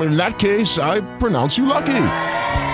In 0.00 0.16
that 0.16 0.38
case, 0.38 0.78
I 0.78 1.00
pronounce 1.18 1.58
you 1.58 1.66
lucky. 1.66 2.06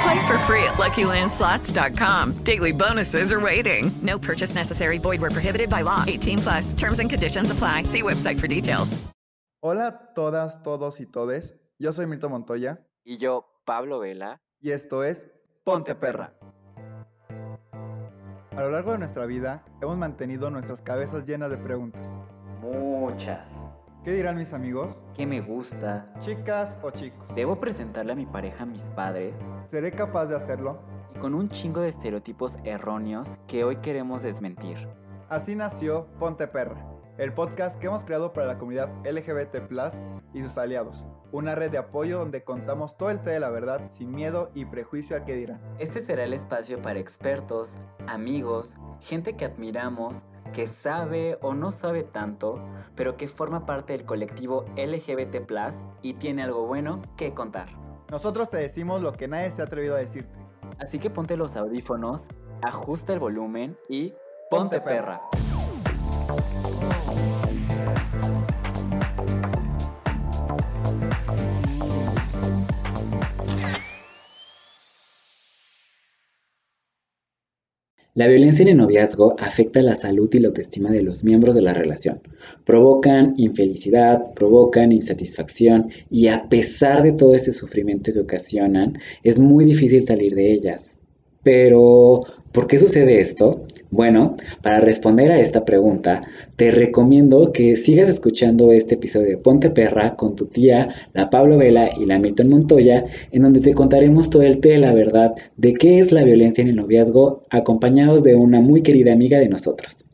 Play 0.02 0.26
for 0.26 0.38
free 0.46 0.62
at 0.62 0.74
LuckyLandSlots.com. 0.74 2.44
Daily 2.44 2.72
bonuses 2.72 3.32
are 3.32 3.40
waiting. 3.40 3.90
No 4.02 4.18
purchase 4.18 4.54
necessary. 4.54 4.98
Void 4.98 5.20
were 5.20 5.30
prohibited 5.30 5.68
by 5.68 5.82
law. 5.82 6.04
18 6.06 6.38
plus. 6.38 6.72
Terms 6.74 7.00
and 7.00 7.10
conditions 7.10 7.50
apply. 7.50 7.84
See 7.84 8.02
website 8.02 8.38
for 8.38 8.46
details. 8.46 8.96
Hola 9.62 10.12
todas, 10.14 10.62
todos 10.62 11.00
y 11.00 11.06
todes. 11.06 11.54
Yo 11.78 11.90
soy 11.90 12.06
Milton 12.06 12.30
Montoya. 12.30 12.78
Y 13.04 13.16
yo, 13.16 13.46
Pablo 13.64 13.98
Vela. 13.98 14.40
Y 14.60 14.70
esto 14.70 15.02
es 15.02 15.26
Ponte 15.64 15.96
Perra. 15.96 16.34
A 18.52 18.60
lo 18.60 18.70
largo 18.70 18.92
de 18.92 18.98
nuestra 18.98 19.26
vida 19.26 19.64
hemos 19.82 19.96
mantenido 19.96 20.50
nuestras 20.50 20.82
cabezas 20.82 21.26
llenas 21.26 21.50
de 21.50 21.58
preguntas. 21.58 22.20
Muchas. 22.60 23.55
¿Qué 24.06 24.12
dirán 24.12 24.36
mis 24.36 24.52
amigos? 24.52 25.02
¿Qué 25.14 25.26
me 25.26 25.40
gusta? 25.40 26.08
Chicas 26.20 26.78
o 26.80 26.92
chicos. 26.92 27.34
¿Debo 27.34 27.58
presentarle 27.58 28.12
a 28.12 28.14
mi 28.14 28.24
pareja 28.24 28.62
a 28.62 28.66
mis 28.66 28.82
padres? 28.82 29.34
¿Seré 29.64 29.90
capaz 29.90 30.26
de 30.26 30.36
hacerlo? 30.36 30.78
Y 31.12 31.18
con 31.18 31.34
un 31.34 31.48
chingo 31.48 31.80
de 31.80 31.88
estereotipos 31.88 32.56
erróneos 32.62 33.36
que 33.48 33.64
hoy 33.64 33.78
queremos 33.78 34.22
desmentir. 34.22 34.76
Así 35.28 35.56
nació 35.56 36.06
Ponte 36.20 36.46
Perra, 36.46 36.86
el 37.18 37.32
podcast 37.32 37.80
que 37.80 37.88
hemos 37.88 38.04
creado 38.04 38.32
para 38.32 38.46
la 38.46 38.58
comunidad 38.58 38.92
LGBT 39.04 39.56
y 40.32 40.40
sus 40.40 40.56
aliados. 40.56 41.04
Una 41.32 41.56
red 41.56 41.72
de 41.72 41.78
apoyo 41.78 42.20
donde 42.20 42.44
contamos 42.44 42.96
todo 42.96 43.10
el 43.10 43.20
té 43.20 43.30
de 43.30 43.40
la 43.40 43.50
verdad 43.50 43.86
sin 43.88 44.12
miedo 44.12 44.52
y 44.54 44.66
prejuicio 44.66 45.16
al 45.16 45.24
que 45.24 45.34
dirán. 45.34 45.60
Este 45.80 45.98
será 45.98 46.22
el 46.22 46.32
espacio 46.32 46.80
para 46.80 47.00
expertos, 47.00 47.74
amigos, 48.06 48.76
gente 49.00 49.32
que 49.32 49.46
admiramos, 49.46 50.26
que 50.56 50.66
sabe 50.66 51.36
o 51.42 51.52
no 51.52 51.70
sabe 51.70 52.02
tanto, 52.02 52.58
pero 52.94 53.18
que 53.18 53.28
forma 53.28 53.66
parte 53.66 53.92
del 53.92 54.06
colectivo 54.06 54.64
LGBT 54.74 55.46
y 56.00 56.14
tiene 56.14 56.44
algo 56.44 56.66
bueno 56.66 57.02
que 57.18 57.34
contar. 57.34 57.68
Nosotros 58.10 58.48
te 58.48 58.56
decimos 58.56 59.02
lo 59.02 59.12
que 59.12 59.28
nadie 59.28 59.50
se 59.50 59.60
ha 59.60 59.66
atrevido 59.66 59.96
a 59.96 59.98
decirte. 59.98 60.38
Así 60.78 60.98
que 60.98 61.10
ponte 61.10 61.36
los 61.36 61.56
audífonos, 61.56 62.24
ajusta 62.62 63.12
el 63.12 63.18
volumen 63.18 63.76
y 63.90 64.14
ponte, 64.48 64.80
perra. 64.80 65.20
La 78.16 78.28
violencia 78.28 78.62
en 78.62 78.68
el 78.68 78.78
noviazgo 78.78 79.36
afecta 79.38 79.82
la 79.82 79.94
salud 79.94 80.30
y 80.32 80.38
la 80.38 80.48
autoestima 80.48 80.90
de 80.90 81.02
los 81.02 81.22
miembros 81.22 81.54
de 81.54 81.60
la 81.60 81.74
relación. 81.74 82.22
Provocan 82.64 83.34
infelicidad, 83.36 84.32
provocan 84.34 84.90
insatisfacción 84.90 85.90
y 86.10 86.28
a 86.28 86.48
pesar 86.48 87.02
de 87.02 87.12
todo 87.12 87.34
ese 87.34 87.52
sufrimiento 87.52 88.14
que 88.14 88.20
ocasionan, 88.20 88.98
es 89.22 89.38
muy 89.38 89.66
difícil 89.66 90.02
salir 90.02 90.34
de 90.34 90.50
ellas. 90.50 90.98
Pero, 91.42 92.22
¿por 92.52 92.66
qué 92.66 92.78
sucede 92.78 93.20
esto? 93.20 93.66
Bueno, 93.90 94.36
para 94.62 94.80
responder 94.80 95.30
a 95.30 95.40
esta 95.40 95.64
pregunta, 95.64 96.22
te 96.56 96.70
recomiendo 96.70 97.52
que 97.52 97.76
sigas 97.76 98.08
escuchando 98.08 98.72
este 98.72 98.96
episodio 98.96 99.28
de 99.28 99.36
Ponte 99.38 99.70
Perra 99.70 100.16
con 100.16 100.34
tu 100.34 100.46
tía, 100.46 100.88
la 101.12 101.30
Pablo 101.30 101.56
Vela 101.56 101.90
y 101.96 102.06
la 102.06 102.18
Milton 102.18 102.48
Montoya, 102.48 103.06
en 103.30 103.42
donde 103.42 103.60
te 103.60 103.74
contaremos 103.74 104.28
todo 104.28 104.42
el 104.42 104.60
té 104.60 104.70
de 104.70 104.78
la 104.78 104.92
verdad 104.92 105.34
de 105.56 105.74
qué 105.74 105.98
es 106.00 106.12
la 106.12 106.24
violencia 106.24 106.62
en 106.62 106.68
el 106.68 106.76
noviazgo, 106.76 107.44
acompañados 107.50 108.24
de 108.24 108.34
una 108.34 108.60
muy 108.60 108.82
querida 108.82 109.12
amiga 109.12 109.38
de 109.38 109.48
nosotros. 109.48 110.04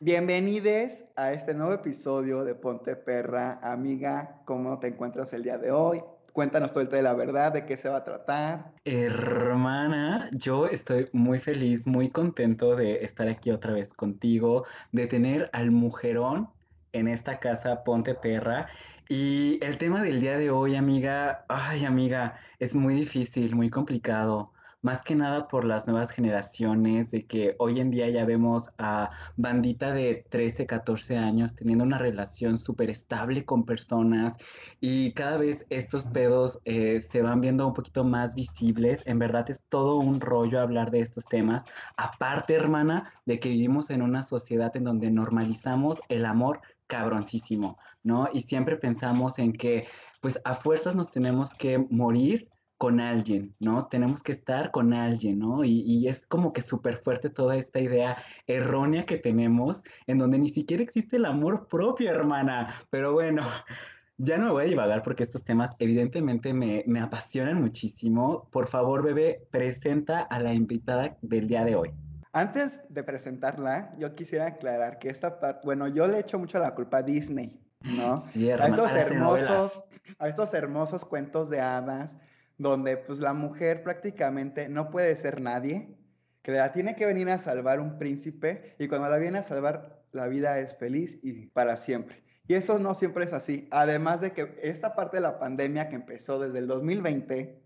Bienvenidos 0.00 1.04
a 1.16 1.32
este 1.32 1.54
nuevo 1.54 1.72
episodio 1.72 2.44
de 2.44 2.54
Ponte 2.54 2.96
Perra. 2.96 3.58
Amiga, 3.62 4.42
¿cómo 4.44 4.78
te 4.78 4.88
encuentras 4.88 5.32
el 5.32 5.42
día 5.42 5.56
de 5.56 5.70
hoy? 5.70 6.02
Cuéntanos 6.34 6.72
todo 6.72 6.82
el 6.82 6.88
de 6.88 7.00
la 7.00 7.14
verdad, 7.14 7.52
de 7.52 7.64
qué 7.64 7.76
se 7.76 7.88
va 7.88 7.98
a 7.98 8.04
tratar. 8.04 8.72
Hermana, 8.84 10.28
yo 10.32 10.66
estoy 10.66 11.08
muy 11.12 11.38
feliz, 11.38 11.86
muy 11.86 12.10
contento 12.10 12.74
de 12.74 13.04
estar 13.04 13.28
aquí 13.28 13.52
otra 13.52 13.72
vez 13.72 13.94
contigo, 13.94 14.64
de 14.90 15.06
tener 15.06 15.48
al 15.52 15.70
mujerón 15.70 16.48
en 16.92 17.06
esta 17.06 17.38
casa 17.38 17.84
Ponte 17.84 18.16
Perra. 18.16 18.66
Y 19.08 19.60
el 19.62 19.78
tema 19.78 20.02
del 20.02 20.20
día 20.20 20.36
de 20.36 20.50
hoy, 20.50 20.74
amiga, 20.74 21.44
ay, 21.48 21.84
amiga, 21.84 22.36
es 22.58 22.74
muy 22.74 22.94
difícil, 22.94 23.54
muy 23.54 23.70
complicado 23.70 24.53
más 24.84 25.02
que 25.02 25.14
nada 25.14 25.48
por 25.48 25.64
las 25.64 25.86
nuevas 25.86 26.10
generaciones, 26.10 27.10
de 27.10 27.24
que 27.24 27.56
hoy 27.58 27.80
en 27.80 27.90
día 27.90 28.08
ya 28.10 28.26
vemos 28.26 28.68
a 28.76 29.08
bandita 29.36 29.94
de 29.94 30.26
13, 30.28 30.66
14 30.66 31.16
años 31.16 31.56
teniendo 31.56 31.84
una 31.84 31.96
relación 31.96 32.58
súper 32.58 32.90
estable 32.90 33.46
con 33.46 33.64
personas 33.64 34.34
y 34.82 35.12
cada 35.12 35.38
vez 35.38 35.64
estos 35.70 36.04
pedos 36.04 36.60
eh, 36.66 37.00
se 37.00 37.22
van 37.22 37.40
viendo 37.40 37.66
un 37.66 37.72
poquito 37.72 38.04
más 38.04 38.34
visibles. 38.34 39.00
En 39.06 39.18
verdad 39.18 39.48
es 39.50 39.62
todo 39.70 39.96
un 39.96 40.20
rollo 40.20 40.60
hablar 40.60 40.90
de 40.90 41.00
estos 41.00 41.24
temas. 41.24 41.64
Aparte, 41.96 42.54
hermana, 42.54 43.10
de 43.24 43.40
que 43.40 43.48
vivimos 43.48 43.88
en 43.88 44.02
una 44.02 44.22
sociedad 44.22 44.76
en 44.76 44.84
donde 44.84 45.10
normalizamos 45.10 45.98
el 46.10 46.26
amor 46.26 46.60
cabroncísimo, 46.88 47.78
¿no? 48.02 48.28
Y 48.34 48.42
siempre 48.42 48.76
pensamos 48.76 49.38
en 49.38 49.54
que 49.54 49.86
pues 50.20 50.38
a 50.44 50.54
fuerzas 50.54 50.94
nos 50.94 51.10
tenemos 51.10 51.54
que 51.54 51.78
morir 51.90 52.48
con 52.78 53.00
alguien, 53.00 53.54
¿no? 53.60 53.86
Tenemos 53.86 54.22
que 54.22 54.32
estar 54.32 54.70
con 54.70 54.92
alguien, 54.92 55.38
¿no? 55.38 55.64
Y, 55.64 56.08
es 56.08 56.26
como 56.26 56.52
que 56.52 56.62
súper 56.62 56.96
fuerte 56.96 57.30
toda 57.30 57.56
esta 57.56 57.80
idea 57.80 58.16
errónea 58.46 59.06
que 59.06 59.16
tenemos, 59.16 59.82
en 60.06 60.18
donde 60.18 60.38
ni 60.38 60.48
siquiera 60.48 60.82
existe 60.82 61.16
el 61.16 61.24
amor 61.24 61.68
propio, 61.68 62.10
hermana. 62.10 62.74
Pero 62.90 63.12
bueno, 63.12 63.42
ya 64.18 64.38
no 64.38 64.46
me 64.46 64.52
voy 64.52 64.64
a 64.64 64.68
divagar 64.68 65.02
porque 65.02 65.22
estos 65.22 65.44
temas 65.44 65.70
evidentemente 65.78 66.52
me, 66.52 66.84
me 66.86 67.00
apasionan 67.00 67.60
muchísimo. 67.60 68.48
Por 68.50 68.66
favor, 68.66 69.02
bebé, 69.02 69.46
presenta 69.50 70.20
a 70.22 70.40
la 70.40 70.52
invitada 70.52 71.16
del 71.22 71.46
día 71.46 71.64
de 71.64 71.76
hoy. 71.76 71.90
Antes 72.32 72.82
de 72.88 73.04
presentarla, 73.04 73.94
yo 73.96 74.16
quisiera 74.16 74.48
aclarar 74.48 74.98
que 74.98 75.08
esta 75.08 75.38
parte, 75.38 75.60
bueno, 75.64 75.86
yo 75.86 76.08
le 76.08 76.18
echo 76.18 76.36
mucho 76.36 76.58
la 76.58 76.74
culpa 76.74 76.98
a 76.98 77.02
Disney, 77.02 77.60
¿no? 77.82 78.28
Sí, 78.30 78.50
a 78.50 78.56
estos 78.66 78.92
hermosos, 78.92 79.84
a 80.18 80.28
estos 80.28 80.52
hermosos 80.52 81.04
cuentos 81.04 81.48
de 81.48 81.60
hadas 81.60 82.18
donde 82.58 82.96
pues 82.96 83.18
la 83.18 83.34
mujer 83.34 83.82
prácticamente 83.82 84.68
no 84.68 84.90
puede 84.90 85.14
ser 85.16 85.40
nadie, 85.40 85.96
que 86.42 86.52
la 86.52 86.72
tiene 86.72 86.94
que 86.94 87.06
venir 87.06 87.30
a 87.30 87.38
salvar 87.38 87.80
un 87.80 87.98
príncipe 87.98 88.76
y 88.78 88.88
cuando 88.88 89.08
la 89.08 89.18
viene 89.18 89.38
a 89.38 89.42
salvar 89.42 90.04
la 90.12 90.28
vida 90.28 90.58
es 90.58 90.76
feliz 90.76 91.18
y 91.22 91.46
para 91.46 91.76
siempre. 91.76 92.22
Y 92.46 92.54
eso 92.54 92.78
no 92.78 92.94
siempre 92.94 93.24
es 93.24 93.32
así. 93.32 93.66
Además 93.70 94.20
de 94.20 94.32
que 94.32 94.58
esta 94.62 94.94
parte 94.94 95.16
de 95.16 95.22
la 95.22 95.38
pandemia 95.38 95.88
que 95.88 95.96
empezó 95.96 96.38
desde 96.38 96.58
el 96.58 96.66
2020, 96.66 97.62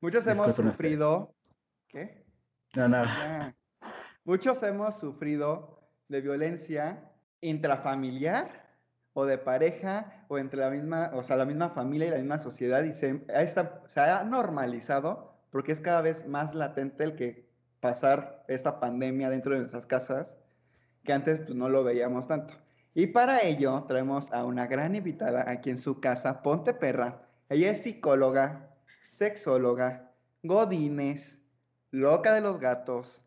muchos 0.00 0.26
hemos 0.26 0.54
sufrido... 0.54 1.34
¿Qué? 1.88 2.24
No, 2.76 2.88
no. 2.88 3.04
Muchos 4.24 4.62
hemos 4.62 4.98
sufrido 4.98 5.90
de 6.08 6.20
violencia 6.20 7.10
intrafamiliar 7.40 8.59
o 9.20 9.26
de 9.26 9.38
pareja 9.38 10.24
o 10.28 10.38
entre 10.38 10.60
la 10.60 10.70
misma, 10.70 11.10
o 11.14 11.22
sea, 11.22 11.36
la 11.36 11.46
misma 11.46 11.70
familia 11.70 12.08
y 12.08 12.10
la 12.10 12.18
misma 12.18 12.38
sociedad 12.38 12.82
y 12.84 12.94
se, 12.94 13.24
se 13.86 14.00
ha 14.00 14.24
normalizado 14.24 15.34
porque 15.50 15.72
es 15.72 15.80
cada 15.80 16.00
vez 16.00 16.26
más 16.26 16.54
latente 16.54 17.04
el 17.04 17.16
que 17.16 17.48
pasar 17.80 18.44
esta 18.48 18.80
pandemia 18.80 19.30
dentro 19.30 19.52
de 19.52 19.58
nuestras 19.58 19.86
casas 19.86 20.36
que 21.04 21.12
antes 21.12 21.40
pues, 21.40 21.54
no 21.54 21.68
lo 21.68 21.84
veíamos 21.84 22.26
tanto. 22.28 22.54
Y 22.94 23.08
para 23.08 23.40
ello 23.42 23.84
traemos 23.86 24.32
a 24.32 24.44
una 24.44 24.66
gran 24.66 24.94
invitada 24.94 25.48
aquí 25.48 25.70
en 25.70 25.78
su 25.78 26.00
casa, 26.00 26.42
Ponte 26.42 26.74
Perra. 26.74 27.22
Ella 27.48 27.70
es 27.70 27.82
psicóloga, 27.82 28.68
sexóloga, 29.10 30.12
godines, 30.42 31.40
loca 31.90 32.34
de 32.34 32.40
los 32.40 32.60
gatos, 32.60 33.22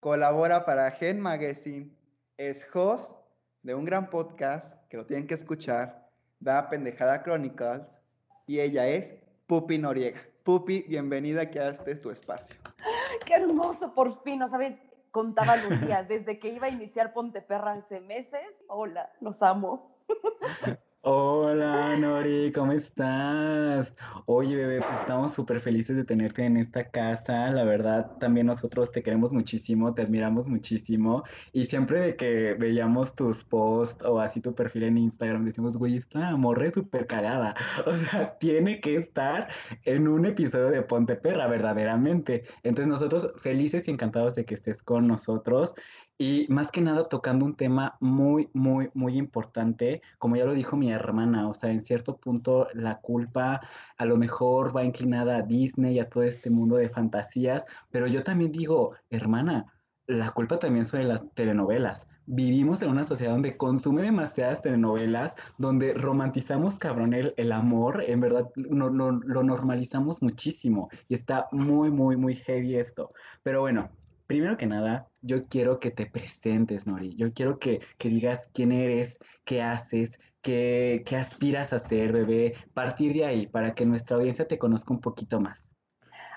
colabora 0.00 0.64
para 0.64 0.90
Gen 0.90 1.20
Magazine, 1.20 1.90
es 2.36 2.66
host 2.74 3.21
de 3.62 3.74
un 3.74 3.84
gran 3.84 4.10
podcast 4.10 4.76
que 4.88 4.96
lo 4.96 5.06
tienen 5.06 5.26
que 5.26 5.34
escuchar, 5.34 6.08
da 6.40 6.68
Pendejada 6.68 7.22
Chronicles, 7.22 8.02
y 8.46 8.58
ella 8.58 8.88
es 8.88 9.14
Pupi 9.46 9.78
Noriega. 9.78 10.20
Pupi, 10.42 10.84
bienvenida 10.88 11.42
a 11.42 11.68
este 11.68 11.94
tu 11.94 12.10
espacio. 12.10 12.56
Qué 13.26 13.34
hermoso, 13.34 13.94
por 13.94 14.20
fin, 14.24 14.40
¿no 14.40 14.50
sabes? 14.50 14.76
Contaba 15.12 15.56
los 15.56 15.80
días, 15.86 16.08
desde 16.08 16.40
que 16.40 16.48
iba 16.48 16.66
a 16.66 16.70
iniciar 16.70 17.12
Ponteperra 17.12 17.74
hace 17.74 18.00
meses. 18.00 18.42
Hola, 18.66 19.12
los 19.20 19.40
amo. 19.42 19.96
Hola, 21.04 21.96
Nori, 21.96 22.52
¿cómo 22.52 22.70
estás? 22.70 23.92
Oye, 24.26 24.54
bebé, 24.54 24.80
pues 24.80 25.00
estamos 25.00 25.32
súper 25.32 25.58
felices 25.58 25.96
de 25.96 26.04
tenerte 26.04 26.44
en 26.44 26.56
esta 26.56 26.90
casa. 26.90 27.50
La 27.50 27.64
verdad, 27.64 28.16
también 28.20 28.46
nosotros 28.46 28.92
te 28.92 29.02
queremos 29.02 29.32
muchísimo, 29.32 29.94
te 29.94 30.02
admiramos 30.02 30.46
muchísimo. 30.48 31.24
Y 31.52 31.64
siempre 31.64 31.98
de 32.00 32.16
que 32.16 32.54
veíamos 32.54 33.16
tus 33.16 33.42
posts 33.44 34.04
o 34.04 34.20
así 34.20 34.40
tu 34.40 34.54
perfil 34.54 34.84
en 34.84 34.98
Instagram, 34.98 35.44
decimos, 35.44 35.76
güey, 35.76 35.96
esta 35.96 36.36
morra 36.36 36.66
es 36.68 36.74
súper 36.74 37.06
cagada. 37.08 37.54
O 37.86 37.96
sea, 37.96 38.38
tiene 38.38 38.80
que 38.80 38.94
estar 38.94 39.48
en 39.84 40.06
un 40.06 40.24
episodio 40.24 40.70
de 40.70 40.82
Ponte 40.82 41.16
Perra, 41.16 41.48
verdaderamente. 41.48 42.44
Entonces, 42.62 42.86
nosotros 42.86 43.32
felices 43.38 43.88
y 43.88 43.90
encantados 43.90 44.36
de 44.36 44.44
que 44.44 44.54
estés 44.54 44.82
con 44.84 45.08
nosotros. 45.08 45.74
Y 46.18 46.46
más 46.48 46.70
que 46.70 46.80
nada 46.80 47.04
tocando 47.04 47.44
un 47.44 47.54
tema 47.54 47.96
muy, 48.00 48.48
muy, 48.52 48.90
muy 48.94 49.16
importante, 49.16 50.02
como 50.18 50.36
ya 50.36 50.44
lo 50.44 50.54
dijo 50.54 50.76
mi 50.76 50.92
hermana, 50.92 51.48
o 51.48 51.54
sea, 51.54 51.70
en 51.70 51.82
cierto 51.82 52.16
punto 52.16 52.68
la 52.74 53.00
culpa 53.00 53.60
a 53.96 54.04
lo 54.04 54.16
mejor 54.16 54.76
va 54.76 54.84
inclinada 54.84 55.38
a 55.38 55.42
Disney 55.42 55.94
y 55.94 55.98
a 56.00 56.08
todo 56.08 56.22
este 56.22 56.50
mundo 56.50 56.76
de 56.76 56.90
fantasías, 56.90 57.64
pero 57.90 58.06
yo 58.06 58.22
también 58.22 58.52
digo, 58.52 58.94
hermana, 59.10 59.66
la 60.06 60.30
culpa 60.30 60.58
también 60.58 60.84
son 60.84 61.00
de 61.00 61.06
las 61.06 61.22
telenovelas. 61.34 62.06
Vivimos 62.26 62.82
en 62.82 62.90
una 62.90 63.04
sociedad 63.04 63.32
donde 63.32 63.56
consume 63.56 64.02
demasiadas 64.02 64.62
telenovelas, 64.62 65.34
donde 65.58 65.92
romantizamos 65.94 66.76
cabrón 66.76 67.14
el, 67.14 67.34
el 67.36 67.50
amor, 67.50 68.04
en 68.06 68.20
verdad 68.20 68.48
no, 68.54 68.90
lo 68.90 69.42
normalizamos 69.42 70.22
muchísimo 70.22 70.88
y 71.08 71.14
está 71.14 71.48
muy, 71.50 71.90
muy, 71.90 72.16
muy 72.16 72.36
heavy 72.36 72.76
esto. 72.76 73.08
Pero 73.42 73.60
bueno, 73.60 73.90
primero 74.32 74.56
que 74.56 74.64
nada, 74.64 75.10
yo 75.20 75.46
quiero 75.46 75.78
que 75.78 75.90
te 75.90 76.06
presentes, 76.06 76.86
Nori. 76.86 77.14
Yo 77.16 77.34
quiero 77.34 77.58
que, 77.58 77.82
digas 77.98 78.48
quién 78.54 78.72
eres, 78.72 79.18
qué 79.44 79.60
haces, 79.60 80.18
qué, 80.40 81.02
qué 81.04 81.16
aspiras 81.16 81.74
a 81.74 81.78
ser, 81.78 82.12
bebé. 82.12 82.54
Partir 82.72 83.12
de 83.12 83.26
ahí 83.26 83.46
para 83.46 83.74
que 83.74 83.84
nuestra 83.84 84.16
audiencia 84.16 84.48
te 84.48 84.58
conozca 84.58 84.94
un 84.94 85.02
poquito 85.02 85.38
más. 85.38 85.68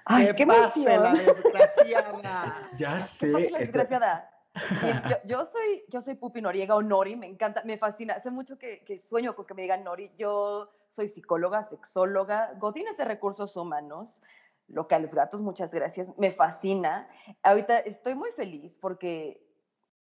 ¡Ay, 0.03 0.27
qué, 0.35 0.45
pase 0.45 0.83
la 0.83 1.13
desgraciada! 1.25 2.69
ya 2.75 2.99
sé. 2.99 3.49
La 3.49 3.59
desgraciada. 3.59 4.29
yo, 5.23 5.45
soy, 5.45 5.85
yo 5.87 6.01
soy 6.01 6.15
Pupi 6.15 6.41
Noriega 6.41 6.75
o 6.75 6.81
Nori, 6.81 7.15
me 7.15 7.27
encanta, 7.27 7.63
me 7.63 7.77
fascina. 7.77 8.15
Hace 8.15 8.29
mucho 8.29 8.59
que, 8.59 8.83
que 8.83 8.99
sueño 8.99 9.37
con 9.37 9.45
que 9.45 9.53
me 9.53 9.61
digan 9.61 9.85
Nori. 9.85 10.11
Yo 10.17 10.69
soy 10.91 11.07
psicóloga, 11.07 11.63
sexóloga, 11.63 12.55
godines 12.59 12.97
de 12.97 13.05
recursos 13.05 13.55
humanos 13.55 14.21
locales 14.67 15.13
gatos, 15.13 15.41
muchas 15.41 15.71
gracias, 15.71 16.07
me 16.17 16.31
fascina. 16.31 17.07
Ahorita 17.43 17.79
estoy 17.79 18.15
muy 18.15 18.31
feliz 18.31 18.75
porque 18.81 19.41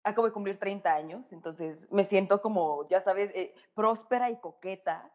acabo 0.02 0.26
de 0.26 0.32
cumplir 0.32 0.58
30 0.58 0.92
años, 0.92 1.32
entonces 1.32 1.90
me 1.90 2.04
siento 2.04 2.40
como, 2.40 2.88
ya 2.88 3.00
sabes, 3.02 3.30
eh, 3.34 3.54
próspera 3.74 4.30
y 4.30 4.36
coqueta. 4.36 5.10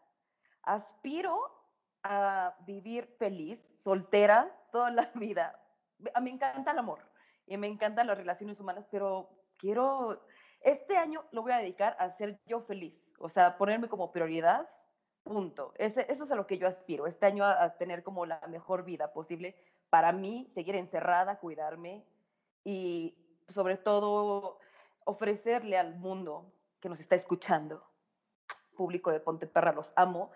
Aspiro 0.64 1.40
a 2.04 2.56
vivir 2.66 3.08
feliz, 3.18 3.60
soltera, 3.84 4.52
toda 4.72 4.92
la 4.92 5.12
vida. 5.16 5.60
A 6.14 6.22
me 6.22 6.32
encanta 6.32 6.72
el 6.72 6.80
amor 6.80 7.00
y 7.48 7.58
me 7.58 7.68
encantan 7.68 8.08
las 8.08 8.18
relaciones 8.18 8.60
humanas, 8.60 8.86
pero 8.92 9.30
quiero, 9.58 10.26
este 10.62 10.98
año 10.98 11.24
lo 11.32 11.42
voy 11.42 11.52
a 11.52 11.58
dedicar 11.58 11.96
a 12.00 12.10
ser 12.12 12.40
yo 12.46 12.62
feliz, 12.62 12.94
o 13.20 13.30
sea, 13.30 13.58
ponerme 13.58 13.88
como 13.88 14.12
prioridad 14.12 14.68
Punto. 15.26 15.74
Eso 15.80 16.02
es 16.02 16.32
a 16.32 16.36
lo 16.36 16.46
que 16.46 16.60
yo 16.60 16.68
aspiro. 16.68 17.08
Este 17.08 17.26
año 17.26 17.44
a, 17.44 17.78
tener 17.78 18.04
como 18.04 18.28
la 18.28 18.40
mejor 18.48 18.86
vida 18.86 19.12
posible 19.12 19.56
para 19.90 20.12
mí, 20.12 20.48
seguir 20.54 20.76
encerrada, 20.76 21.40
cuidarme 21.40 22.06
y 22.64 23.18
sobre 23.50 23.78
todo 23.78 24.60
ofrecerle 25.04 25.80
al 25.80 25.96
mundo 25.96 26.54
que 26.80 26.90
nos 26.90 27.00
está 27.00 27.16
escuchando, 27.16 27.84
público 28.78 29.12
de 29.12 29.20
Ponte 29.20 29.48
Perra, 29.48 29.74
los 29.74 29.92
amo, 29.96 30.30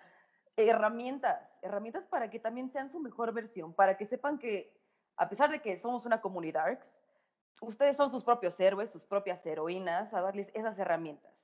herramientas, 0.56 1.40
herramientas 1.62 2.04
para 2.06 2.28
que 2.28 2.40
también 2.40 2.72
sean 2.72 2.90
su 2.90 2.98
mejor 2.98 3.32
versión, 3.32 3.72
para 3.72 3.96
que 3.96 4.06
sepan 4.06 4.40
que 4.40 4.76
a 5.16 5.28
pesar 5.28 5.52
de 5.52 5.62
que 5.62 5.78
somos 5.78 6.04
una 6.04 6.20
comunidad, 6.20 6.80
ustedes 7.60 7.96
son 7.96 8.10
sus 8.10 8.24
propios 8.24 8.58
héroes, 8.58 8.90
sus 8.90 9.04
propias 9.04 9.46
heroínas, 9.46 10.12
a 10.12 10.20
darles 10.20 10.50
esas 10.52 10.76
herramientas. 10.80 11.39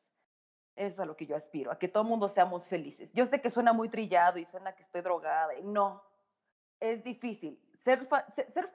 Eso 0.76 0.88
es 0.88 1.00
a 1.00 1.06
lo 1.06 1.16
que 1.16 1.26
yo 1.26 1.36
aspiro, 1.36 1.72
a 1.72 1.78
que 1.78 1.88
todo 1.88 2.02
el 2.02 2.08
mundo 2.10 2.28
seamos 2.28 2.68
felices. 2.68 3.10
Yo 3.14 3.26
sé 3.26 3.40
que 3.40 3.50
suena 3.50 3.72
muy 3.72 3.88
trillado 3.88 4.38
y 4.38 4.44
suena 4.44 4.74
que 4.74 4.82
estoy 4.82 5.00
drogada, 5.00 5.58
y 5.58 5.64
no, 5.64 6.02
es 6.78 7.02
difícil. 7.02 7.58
Ser, 7.82 8.06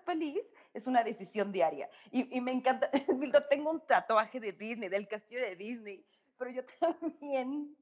feliz 0.06 0.42
es 0.74 0.88
una 0.88 1.03
decisión 1.03 1.51
diaria. 1.51 1.89
Y, 2.12 2.42
me 2.42 2.51
encanta, 2.51 2.89
Milton, 3.15 3.44
tengo 3.50 3.71
un 3.71 3.86
tatuaje 3.86 4.39
de 4.39 4.51
Disney, 4.53 4.89
del 4.89 5.07
castillo 5.07 5.42
de 5.42 5.56
Disney, 5.56 6.06
pero 6.38 6.50
yo 6.50 6.63
también 6.80 7.75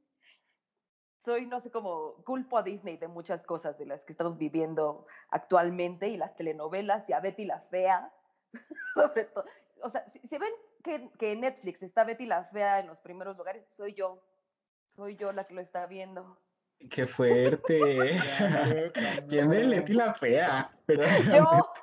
soy, 1.24 1.46
no 1.46 1.60
sé 1.62 1.72
cómo, 1.72 2.16
culpo 2.26 2.58
a 2.58 2.64
Disney 2.64 2.98
de 2.98 3.08
muchas 3.08 3.44
cosas 3.44 3.78
de 3.78 3.86
las 3.86 4.04
que 4.04 4.14
estamos 4.14 4.38
viviendo 4.38 5.06
actualmente 5.30 6.10
y 6.10 6.18
las 6.18 6.36
telenovelas 6.36 7.08
y 7.08 7.14
a 7.14 7.20
Betty 7.22 7.46
la 7.46 7.62
Fea, 7.62 8.12
sobre 8.96 9.26
todo. 9.26 9.46
O 9.84 9.90
sea, 9.90 10.06
si 10.12 10.38
ven 10.38 10.52
que, 10.84 11.10
que 11.20 11.36
Netflix 11.36 11.82
está 11.82 12.04
Betty 12.04 12.26
la 12.26 12.46
Fea 12.46 12.80
en 12.80 12.88
los 12.88 12.98
primeros 13.00 13.38
lugares, 13.38 13.64
soy 13.78 13.94
yo. 13.94 14.22
Soy 14.96 15.16
yo 15.16 15.32
la 15.32 15.46
que 15.46 15.54
lo 15.54 15.62
está 15.62 15.86
viendo. 15.86 16.38
¡Qué 16.90 17.06
fuerte! 17.06 17.80
¿Quién 19.30 19.52
es 19.52 19.70
Betty 19.70 19.94
la 19.94 20.14
Fea? 20.14 20.72
Yo. 21.34 21.46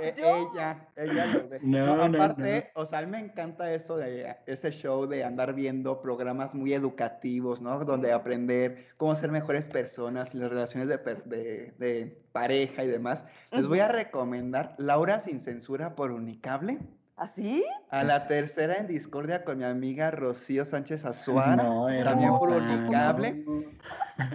E, 0.00 0.14
ella, 0.16 0.88
ella 0.94 1.26
lo 1.26 1.48
ve. 1.48 1.58
No, 1.60 2.00
aparte, 2.00 2.70
o 2.76 2.86
sea, 2.86 3.00
a 3.00 3.02
mí 3.02 3.08
me 3.08 3.18
encanta 3.18 3.74
eso 3.74 3.96
de 3.96 4.36
ese 4.46 4.70
show 4.70 5.06
de 5.08 5.24
andar 5.24 5.54
viendo 5.54 6.00
programas 6.00 6.54
muy 6.54 6.72
educativos, 6.72 7.60
¿no? 7.60 7.84
Donde 7.84 8.12
aprender 8.12 8.86
cómo 8.96 9.16
ser 9.16 9.32
mejores 9.32 9.66
personas, 9.66 10.36
las 10.36 10.50
relaciones 10.50 10.88
de, 10.88 10.98
de, 11.24 11.74
de 11.78 12.22
pareja 12.30 12.84
y 12.84 12.86
demás. 12.86 13.24
Les 13.50 13.66
voy 13.66 13.80
a 13.80 13.88
recomendar 13.88 14.76
Laura 14.78 15.18
sin 15.18 15.40
censura 15.40 15.96
por 15.96 16.12
Unicable. 16.12 16.78
¿Así? 17.18 17.64
¿Ah, 17.90 18.00
a 18.00 18.04
la 18.04 18.28
tercera 18.28 18.76
en 18.76 18.86
discordia 18.86 19.44
con 19.44 19.58
mi 19.58 19.64
amiga 19.64 20.12
Rocío 20.12 20.64
Sánchez 20.64 21.04
Azuara, 21.04 21.64
también 22.04 22.36
por 22.38 22.50
Unicable. 22.50 23.44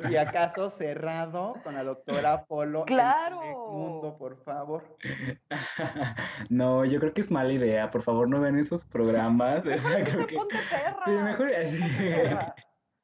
Y 0.10 0.16
acaso 0.18 0.70
cerrado 0.70 1.56
con 1.64 1.76
la 1.76 1.84
doctora 1.84 2.46
Polo. 2.46 2.84
¡Claro! 2.86 3.40
Mundo, 3.72 4.18
por 4.18 4.44
favor. 4.44 4.98
No, 6.50 6.86
yo 6.86 7.00
creo 7.00 7.14
que 7.14 7.22
es 7.22 7.32
mala 7.32 7.52
idea. 7.52 7.90
Por 7.90 8.02
favor, 8.02 8.30
no 8.30 8.40
ven 8.40 8.58
esos 8.58 8.86
programas. 8.86 9.64
Creo 9.64 10.28
que... 10.28 10.36
ponte 10.36 10.58
perra. 10.70 11.04
Sí, 11.06 11.12
mejor 11.12 11.56
así. 11.56 11.80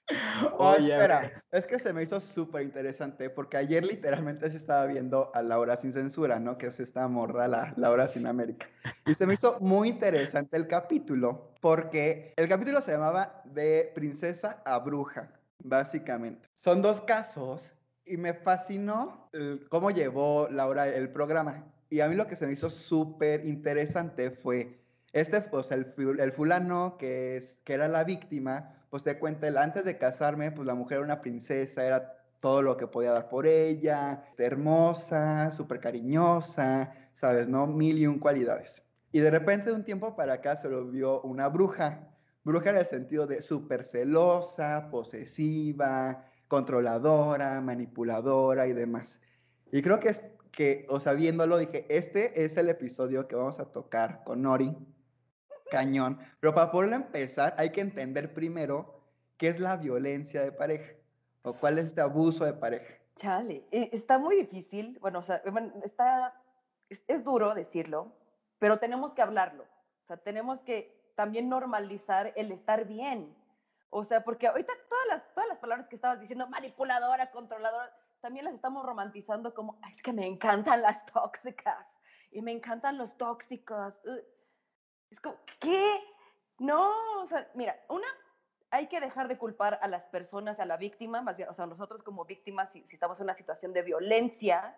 Oh, 0.57 0.73
espera, 0.73 1.43
es 1.51 1.65
que 1.65 1.79
se 1.79 1.93
me 1.93 2.03
hizo 2.03 2.19
súper 2.19 2.63
interesante 2.63 3.29
porque 3.29 3.57
ayer 3.57 3.85
literalmente 3.85 4.49
se 4.49 4.57
estaba 4.57 4.85
viendo 4.85 5.31
a 5.33 5.41
Laura 5.41 5.77
sin 5.77 5.93
censura, 5.93 6.39
¿no? 6.39 6.57
Que 6.57 6.67
es 6.67 6.79
esta 6.79 7.07
morra, 7.07 7.47
la 7.47 7.73
Laura 7.77 8.07
sin 8.07 8.27
América. 8.27 8.67
Y 9.05 9.13
se 9.13 9.25
me 9.25 9.35
hizo 9.35 9.57
muy 9.59 9.89
interesante 9.89 10.57
el 10.57 10.67
capítulo 10.67 11.51
porque 11.61 12.33
el 12.37 12.47
capítulo 12.47 12.81
se 12.81 12.91
llamaba 12.91 13.41
De 13.45 13.91
princesa 13.95 14.61
a 14.65 14.79
bruja, 14.79 15.31
básicamente. 15.63 16.47
Son 16.55 16.81
dos 16.81 17.01
casos 17.01 17.73
y 18.05 18.17
me 18.17 18.33
fascinó 18.33 19.29
cómo 19.69 19.91
llevó 19.91 20.47
Laura 20.49 20.87
el 20.87 21.09
programa. 21.11 21.65
Y 21.89 22.01
a 22.01 22.07
mí 22.07 22.15
lo 22.15 22.27
que 22.27 22.35
se 22.35 22.45
me 22.45 22.53
hizo 22.53 22.69
súper 22.69 23.45
interesante 23.45 24.31
fue 24.31 24.79
este, 25.13 25.41
pues 25.41 25.71
el, 25.71 25.93
el 26.19 26.31
fulano 26.31 26.97
que, 26.97 27.37
es, 27.37 27.59
que 27.63 27.73
era 27.73 27.87
la 27.87 28.03
víctima, 28.03 28.73
pues 28.89 29.03
te 29.03 29.19
cuenta, 29.19 29.47
antes 29.61 29.85
de 29.85 29.97
casarme, 29.97 30.51
pues 30.51 30.67
la 30.67 30.75
mujer 30.75 30.97
era 30.97 31.05
una 31.05 31.21
princesa, 31.21 31.85
era 31.85 32.15
todo 32.39 32.61
lo 32.61 32.77
que 32.77 32.87
podía 32.87 33.11
dar 33.11 33.29
por 33.29 33.45
ella, 33.45 34.23
hermosa, 34.37 35.51
súper 35.51 35.79
cariñosa, 35.79 36.93
¿sabes? 37.13 37.47
¿No? 37.49 37.67
Mil 37.67 37.97
y 37.97 38.07
un 38.07 38.19
cualidades. 38.19 38.85
Y 39.11 39.19
de 39.19 39.31
repente 39.31 39.69
de 39.69 39.75
un 39.75 39.83
tiempo 39.83 40.15
para 40.15 40.35
acá 40.35 40.55
se 40.55 40.69
lo 40.69 40.85
vio 40.85 41.21
una 41.21 41.49
bruja. 41.49 42.07
Bruja 42.43 42.69
en 42.69 42.77
el 42.77 42.85
sentido 42.85 43.27
de 43.27 43.41
súper 43.41 43.83
celosa, 43.83 44.89
posesiva, 44.89 46.25
controladora, 46.47 47.59
manipuladora 47.61 48.67
y 48.67 48.73
demás. 48.73 49.21
Y 49.71 49.81
creo 49.81 49.99
que 49.99 50.09
es 50.09 50.23
que, 50.51 50.85
o 50.89 50.99
sea, 50.99 51.13
viéndolo, 51.13 51.57
dije, 51.57 51.85
este 51.89 52.43
es 52.43 52.57
el 52.57 52.69
episodio 52.69 53.27
que 53.27 53.35
vamos 53.35 53.59
a 53.59 53.65
tocar 53.65 54.23
con 54.23 54.41
Nori 54.41 54.75
cañón. 55.69 56.19
Pero 56.39 56.53
para 56.53 56.71
poderlo 56.71 56.95
empezar, 56.95 57.55
hay 57.57 57.71
que 57.71 57.81
entender 57.81 58.33
primero 58.33 59.01
qué 59.37 59.47
es 59.47 59.59
la 59.59 59.77
violencia 59.77 60.41
de 60.41 60.51
pareja 60.51 60.93
o 61.41 61.53
cuál 61.53 61.79
es 61.79 61.87
este 61.87 62.01
abuso 62.01 62.45
de 62.45 62.53
pareja. 62.53 62.95
Chale, 63.17 63.65
está 63.71 64.17
muy 64.17 64.37
difícil, 64.37 64.97
bueno, 65.01 65.19
o 65.19 65.23
sea, 65.23 65.41
está, 65.83 66.33
es, 66.89 67.23
duro 67.23 67.53
decirlo, 67.53 68.13
pero 68.59 68.79
tenemos 68.79 69.13
que 69.13 69.21
hablarlo. 69.21 69.63
O 69.63 70.07
sea, 70.07 70.17
tenemos 70.17 70.61
que 70.61 71.11
también 71.15 71.49
normalizar 71.49 72.31
el 72.35 72.51
estar 72.51 72.85
bien. 72.85 73.35
O 73.89 74.05
sea, 74.05 74.23
porque 74.23 74.47
ahorita 74.47 74.71
todas 74.87 75.07
las, 75.09 75.33
todas 75.33 75.49
las 75.49 75.57
palabras 75.57 75.87
que 75.87 75.95
estabas 75.95 76.19
diciendo, 76.21 76.47
manipuladora, 76.47 77.31
controladora, 77.31 77.91
también 78.21 78.45
las 78.45 78.53
estamos 78.53 78.85
romantizando 78.85 79.53
como, 79.53 79.79
es 79.95 80.01
que 80.01 80.13
me 80.13 80.25
encantan 80.25 80.81
las 80.81 81.05
tóxicas 81.13 81.85
y 82.31 82.41
me 82.41 82.51
encantan 82.51 82.97
los 82.97 83.17
tóxicos. 83.17 83.93
Es 85.11 85.19
como, 85.19 85.37
¿qué? 85.59 86.01
No, 86.57 87.21
o 87.21 87.27
sea, 87.27 87.49
mira, 87.53 87.79
una, 87.89 88.07
hay 88.71 88.87
que 88.87 88.99
dejar 88.99 89.27
de 89.27 89.37
culpar 89.37 89.79
a 89.81 89.87
las 89.87 90.03
personas, 90.05 90.59
a 90.59 90.65
la 90.65 90.77
víctima, 90.77 91.21
más 91.21 91.37
bien, 91.37 91.49
o 91.49 91.53
sea, 91.53 91.65
nosotros 91.65 92.03
como 92.03 92.25
víctimas, 92.25 92.69
si, 92.71 92.83
si 92.87 92.95
estamos 92.95 93.19
en 93.19 93.25
una 93.25 93.35
situación 93.35 93.73
de 93.73 93.81
violencia, 93.81 94.77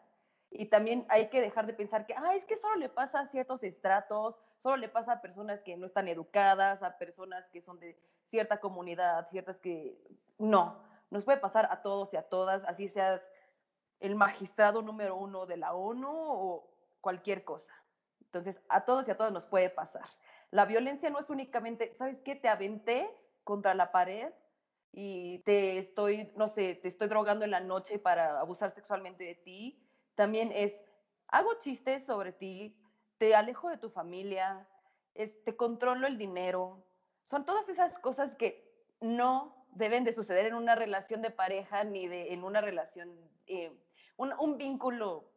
y 0.52 0.66
también 0.66 1.06
hay 1.10 1.30
que 1.30 1.42
dejar 1.42 1.66
de 1.66 1.74
pensar 1.74 2.06
que, 2.06 2.14
ah, 2.14 2.36
es 2.36 2.46
que 2.46 2.58
solo 2.58 2.76
le 2.76 2.90
pasa 2.90 3.22
a 3.22 3.28
ciertos 3.28 3.64
estratos, 3.64 4.36
solo 4.58 4.78
le 4.78 4.90
pasa 4.90 5.14
a 5.14 5.22
personas 5.22 5.62
que 5.62 5.78
no 5.78 5.86
están 5.86 6.10
educadas, 6.10 6.84
a 6.84 6.98
personas 6.98 7.48
que 7.50 7.62
son 7.62 7.80
de 7.80 7.98
cierta 8.30 8.60
comunidad, 8.60 9.30
ciertas 9.30 9.58
que... 9.60 9.98
No, 10.38 10.84
nos 11.10 11.24
puede 11.24 11.38
pasar 11.38 11.70
a 11.72 11.82
todos 11.82 12.14
y 12.14 12.18
a 12.18 12.24
todas, 12.24 12.64
así 12.66 12.90
seas 12.90 13.22
el 14.02 14.16
magistrado 14.16 14.82
número 14.82 15.16
uno 15.16 15.46
de 15.46 15.58
la 15.58 15.74
ONU 15.74 16.10
o 16.12 16.68
cualquier 17.00 17.46
cosa. 17.46 17.74
Entonces, 18.22 18.60
a 18.68 18.84
todos 18.84 19.08
y 19.08 19.12
a 19.12 19.18
todas 19.18 19.32
nos 19.32 19.46
puede 19.46 19.70
pasar. 19.70 20.06
La 20.52 20.66
violencia 20.66 21.10
no 21.10 21.20
es 21.20 21.30
únicamente, 21.30 21.94
¿sabes 21.98 22.20
qué? 22.22 22.36
Te 22.36 22.50
aventé 22.50 23.10
contra 23.46 23.74
la 23.74 23.92
pared 23.92 24.34
y 24.92 25.40
te 25.40 25.78
estoy, 25.78 26.32
no 26.36 26.50
sé, 26.50 26.76
te 26.76 26.90
estoy 26.90 27.08
drogando 27.08 27.46
en 27.46 27.52
la 27.52 27.62
noche 27.62 28.00
para 28.00 28.40
abusar 28.40 28.72
sexualmente 28.72 29.24
de 29.24 29.36
ti. 29.36 29.82
También 30.16 30.52
es, 30.54 30.74
hago 31.28 31.54
chistes 31.60 32.06
sobre 32.06 32.34
ti, 32.34 32.78
te 33.18 33.34
alejo 33.34 33.70
de 33.70 33.78
tu 33.78 33.90
familia, 33.90 34.68
te 35.14 35.56
controlo 35.56 36.06
el 36.06 36.18
dinero. 36.18 36.86
Son 37.24 37.46
todas 37.46 37.70
esas 37.70 37.98
cosas 37.98 38.36
que 38.36 38.70
no 39.00 39.66
deben 39.72 40.04
de 40.04 40.12
suceder 40.12 40.48
en 40.48 40.56
una 40.56 40.76
relación 40.76 41.22
de 41.22 41.32
pareja 41.32 41.86
ni 41.86 42.08
de, 42.08 42.34
en 42.34 42.44
una 42.44 42.60
relación, 42.60 43.10
eh, 43.48 43.72
un 44.18 44.58
vínculo 44.58 45.31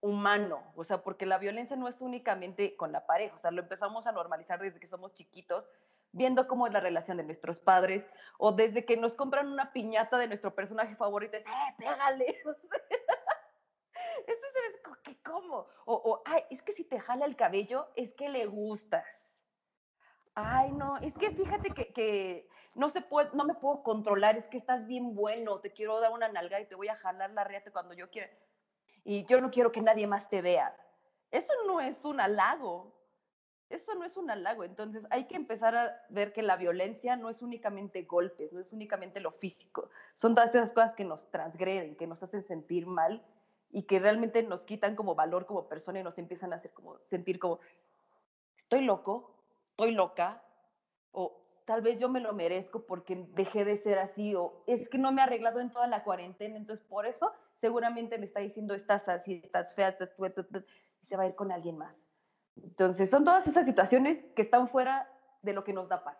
humano, 0.00 0.62
o 0.76 0.84
sea, 0.84 1.02
porque 1.02 1.26
la 1.26 1.38
violencia 1.38 1.76
no 1.76 1.88
es 1.88 2.00
únicamente 2.00 2.76
con 2.76 2.92
la 2.92 3.06
pareja, 3.06 3.36
o 3.36 3.40
sea, 3.40 3.50
lo 3.50 3.62
empezamos 3.62 4.06
a 4.06 4.12
normalizar 4.12 4.60
desde 4.60 4.80
que 4.80 4.88
somos 4.88 5.12
chiquitos, 5.12 5.68
viendo 6.12 6.48
cómo 6.48 6.66
es 6.66 6.72
la 6.72 6.80
relación 6.80 7.18
de 7.18 7.24
nuestros 7.24 7.58
padres, 7.58 8.04
o 8.38 8.52
desde 8.52 8.84
que 8.84 8.96
nos 8.96 9.14
compran 9.14 9.48
una 9.48 9.72
piñata 9.72 10.18
de 10.18 10.28
nuestro 10.28 10.54
personaje 10.54 10.96
favorito, 10.96 11.36
es, 11.36 11.44
¡eh, 11.44 11.74
pégale! 11.78 12.26
Eso 14.26 14.46
es 14.92 14.98
que 15.02 15.22
¿cómo? 15.22 15.66
O, 15.84 15.94
o, 15.94 16.22
ay, 16.24 16.44
es 16.50 16.62
que 16.62 16.72
si 16.72 16.84
te 16.84 16.98
jala 16.98 17.26
el 17.26 17.36
cabello, 17.36 17.88
es 17.94 18.12
que 18.14 18.28
le 18.28 18.46
gustas. 18.46 19.06
Ay, 20.34 20.72
no, 20.72 20.96
es 20.98 21.14
que 21.14 21.30
fíjate 21.30 21.70
que, 21.70 21.92
que 21.92 22.48
no, 22.74 22.88
se 22.88 23.02
puede, 23.02 23.30
no 23.34 23.44
me 23.44 23.54
puedo 23.54 23.82
controlar, 23.82 24.36
es 24.36 24.46
que 24.46 24.58
estás 24.58 24.86
bien 24.86 25.14
bueno, 25.14 25.60
te 25.60 25.72
quiero 25.72 26.00
dar 26.00 26.12
una 26.12 26.28
nalga 26.28 26.60
y 26.60 26.66
te 26.66 26.74
voy 26.74 26.88
a 26.88 26.96
jalar 26.96 27.30
la 27.30 27.44
riata 27.44 27.70
cuando 27.72 27.94
yo 27.94 28.10
quiera 28.10 28.30
y 29.04 29.24
yo 29.26 29.40
no 29.40 29.50
quiero 29.50 29.72
que 29.72 29.80
nadie 29.80 30.06
más 30.06 30.28
te 30.28 30.42
vea. 30.42 30.76
Eso 31.30 31.52
no 31.66 31.80
es 31.80 32.04
un 32.04 32.20
halago. 32.20 32.92
Eso 33.68 33.94
no 33.94 34.04
es 34.04 34.16
un 34.16 34.30
halago. 34.30 34.64
Entonces 34.64 35.04
hay 35.10 35.24
que 35.24 35.36
empezar 35.36 35.76
a 35.76 36.04
ver 36.08 36.32
que 36.32 36.42
la 36.42 36.56
violencia 36.56 37.16
no 37.16 37.30
es 37.30 37.40
únicamente 37.40 38.02
golpes, 38.02 38.52
no 38.52 38.60
es 38.60 38.72
únicamente 38.72 39.20
lo 39.20 39.30
físico. 39.32 39.90
Son 40.14 40.34
todas 40.34 40.54
esas 40.54 40.72
cosas 40.72 40.94
que 40.94 41.04
nos 41.04 41.30
transgreden, 41.30 41.96
que 41.96 42.06
nos 42.06 42.22
hacen 42.22 42.42
sentir 42.42 42.86
mal 42.86 43.24
y 43.70 43.84
que 43.84 44.00
realmente 44.00 44.42
nos 44.42 44.62
quitan 44.62 44.96
como 44.96 45.14
valor 45.14 45.46
como 45.46 45.68
persona 45.68 46.00
y 46.00 46.02
nos 46.02 46.18
empiezan 46.18 46.52
a 46.52 46.56
hacer 46.56 46.72
como 46.72 46.98
sentir 47.08 47.38
como 47.38 47.60
estoy 48.58 48.84
loco, 48.84 49.36
estoy 49.70 49.92
loca 49.92 50.42
o 51.12 51.40
tal 51.64 51.82
vez 51.82 51.98
yo 52.00 52.08
me 52.08 52.20
lo 52.20 52.32
merezco 52.32 52.84
porque 52.86 53.28
dejé 53.34 53.64
de 53.64 53.76
ser 53.76 54.00
así 54.00 54.34
o 54.34 54.64
es 54.66 54.88
que 54.88 54.98
no 54.98 55.12
me 55.12 55.20
he 55.20 55.24
arreglado 55.24 55.60
en 55.60 55.70
toda 55.70 55.86
la 55.86 56.02
cuarentena, 56.02 56.56
entonces 56.56 56.84
por 56.84 57.06
eso 57.06 57.32
seguramente 57.60 58.18
me 58.18 58.26
está 58.26 58.40
diciendo, 58.40 58.74
estás 58.74 59.08
así, 59.08 59.40
estás 59.44 59.74
fea, 59.74 59.88
estás 59.88 60.10
y 60.18 61.06
se 61.06 61.16
va 61.16 61.24
a 61.24 61.26
ir 61.26 61.34
con 61.34 61.52
alguien 61.52 61.78
más. 61.78 61.94
Entonces, 62.62 63.10
son 63.10 63.24
todas 63.24 63.46
esas 63.46 63.64
situaciones 63.64 64.24
que 64.34 64.42
están 64.42 64.68
fuera 64.68 65.08
de 65.42 65.52
lo 65.52 65.64
que 65.64 65.72
nos 65.72 65.88
da 65.88 66.02
paz. 66.04 66.18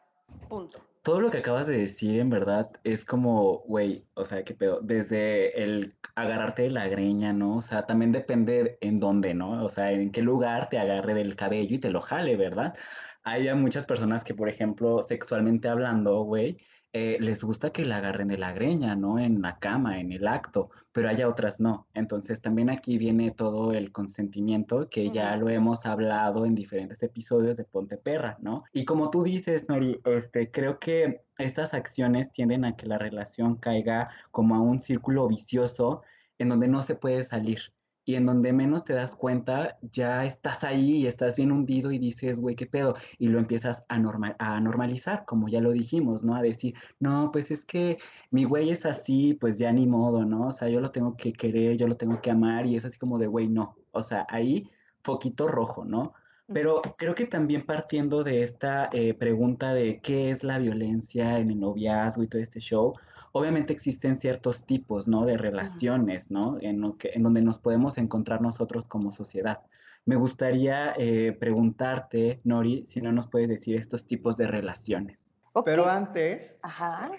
Punto. 0.48 0.78
Todo 1.02 1.20
lo 1.20 1.30
que 1.30 1.38
acabas 1.38 1.66
de 1.66 1.76
decir, 1.76 2.20
en 2.20 2.30
verdad, 2.30 2.70
es 2.84 3.04
como, 3.04 3.60
güey, 3.60 4.06
o 4.14 4.24
sea, 4.24 4.44
qué 4.44 4.54
pedo, 4.54 4.80
desde 4.80 5.62
el 5.62 5.96
agarrarte 6.14 6.62
de 6.62 6.70
la 6.70 6.88
greña, 6.88 7.32
¿no? 7.32 7.56
O 7.56 7.62
sea, 7.62 7.86
también 7.86 8.12
depende 8.12 8.78
en 8.80 9.00
dónde, 9.00 9.34
¿no? 9.34 9.64
O 9.64 9.68
sea, 9.68 9.90
en 9.92 10.12
qué 10.12 10.22
lugar 10.22 10.68
te 10.68 10.78
agarre 10.78 11.14
del 11.14 11.36
cabello 11.36 11.74
y 11.74 11.78
te 11.78 11.90
lo 11.90 12.00
jale, 12.00 12.36
¿verdad? 12.36 12.76
Hay 13.24 13.52
muchas 13.54 13.86
personas 13.86 14.24
que, 14.24 14.34
por 14.34 14.48
ejemplo, 14.48 15.02
sexualmente 15.02 15.68
hablando, 15.68 16.22
güey, 16.22 16.58
eh, 16.92 17.18
les 17.20 17.44
gusta 17.44 17.70
que 17.70 17.84
la 17.84 17.98
agarren 17.98 18.28
de 18.28 18.38
la 18.38 18.52
greña, 18.52 18.96
¿no? 18.96 19.18
En 19.18 19.40
la 19.42 19.58
cama, 19.58 20.00
en 20.00 20.10
el 20.10 20.26
acto, 20.26 20.70
pero 20.92 21.08
hay 21.08 21.22
otras 21.22 21.60
no. 21.60 21.86
Entonces 21.94 22.40
también 22.40 22.68
aquí 22.68 22.98
viene 22.98 23.30
todo 23.30 23.72
el 23.72 23.92
consentimiento 23.92 24.88
que 24.88 25.10
ya 25.10 25.36
lo 25.36 25.48
hemos 25.48 25.86
hablado 25.86 26.46
en 26.46 26.54
diferentes 26.56 27.02
episodios 27.02 27.56
de 27.56 27.64
Ponte 27.64 27.96
Perra, 27.96 28.38
¿no? 28.40 28.64
Y 28.72 28.84
como 28.84 29.10
tú 29.10 29.22
dices, 29.22 29.68
Nori, 29.68 30.00
este, 30.04 30.50
creo 30.50 30.80
que 30.80 31.22
estas 31.38 31.74
acciones 31.74 32.32
tienden 32.32 32.64
a 32.64 32.76
que 32.76 32.86
la 32.86 32.98
relación 32.98 33.56
caiga 33.56 34.10
como 34.32 34.56
a 34.56 34.60
un 34.60 34.80
círculo 34.80 35.28
vicioso 35.28 36.02
en 36.38 36.48
donde 36.48 36.68
no 36.68 36.82
se 36.82 36.96
puede 36.96 37.22
salir 37.22 37.72
y 38.10 38.16
en 38.16 38.26
donde 38.26 38.52
menos 38.52 38.84
te 38.84 38.92
das 38.92 39.14
cuenta, 39.14 39.78
ya 39.92 40.24
estás 40.24 40.64
ahí 40.64 40.96
y 40.96 41.06
estás 41.06 41.36
bien 41.36 41.52
hundido 41.52 41.92
y 41.92 41.98
dices, 41.98 42.40
güey, 42.40 42.56
¿qué 42.56 42.66
pedo? 42.66 42.96
Y 43.18 43.28
lo 43.28 43.38
empiezas 43.38 43.84
a, 43.88 44.00
normal, 44.00 44.34
a 44.40 44.60
normalizar, 44.60 45.24
como 45.26 45.48
ya 45.48 45.60
lo 45.60 45.70
dijimos, 45.70 46.24
¿no? 46.24 46.34
A 46.34 46.42
decir, 46.42 46.74
no, 46.98 47.30
pues 47.32 47.52
es 47.52 47.64
que 47.64 47.98
mi 48.32 48.44
güey 48.44 48.70
es 48.70 48.84
así, 48.84 49.34
pues 49.34 49.58
ya 49.58 49.72
ni 49.72 49.86
modo, 49.86 50.24
¿no? 50.24 50.48
O 50.48 50.52
sea, 50.52 50.68
yo 50.68 50.80
lo 50.80 50.90
tengo 50.90 51.16
que 51.16 51.32
querer, 51.32 51.76
yo 51.76 51.86
lo 51.86 51.96
tengo 51.96 52.20
que 52.20 52.32
amar 52.32 52.66
y 52.66 52.74
es 52.74 52.84
así 52.84 52.98
como 52.98 53.16
de, 53.16 53.28
güey, 53.28 53.48
no. 53.48 53.76
O 53.92 54.02
sea, 54.02 54.26
ahí, 54.28 54.68
foquito 55.04 55.46
rojo, 55.46 55.84
¿no? 55.84 56.14
Pero 56.52 56.82
creo 56.98 57.14
que 57.14 57.26
también 57.26 57.64
partiendo 57.64 58.24
de 58.24 58.42
esta 58.42 58.90
eh, 58.92 59.14
pregunta 59.14 59.72
de 59.72 60.00
qué 60.00 60.30
es 60.30 60.42
la 60.42 60.58
violencia 60.58 61.38
en 61.38 61.50
el 61.50 61.60
noviazgo 61.60 62.24
y 62.24 62.26
todo 62.26 62.42
este 62.42 62.58
show, 62.58 62.92
obviamente 63.32 63.72
existen 63.72 64.20
ciertos 64.20 64.64
tipos, 64.64 65.08
¿no? 65.08 65.24
De 65.24 65.36
relaciones, 65.36 66.30
¿no? 66.30 66.58
En, 66.60 66.82
en 67.02 67.22
donde 67.22 67.42
nos 67.42 67.58
podemos 67.58 67.98
encontrar 67.98 68.40
nosotros 68.40 68.84
como 68.86 69.12
sociedad. 69.12 69.60
Me 70.06 70.16
gustaría 70.16 70.94
eh, 70.96 71.36
preguntarte, 71.38 72.40
Nori, 72.44 72.86
si 72.86 73.00
no 73.00 73.12
nos 73.12 73.28
puedes 73.28 73.48
decir 73.48 73.76
estos 73.76 74.06
tipos 74.06 74.36
de 74.36 74.46
relaciones. 74.46 75.26
Pero 75.64 75.86
antes... 75.86 76.58
Ajá, 76.62 77.12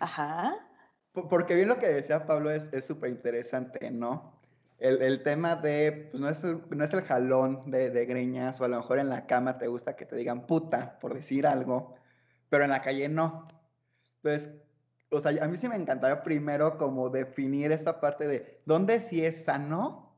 ajá. 0.00 0.54
Porque 1.12 1.54
bien 1.54 1.68
lo 1.68 1.78
que 1.78 1.88
decía 1.88 2.26
Pablo 2.26 2.50
es 2.50 2.70
súper 2.84 3.10
interesante, 3.10 3.90
¿no? 3.90 4.36
El, 4.78 5.00
el, 5.00 5.22
tema 5.22 5.56
de, 5.56 6.08
pues 6.10 6.20
no 6.20 6.28
es, 6.28 6.44
no 6.44 6.84
es 6.84 6.92
el 6.92 7.00
jalón 7.00 7.70
de, 7.70 7.88
de, 7.88 8.04
greñas, 8.04 8.60
o 8.60 8.64
a 8.64 8.68
lo 8.68 8.76
mejor 8.76 8.98
en 8.98 9.08
la 9.08 9.26
cama 9.26 9.56
te 9.56 9.68
gusta 9.68 9.96
que 9.96 10.04
te 10.04 10.16
digan 10.16 10.46
puta, 10.46 10.98
por 11.00 11.14
decir 11.14 11.46
algo, 11.46 11.94
pero 12.50 12.64
en 12.64 12.70
la 12.70 12.82
calle 12.82 13.08
no. 13.08 13.48
Entonces, 14.22 14.50
o 15.10 15.20
sea, 15.20 15.32
a 15.42 15.48
mí 15.48 15.56
sí 15.56 15.68
me 15.68 15.76
encantaría 15.76 16.22
primero 16.22 16.78
como 16.78 17.10
definir 17.10 17.72
esta 17.72 18.00
parte 18.00 18.26
de 18.26 18.60
dónde 18.66 19.00
sí 19.00 19.24
es 19.24 19.44
sano 19.44 20.14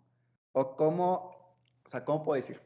o 0.52 0.76
cómo, 0.76 1.54
o 1.84 1.88
sea, 1.88 2.04
¿cómo 2.04 2.24
puedo 2.24 2.36
decir? 2.36 2.60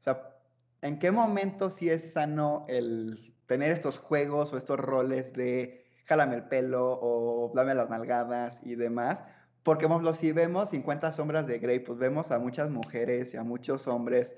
O 0.00 0.02
sea, 0.02 0.36
¿en 0.82 0.98
qué 0.98 1.10
momento 1.10 1.70
sí 1.70 1.88
es 1.88 2.12
sano 2.12 2.64
el 2.68 3.36
tener 3.46 3.70
estos 3.70 3.98
juegos 3.98 4.52
o 4.52 4.58
estos 4.58 4.78
roles 4.78 5.32
de 5.34 5.86
jálame 6.06 6.36
el 6.36 6.48
pelo 6.48 6.98
o 7.00 7.52
dame 7.54 7.74
las 7.74 7.90
nalgadas 7.90 8.60
y 8.64 8.74
demás? 8.74 9.24
Porque, 9.62 9.86
por 9.88 10.16
si 10.16 10.32
vemos 10.32 10.70
50 10.70 11.12
sombras 11.12 11.46
de 11.46 11.58
Grey, 11.58 11.80
pues 11.80 11.98
vemos 11.98 12.30
a 12.30 12.38
muchas 12.38 12.70
mujeres 12.70 13.34
y 13.34 13.36
a 13.36 13.44
muchos 13.44 13.86
hombres 13.86 14.36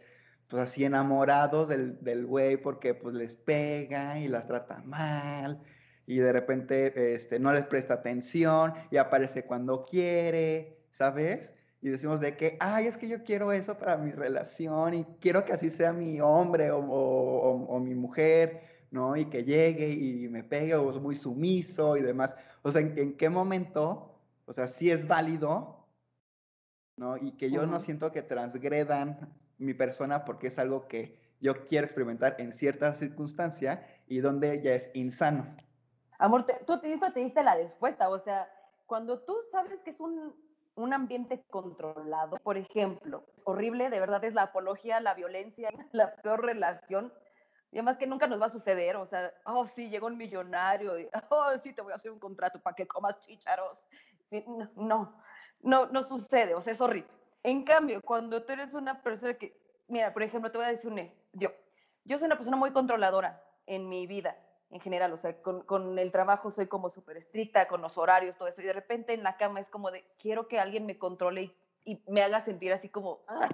pues 0.48 0.62
así 0.64 0.84
enamorados 0.84 1.68
del, 1.68 2.02
del 2.02 2.26
güey 2.26 2.56
porque 2.56 2.94
pues 2.94 3.14
les 3.14 3.36
pega 3.36 4.18
y 4.18 4.26
las 4.26 4.48
trata 4.48 4.82
mal 4.82 5.62
y 6.10 6.18
de 6.18 6.32
repente 6.32 7.14
este, 7.14 7.38
no 7.38 7.52
les 7.52 7.66
presta 7.66 7.94
atención 7.94 8.72
y 8.90 8.96
aparece 8.96 9.44
cuando 9.44 9.84
quiere, 9.84 10.82
¿sabes? 10.90 11.54
Y 11.80 11.88
decimos 11.88 12.18
de 12.18 12.36
que, 12.36 12.56
ay, 12.58 12.88
es 12.88 12.96
que 12.96 13.08
yo 13.08 13.22
quiero 13.22 13.52
eso 13.52 13.78
para 13.78 13.96
mi 13.96 14.10
relación 14.10 14.94
y 14.94 15.04
quiero 15.20 15.44
que 15.44 15.52
así 15.52 15.70
sea 15.70 15.92
mi 15.92 16.20
hombre 16.20 16.72
o, 16.72 16.80
o, 16.80 17.78
mi 17.78 17.94
mujer, 17.94 18.60
¿no? 18.90 19.16
Y 19.16 19.26
que 19.26 19.44
llegue 19.44 19.88
y 19.88 20.28
me 20.28 20.42
pegue 20.42 20.74
o 20.74 20.90
es 20.90 21.00
muy 21.00 21.16
sumiso 21.16 21.96
y 21.96 22.02
demás. 22.02 22.34
O 22.62 22.72
sea, 22.72 22.80
¿en, 22.80 23.16
qué 23.16 23.30
momento? 23.30 24.18
O 24.46 24.52
sea, 24.52 24.66
sí 24.66 24.90
es 24.90 25.06
válido, 25.06 25.86
¿no? 26.96 27.18
Y 27.18 27.36
que 27.36 27.52
yo 27.52 27.66
no 27.66 27.78
siento 27.78 28.10
que 28.10 28.22
transgredan 28.22 29.32
mi 29.58 29.74
persona 29.74 30.24
porque 30.24 30.48
es 30.48 30.58
algo 30.58 30.88
que 30.88 31.16
yo 31.40 31.62
quiero 31.64 31.86
experimentar 31.86 32.34
en 32.40 32.52
cierta 32.52 32.96
circunstancia 32.96 33.86
y 34.08 34.18
donde 34.18 34.60
ya 34.60 34.74
es 34.74 34.90
insano. 34.94 35.54
Amor, 36.20 36.44
tú 36.66 36.78
te, 36.78 36.98
te 36.98 37.20
diste 37.20 37.42
la 37.42 37.54
respuesta, 37.54 38.10
o 38.10 38.18
sea, 38.18 38.46
cuando 38.84 39.20
tú 39.20 39.34
sabes 39.50 39.80
que 39.80 39.88
es 39.88 40.00
un, 40.00 40.36
un 40.74 40.92
ambiente 40.92 41.42
controlado, 41.48 42.36
por 42.42 42.58
ejemplo, 42.58 43.24
es 43.34 43.42
horrible, 43.46 43.88
de 43.88 44.00
verdad 44.00 44.22
es 44.24 44.34
la 44.34 44.42
apología, 44.42 45.00
la 45.00 45.14
violencia, 45.14 45.70
la 45.92 46.14
peor 46.16 46.44
relación, 46.44 47.10
Y 47.72 47.78
además 47.78 47.96
que 47.96 48.06
nunca 48.06 48.26
nos 48.26 48.38
va 48.38 48.46
a 48.46 48.50
suceder, 48.50 48.96
o 48.96 49.06
sea, 49.06 49.32
oh, 49.46 49.66
sí, 49.66 49.88
llegó 49.88 50.08
un 50.08 50.18
millonario, 50.18 50.98
y, 50.98 51.08
oh, 51.30 51.52
sí, 51.62 51.72
te 51.72 51.80
voy 51.80 51.94
a 51.94 51.96
hacer 51.96 52.10
un 52.10 52.18
contrato 52.18 52.60
para 52.60 52.76
que 52.76 52.86
comas 52.86 53.18
chícharos. 53.20 53.78
No, 54.46 54.70
no, 54.76 55.22
no, 55.62 55.86
no 55.86 56.02
sucede, 56.02 56.54
o 56.54 56.60
sea, 56.60 56.74
es 56.74 56.82
horrible. 56.82 57.10
En 57.42 57.64
cambio, 57.64 58.02
cuando 58.02 58.44
tú 58.44 58.52
eres 58.52 58.74
una 58.74 59.02
persona 59.02 59.32
que, 59.38 59.58
mira, 59.88 60.12
por 60.12 60.22
ejemplo, 60.22 60.52
te 60.52 60.58
voy 60.58 60.66
a 60.66 60.70
decir 60.70 60.90
un, 60.90 61.00
yo, 61.32 61.48
yo 62.04 62.18
soy 62.18 62.26
una 62.26 62.36
persona 62.36 62.58
muy 62.58 62.72
controladora 62.72 63.42
en 63.64 63.88
mi 63.88 64.06
vida 64.06 64.36
en 64.70 64.80
general, 64.80 65.12
o 65.12 65.16
sea, 65.16 65.40
con, 65.42 65.62
con 65.62 65.98
el 65.98 66.12
trabajo 66.12 66.52
soy 66.52 66.68
como 66.68 66.90
súper 66.90 67.16
estricta, 67.16 67.66
con 67.66 67.82
los 67.82 67.98
horarios, 67.98 68.36
todo 68.36 68.48
eso, 68.48 68.62
y 68.62 68.66
de 68.66 68.72
repente 68.72 69.12
en 69.12 69.22
la 69.22 69.36
cama 69.36 69.60
es 69.60 69.68
como 69.68 69.90
de, 69.90 70.04
quiero 70.18 70.46
que 70.46 70.60
alguien 70.60 70.86
me 70.86 70.98
controle 70.98 71.42
y, 71.42 71.54
y 71.84 72.02
me 72.06 72.22
haga 72.22 72.44
sentir 72.44 72.72
así 72.72 72.88
como 72.88 73.20
ah, 73.26 73.48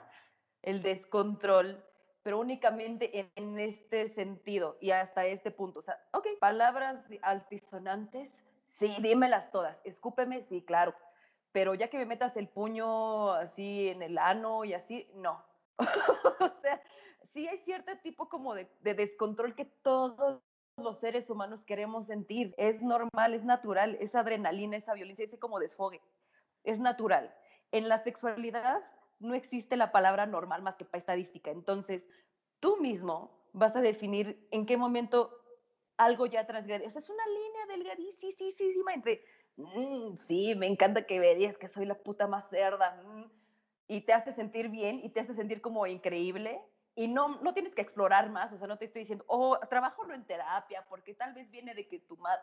el 0.62 0.82
descontrol, 0.82 1.82
pero 2.22 2.38
únicamente 2.38 3.18
en, 3.18 3.30
en, 3.36 3.58
este 3.58 4.10
sentido 4.10 4.76
y 4.80 4.90
hasta 4.90 5.26
este 5.26 5.50
punto. 5.50 5.78
O 5.78 5.82
sea, 5.82 5.98
ok, 6.12 6.26
palabras 6.38 6.98
altisonantes, 7.22 8.36
sí, 8.78 8.94
dímelas 9.00 9.50
todas, 9.52 9.78
escúpeme, 9.84 10.42
sí, 10.48 10.62
claro, 10.62 10.94
pero 11.52 11.74
ya 11.74 11.88
que 11.88 11.96
me 11.96 12.04
metas 12.04 12.36
el 12.36 12.48
puño 12.48 13.32
así 13.32 13.88
en 13.88 14.02
el 14.02 14.18
ano 14.18 14.64
y 14.64 14.74
así, 14.74 15.08
no. 15.14 15.42
o 15.78 16.50
sea, 16.60 16.82
sí 17.32 17.48
hay 17.48 17.58
cierto 17.60 17.96
tipo 18.02 18.28
como 18.28 18.54
de, 18.54 18.68
de 18.80 18.92
descontrol 18.92 19.54
que 19.54 19.64
todos 19.64 20.42
los 20.76 20.98
seres 21.00 21.28
humanos 21.30 21.64
queremos 21.66 22.06
sentir. 22.06 22.54
Es 22.58 22.82
normal, 22.82 23.34
es 23.34 23.44
natural, 23.44 23.96
esa 24.00 24.20
adrenalina, 24.20 24.76
esa 24.76 24.94
violencia, 24.94 25.24
ese 25.24 25.38
como 25.38 25.58
desfogue. 25.58 26.02
Es 26.64 26.78
natural. 26.78 27.34
En 27.72 27.88
la 27.88 28.02
sexualidad 28.04 28.80
no 29.18 29.34
existe 29.34 29.76
la 29.76 29.90
palabra 29.92 30.26
normal 30.26 30.62
más 30.62 30.76
que 30.76 30.84
para 30.84 31.00
estadística. 31.00 31.50
Entonces, 31.50 32.02
tú 32.60 32.76
mismo 32.78 33.48
vas 33.52 33.74
a 33.76 33.80
definir 33.80 34.46
en 34.50 34.66
qué 34.66 34.76
momento 34.76 35.32
algo 35.96 36.26
ya 36.26 36.46
transgrede. 36.46 36.84
Esa 36.86 36.98
es 36.98 37.08
una 37.08 37.24
línea 37.26 37.66
delgadísima 37.68 38.92
entre, 38.92 39.22
mm, 39.56 40.16
sí, 40.28 40.54
me 40.54 40.66
encanta 40.66 41.06
que 41.06 41.20
verías 41.20 41.56
que 41.56 41.68
soy 41.68 41.86
la 41.86 41.94
puta 42.02 42.26
más 42.26 42.48
cerda, 42.50 43.02
mm", 43.02 43.30
y 43.88 44.02
te 44.02 44.12
hace 44.12 44.34
sentir 44.34 44.68
bien 44.68 45.00
y 45.02 45.10
te 45.10 45.20
hace 45.20 45.34
sentir 45.34 45.62
como 45.62 45.86
increíble, 45.86 46.60
y 46.96 47.08
no, 47.08 47.40
no 47.42 47.52
tienes 47.52 47.74
que 47.74 47.82
explorar 47.82 48.30
más, 48.30 48.52
o 48.52 48.58
sea, 48.58 48.66
no 48.66 48.78
te 48.78 48.86
estoy 48.86 49.02
diciendo, 49.02 49.24
oh, 49.28 49.58
trabajo 49.68 50.10
en 50.10 50.24
terapia, 50.24 50.84
porque 50.88 51.14
tal 51.14 51.34
vez 51.34 51.50
viene 51.50 51.74
de 51.74 51.86
que 51.86 52.00
tu 52.00 52.16
madre... 52.16 52.42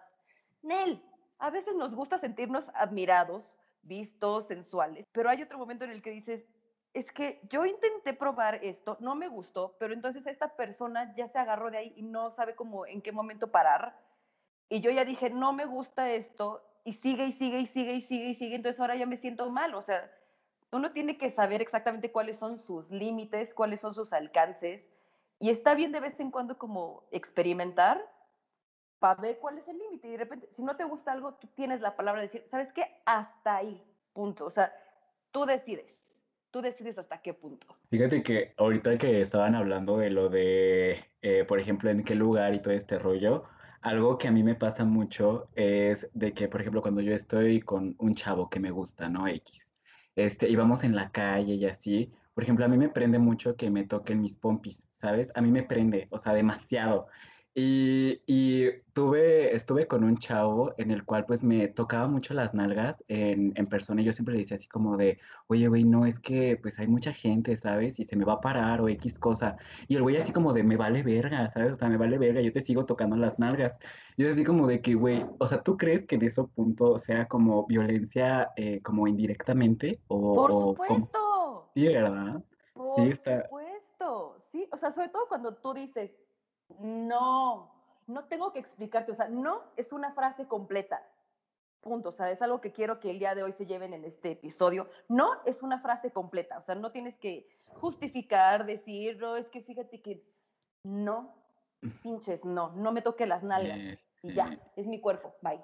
Nel, 0.62 1.04
a 1.40 1.50
veces 1.50 1.76
nos 1.76 1.94
gusta 1.96 2.20
sentirnos 2.20 2.70
admirados, 2.76 3.52
vistos, 3.82 4.48
sensuales, 4.48 5.06
pero 5.12 5.30
hay 5.30 5.42
otro 5.42 5.58
momento 5.58 5.84
en 5.84 5.92
el 5.92 6.04
que 6.04 6.12
dices, 6.12 6.46
es 6.94 7.12
que 7.12 7.42
yo 7.50 7.66
intenté 7.66 8.14
probar 8.14 8.64
esto, 8.64 8.96
no 9.00 9.16
me 9.16 9.28
gustó, 9.28 9.76
pero 9.80 9.94
entonces 9.94 10.26
esta 10.28 10.56
persona 10.56 11.16
ya 11.16 11.28
se 11.28 11.40
agarró 11.40 11.72
de 11.72 11.80
ahí 11.80 11.94
y 11.98 12.04
no 12.04 12.30
sabe 12.32 12.56
cómo, 12.56 12.86
en 12.86 13.02
qué 13.02 13.12
momento 13.12 13.50
parar. 13.50 14.00
Y 14.70 14.82
yo 14.82 14.92
ya 14.92 15.04
dije, 15.04 15.32
no 15.32 15.52
me 15.52 15.66
gusta 15.66 16.12
esto, 16.12 16.64
y 16.84 16.94
sigue 16.94 17.26
y 17.26 17.34
sigue 17.34 17.60
y 17.60 17.66
sigue 17.66 17.94
y 17.96 18.02
sigue 18.04 18.30
y 18.30 18.36
sigue, 18.36 18.56
entonces 18.56 18.80
ahora 18.80 18.96
ya 18.96 19.08
me 19.08 19.18
siento 19.18 19.50
mal, 19.50 19.74
o 19.74 19.82
sea, 19.82 20.12
uno 20.74 20.92
tiene 20.92 21.18
que 21.18 21.32
saber 21.32 21.62
exactamente 21.62 22.12
cuáles 22.12 22.38
son 22.38 22.60
sus 22.66 22.90
límites, 22.90 23.54
cuáles 23.54 23.80
son 23.80 23.94
sus 23.94 24.12
alcances, 24.12 24.84
y 25.40 25.50
está 25.50 25.76
bien 25.76 25.92
de 25.92 26.00
vez 26.00 26.20
en 26.20 26.32
cuando 26.32 26.58
como 26.58 27.04
experimentar 27.12 28.02
para 29.00 29.22
ver 29.22 29.40
cuál 29.40 29.58
es 29.58 29.68
el 29.68 29.78
límite. 29.78 30.08
Y 30.08 30.12
de 30.12 30.18
repente, 30.18 30.48
si 30.56 30.62
no 30.64 30.78
te 30.78 30.86
gusta 30.86 31.12
algo, 31.12 31.34
tú 31.34 31.48
tienes 31.56 31.82
la 31.82 31.96
palabra 31.96 32.22
de 32.22 32.28
decir, 32.28 32.46
¿sabes 32.50 32.72
qué? 32.74 32.86
Hasta 33.06 33.58
ahí, 33.58 33.84
punto. 34.14 34.46
O 34.46 34.52
sea, 34.52 34.74
tú 35.32 35.46
decides, 35.46 35.98
tú 36.50 36.62
decides 36.62 36.98
hasta 36.98 37.22
qué 37.22 37.34
punto. 37.34 37.68
Fíjate 37.90 38.24
que 38.24 38.54
ahorita 38.58 38.98
que 38.98 39.20
estaban 39.20 39.56
hablando 39.56 39.98
de 39.98 40.10
lo 40.10 40.30
de, 40.30 41.04
eh, 41.22 41.44
por 41.44 41.60
ejemplo, 41.60 41.90
en 41.90 42.04
qué 42.04 42.16
lugar 42.16 42.56
y 42.56 42.62
todo 42.62 42.74
este 42.74 42.98
rollo, 42.98 43.44
algo 43.82 44.18
que 44.18 44.30
a 44.30 44.32
mí 44.32 44.44
me 44.44 44.56
pasa 44.56 44.86
mucho 44.86 45.50
es 45.56 46.10
de 46.14 46.34
que, 46.34 46.48
por 46.48 46.62
ejemplo, 46.62 46.82
cuando 46.82 47.02
yo 47.02 47.14
estoy 47.14 47.60
con 47.60 47.96
un 48.00 48.16
chavo 48.16 48.50
que 48.50 48.62
me 48.62 48.72
gusta, 48.72 49.10
¿no? 49.10 49.28
X 49.28 49.68
este, 50.16 50.50
íbamos 50.50 50.84
en 50.84 50.96
la 50.96 51.12
calle 51.12 51.56
y 51.56 51.66
así. 51.66 52.12
Por 52.34 52.44
ejemplo, 52.44 52.66
a 52.66 52.68
mí 52.68 52.78
me 52.78 52.90
prende 52.90 53.20
mucho 53.20 53.56
que 53.56 53.70
me 53.70 53.86
toquen 53.86 54.22
mis 54.22 54.38
pompis, 54.38 54.88
¿sabes? 54.96 55.32
A 55.36 55.42
mí 55.42 55.52
me 55.52 55.64
prende, 55.64 56.08
o 56.12 56.20
sea, 56.20 56.34
demasiado. 56.34 57.08
Y, 57.56 58.22
y, 58.26 58.72
tuve, 58.94 59.54
estuve 59.56 59.88
con 59.88 60.04
un 60.04 60.18
chavo 60.18 60.74
en 60.78 60.90
el 60.90 61.04
cual 61.06 61.26
pues 61.26 61.44
me 61.44 61.68
tocaba 61.68 62.08
mucho 62.08 62.34
las 62.34 62.56
nalgas 62.56 63.04
en, 63.08 63.54
en 63.56 63.68
persona 63.68 64.02
y 64.02 64.06
yo 64.06 64.14
siempre 64.14 64.34
le 64.34 64.40
decía 64.40 64.56
así 64.56 64.68
como 64.68 64.98
de, 64.98 65.20
oye, 65.48 65.68
güey, 65.68 65.84
no, 65.84 66.06
es 66.08 66.20
que 66.20 66.58
pues 66.62 66.80
hay 66.80 66.88
mucha 66.88 67.14
gente, 67.14 67.56
¿sabes? 67.56 68.00
Y 68.00 68.06
se 68.06 68.16
me 68.16 68.26
va 68.26 68.34
a 68.34 68.42
parar 68.42 68.82
o 68.82 68.90
X 68.90 69.20
cosa. 69.20 69.58
Y 69.88 69.96
el 69.96 70.02
güey 70.02 70.18
así 70.18 70.32
como 70.32 70.52
de, 70.54 70.64
me 70.64 70.78
vale 70.78 71.04
verga, 71.04 71.48
¿sabes? 71.50 71.74
O 71.74 71.78
sea, 71.78 71.90
me 71.90 71.98
vale 71.98 72.18
verga, 72.18 72.42
yo 72.42 72.52
te 72.52 72.62
sigo 72.62 72.86
tocando 72.86 73.16
las 73.16 73.38
nalgas. 73.38 73.76
Y 74.18 74.26
es 74.26 74.34
así 74.34 74.44
como 74.44 74.68
de 74.68 74.82
que, 74.82 74.96
güey, 74.96 75.24
o 75.40 75.46
sea, 75.46 75.62
¿tú 75.62 75.78
crees 75.78 76.04
que 76.06 76.16
en 76.16 76.24
ese 76.24 76.44
punto 76.44 76.98
sea 76.98 77.28
como 77.28 77.68
violencia 77.68 78.52
eh, 78.56 78.82
como 78.82 79.08
indirectamente? 79.08 80.00
O, 80.08 80.36
Por 80.36 80.52
supuesto. 80.52 81.20
Como... 81.20 81.72
Sí, 81.76 81.88
¿verdad? 81.88 82.44
Por 82.74 82.96
sí, 82.96 83.12
está... 83.12 83.44
supuesto. 83.44 84.38
Sí, 84.52 84.68
o 84.72 84.78
sea, 84.78 84.92
sobre 84.92 85.10
todo 85.10 85.28
cuando 85.28 85.56
tú 85.56 85.74
dices, 85.74 86.12
no, 86.80 87.72
no 88.08 88.26
tengo 88.26 88.54
que 88.54 88.60
explicarte, 88.60 89.12
o 89.12 89.16
sea, 89.16 89.28
no 89.28 89.64
es 89.76 89.92
una 89.92 90.14
frase 90.14 90.48
completa. 90.48 91.02
Punto, 91.82 92.10
o 92.10 92.14
sea, 92.14 92.32
es 92.32 92.42
algo 92.42 92.62
que 92.62 92.72
quiero 92.72 93.00
que 93.00 93.12
el 93.12 93.20
día 93.20 93.36
de 93.36 93.44
hoy 93.44 93.52
se 93.52 93.66
lleven 93.66 93.94
en 93.94 94.06
este 94.06 94.32
episodio. 94.32 94.90
No 95.10 95.42
es 95.46 95.62
una 95.62 95.80
frase 95.82 96.12
completa, 96.12 96.58
o 96.58 96.62
sea, 96.62 96.76
no 96.76 96.92
tienes 96.92 97.18
que 97.18 97.48
justificar, 97.68 98.66
decir, 98.66 99.18
no, 99.18 99.36
es 99.36 99.50
que 99.50 99.62
fíjate 99.62 100.02
que 100.02 100.24
no, 100.84 101.36
pinches, 102.02 102.46
no, 102.46 102.72
no 102.74 102.92
me 102.94 103.02
toque 103.02 103.26
las 103.26 103.44
nalgas. 103.44 103.78
Sí, 103.80 103.98
sí. 104.22 104.28
Y 104.30 104.34
ya, 104.34 104.58
es 104.78 104.88
mi 104.88 105.02
cuerpo, 105.02 105.36
bye. 105.42 105.62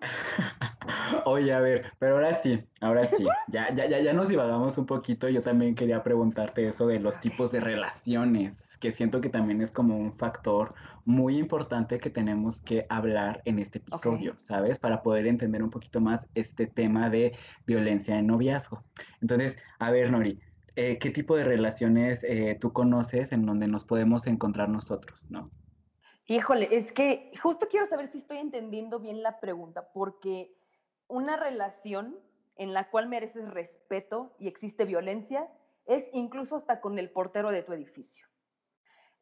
Oye, 1.24 1.52
a 1.52 1.60
ver, 1.60 1.92
pero 1.98 2.14
ahora 2.14 2.34
sí, 2.34 2.64
ahora 2.80 3.04
sí, 3.04 3.26
ya, 3.48 3.72
ya, 3.74 3.86
ya, 3.86 3.98
ya 3.98 4.12
nos 4.12 4.28
divagamos 4.28 4.78
un 4.78 4.86
poquito. 4.86 5.28
Yo 5.28 5.42
también 5.42 5.74
quería 5.74 6.02
preguntarte 6.02 6.68
eso 6.68 6.86
de 6.86 7.00
los 7.00 7.18
tipos 7.20 7.50
de 7.50 7.60
relaciones 7.60 8.65
que 8.80 8.90
siento 8.90 9.20
que 9.20 9.28
también 9.28 9.60
es 9.62 9.70
como 9.70 9.96
un 9.96 10.12
factor 10.12 10.74
muy 11.04 11.38
importante 11.38 11.98
que 11.98 12.10
tenemos 12.10 12.60
que 12.62 12.86
hablar 12.88 13.42
en 13.44 13.58
este 13.58 13.78
episodio, 13.78 14.32
okay. 14.32 14.44
¿sabes? 14.44 14.78
Para 14.78 15.02
poder 15.02 15.26
entender 15.26 15.62
un 15.62 15.70
poquito 15.70 16.00
más 16.00 16.28
este 16.34 16.66
tema 16.66 17.10
de 17.10 17.36
violencia 17.66 18.18
en 18.18 18.26
noviazgo. 18.26 18.82
Entonces, 19.20 19.56
a 19.78 19.90
ver, 19.90 20.10
Nori, 20.10 20.40
eh, 20.74 20.98
¿qué 20.98 21.10
tipo 21.10 21.36
de 21.36 21.44
relaciones 21.44 22.22
eh, 22.24 22.56
tú 22.60 22.72
conoces 22.72 23.32
en 23.32 23.46
donde 23.46 23.68
nos 23.68 23.84
podemos 23.84 24.26
encontrar 24.26 24.68
nosotros, 24.68 25.24
no? 25.30 25.44
Híjole, 26.26 26.68
es 26.72 26.90
que 26.90 27.30
justo 27.40 27.68
quiero 27.70 27.86
saber 27.86 28.08
si 28.10 28.18
estoy 28.18 28.38
entendiendo 28.38 28.98
bien 28.98 29.22
la 29.22 29.38
pregunta, 29.38 29.88
porque 29.94 30.56
una 31.06 31.36
relación 31.36 32.18
en 32.56 32.72
la 32.72 32.90
cual 32.90 33.08
mereces 33.08 33.48
respeto 33.48 34.34
y 34.40 34.48
existe 34.48 34.84
violencia 34.84 35.48
es 35.86 36.04
incluso 36.12 36.56
hasta 36.56 36.80
con 36.80 36.98
el 36.98 37.10
portero 37.10 37.52
de 37.52 37.62
tu 37.62 37.72
edificio. 37.72 38.26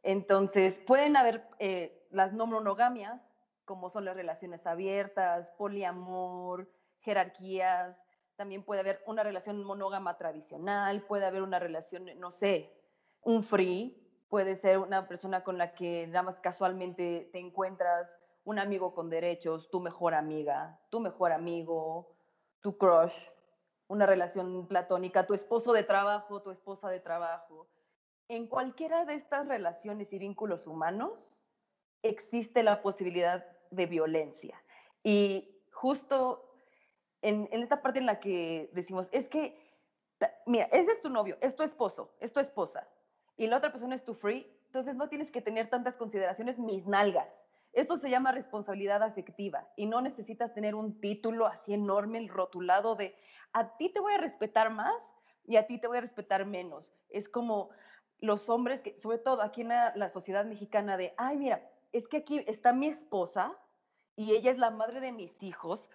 Entonces, 0.04 0.78
pueden 0.80 1.16
haber 1.16 1.48
eh, 1.58 2.06
las 2.10 2.34
no 2.34 2.46
monogamias, 2.46 3.22
como 3.64 3.88
son 3.88 4.04
las 4.04 4.14
relaciones 4.14 4.66
abiertas, 4.66 5.50
poliamor, 5.52 6.70
jerarquías. 7.00 7.96
También 8.36 8.62
puede 8.64 8.80
haber 8.82 9.02
una 9.06 9.22
relación 9.22 9.64
monógama 9.64 10.18
tradicional, 10.18 11.02
puede 11.06 11.24
haber 11.24 11.40
una 11.40 11.58
relación, 11.58 12.06
no 12.18 12.30
sé, 12.30 12.70
un 13.22 13.42
free, 13.42 13.98
puede 14.28 14.56
ser 14.56 14.78
una 14.78 15.08
persona 15.08 15.42
con 15.42 15.56
la 15.56 15.74
que 15.74 16.06
nada 16.08 16.22
más 16.22 16.38
casualmente 16.38 17.30
te 17.32 17.38
encuentras, 17.38 18.06
un 18.44 18.58
amigo 18.58 18.94
con 18.94 19.08
derechos, 19.08 19.70
tu 19.70 19.80
mejor 19.80 20.12
amiga, 20.12 20.78
tu 20.90 21.00
mejor 21.00 21.32
amigo, 21.32 22.14
tu 22.60 22.76
crush, 22.76 23.16
una 23.86 24.04
relación 24.04 24.68
platónica, 24.68 25.26
tu 25.26 25.32
esposo 25.32 25.72
de 25.72 25.82
trabajo, 25.82 26.42
tu 26.42 26.50
esposa 26.50 26.90
de 26.90 27.00
trabajo 27.00 27.68
en 28.28 28.46
cualquiera 28.46 29.04
de 29.04 29.14
estas 29.14 29.46
relaciones 29.46 30.12
y 30.12 30.18
vínculos 30.18 30.66
humanos 30.66 31.12
existe 32.02 32.62
la 32.62 32.82
posibilidad 32.82 33.46
de 33.70 33.86
violencia. 33.86 34.62
Y 35.02 35.48
justo 35.72 36.54
en, 37.22 37.48
esta 37.50 37.80
parte 37.82 37.98
en 37.98 38.06
la 38.06 38.20
que 38.20 38.70
decimos, 38.72 39.08
es 39.10 39.28
que, 39.28 39.58
mira, 40.46 40.66
ese 40.66 40.92
es 40.92 41.00
tu 41.00 41.08
novio, 41.08 41.38
es 41.40 41.56
tu 41.56 41.62
esposo, 41.62 42.14
es 42.20 42.32
tu 42.32 42.40
esposa, 42.40 42.86
y 43.36 43.46
la 43.46 43.56
otra 43.56 43.72
persona 43.72 43.94
es 43.94 44.04
tu 44.04 44.14
free, 44.14 44.46
entonces 44.66 44.94
no 44.94 45.08
tienes 45.08 45.30
que 45.30 45.40
tener 45.40 45.70
tantas 45.70 45.96
consideraciones 45.96 46.58
mis 46.58 46.86
nalgas. 46.86 47.28
Esto 47.72 47.98
se 47.98 48.10
llama 48.10 48.30
responsabilidad 48.30 49.02
afectiva 49.02 49.68
y 49.74 49.86
no 49.86 50.00
necesitas 50.00 50.54
tener 50.54 50.74
un 50.74 51.00
título 51.00 51.46
así 51.46 51.74
enorme, 51.74 52.18
el 52.18 52.28
rotulado 52.28 52.94
de 52.94 53.16
a 53.52 53.76
ti 53.76 53.88
te 53.88 54.00
voy 54.00 54.14
a 54.14 54.18
respetar 54.18 54.70
más 54.70 54.94
y 55.46 55.56
a 55.56 55.66
ti 55.66 55.78
te 55.78 55.88
voy 55.88 55.98
a 55.98 56.02
respetar 56.02 56.46
menos. 56.46 56.92
Es 57.08 57.28
como, 57.28 57.70
los 58.20 58.48
hombres, 58.48 58.80
que, 58.80 58.98
sobre 59.00 59.18
todo 59.18 59.42
aquí 59.42 59.62
en 59.62 59.68
la, 59.68 60.08
sociedad 60.10 60.44
mexicana, 60.44 60.96
de, 60.96 61.14
ay, 61.16 61.36
mira, 61.36 61.70
es 61.92 62.08
que 62.08 62.18
aquí 62.18 62.44
está 62.46 62.72
mi 62.72 62.88
esposa 62.88 63.56
y 64.16 64.32
ella 64.32 64.50
es 64.50 64.58
la 64.58 64.70
madre 64.70 65.00
de 65.00 65.12
mis 65.12 65.42
hijos, 65.42 65.88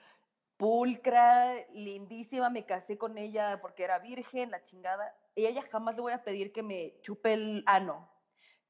pulcra, 0.58 1.54
lindísima, 1.74 2.50
me 2.50 2.66
casé 2.66 2.98
con 2.98 3.18
ella 3.18 3.60
porque 3.62 3.84
era 3.84 4.00
virgen, 4.00 4.52
la 4.52 4.64
chingada, 4.64 5.16
y 5.36 5.46
ella 5.46 5.64
jamás 5.72 5.96
le 5.96 6.02
voy 6.02 6.14
a 6.14 6.24
pedir 6.24 6.52
que 6.52 6.64
me 6.64 7.00
chupe 7.02 7.34
el 7.34 7.64
ano. 7.66 8.10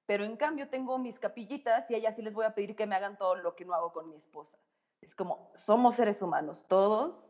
pero 0.05 0.23
en 0.23 0.37
cambio 0.37 0.69
tengo 0.69 0.97
mis 0.97 1.19
capillitas 1.19 1.89
y 1.89 1.93
a 1.93 1.97
ellas 1.97 2.15
sí 2.15 2.23
les 2.23 2.33
voy 2.33 2.45
a 2.45 2.55
pedir 2.55 2.75
que 2.75 2.87
me 2.87 2.95
hagan 2.95 3.17
todo 3.17 3.35
lo 3.35 3.55
que 3.55 3.65
no 3.65 3.73
hago 3.73 3.93
con 3.93 4.09
mi 4.09 4.15
esposa. 4.15 4.57
Es 5.01 5.13
como, 5.15 5.51
somos 5.55 5.95
seres 5.95 6.21
humanos, 6.21 6.65
todos 6.67 7.28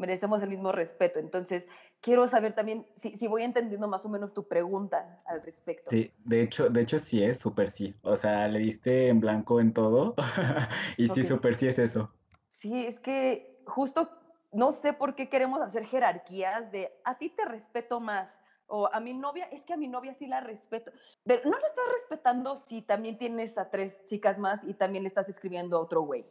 merecemos 0.00 0.42
el 0.42 0.48
mismo 0.48 0.72
respeto. 0.72 1.18
Entonces, 1.18 1.64
quiero 2.00 2.26
saber 2.26 2.54
también 2.54 2.86
si, 3.02 3.16
si, 3.16 3.28
voy 3.28 3.42
entendiendo 3.42 3.86
más 3.86 4.04
o 4.04 4.08
menos 4.08 4.32
tu 4.32 4.48
pregunta 4.48 5.22
al 5.26 5.42
respecto. 5.42 5.90
Sí, 5.90 6.12
de 6.24 6.42
hecho, 6.42 6.68
de 6.68 6.80
hecho 6.80 6.98
sí 6.98 7.22
es 7.22 7.38
súper 7.38 7.68
sí. 7.68 7.94
O 8.02 8.16
sea, 8.16 8.48
le 8.48 8.58
diste 8.58 9.08
en 9.08 9.20
blanco 9.20 9.60
en 9.60 9.72
todo 9.72 10.14
y 10.96 11.08
sí, 11.08 11.22
súper 11.22 11.54
sí 11.54 11.68
es 11.68 11.78
eso. 11.78 12.12
Sí, 12.48 12.86
es 12.86 12.98
que 12.98 13.62
justo 13.66 14.10
no 14.52 14.72
sé 14.72 14.92
por 14.92 15.14
qué 15.14 15.28
queremos 15.28 15.60
hacer 15.60 15.86
jerarquías 15.86 16.72
de 16.72 16.92
a 17.04 17.18
ti 17.18 17.30
te 17.30 17.44
respeto 17.44 18.00
más 18.00 18.28
o 18.66 18.88
a 18.92 19.00
mi 19.00 19.14
novia, 19.14 19.46
es 19.46 19.62
que 19.64 19.72
a 19.72 19.76
mi 19.76 19.88
novia 19.88 20.14
sí 20.14 20.26
la 20.26 20.40
respeto. 20.40 20.92
Pero 21.24 21.42
no 21.44 21.58
la 21.58 21.66
estás 21.66 21.84
respetando 21.94 22.56
si 22.56 22.82
también 22.82 23.18
tienes 23.18 23.56
a 23.58 23.68
tres 23.68 23.94
chicas 24.06 24.38
más 24.38 24.60
y 24.64 24.74
también 24.74 25.04
le 25.04 25.08
estás 25.08 25.28
escribiendo 25.28 25.76
a 25.76 25.80
otro 25.80 26.02
güey. 26.02 26.24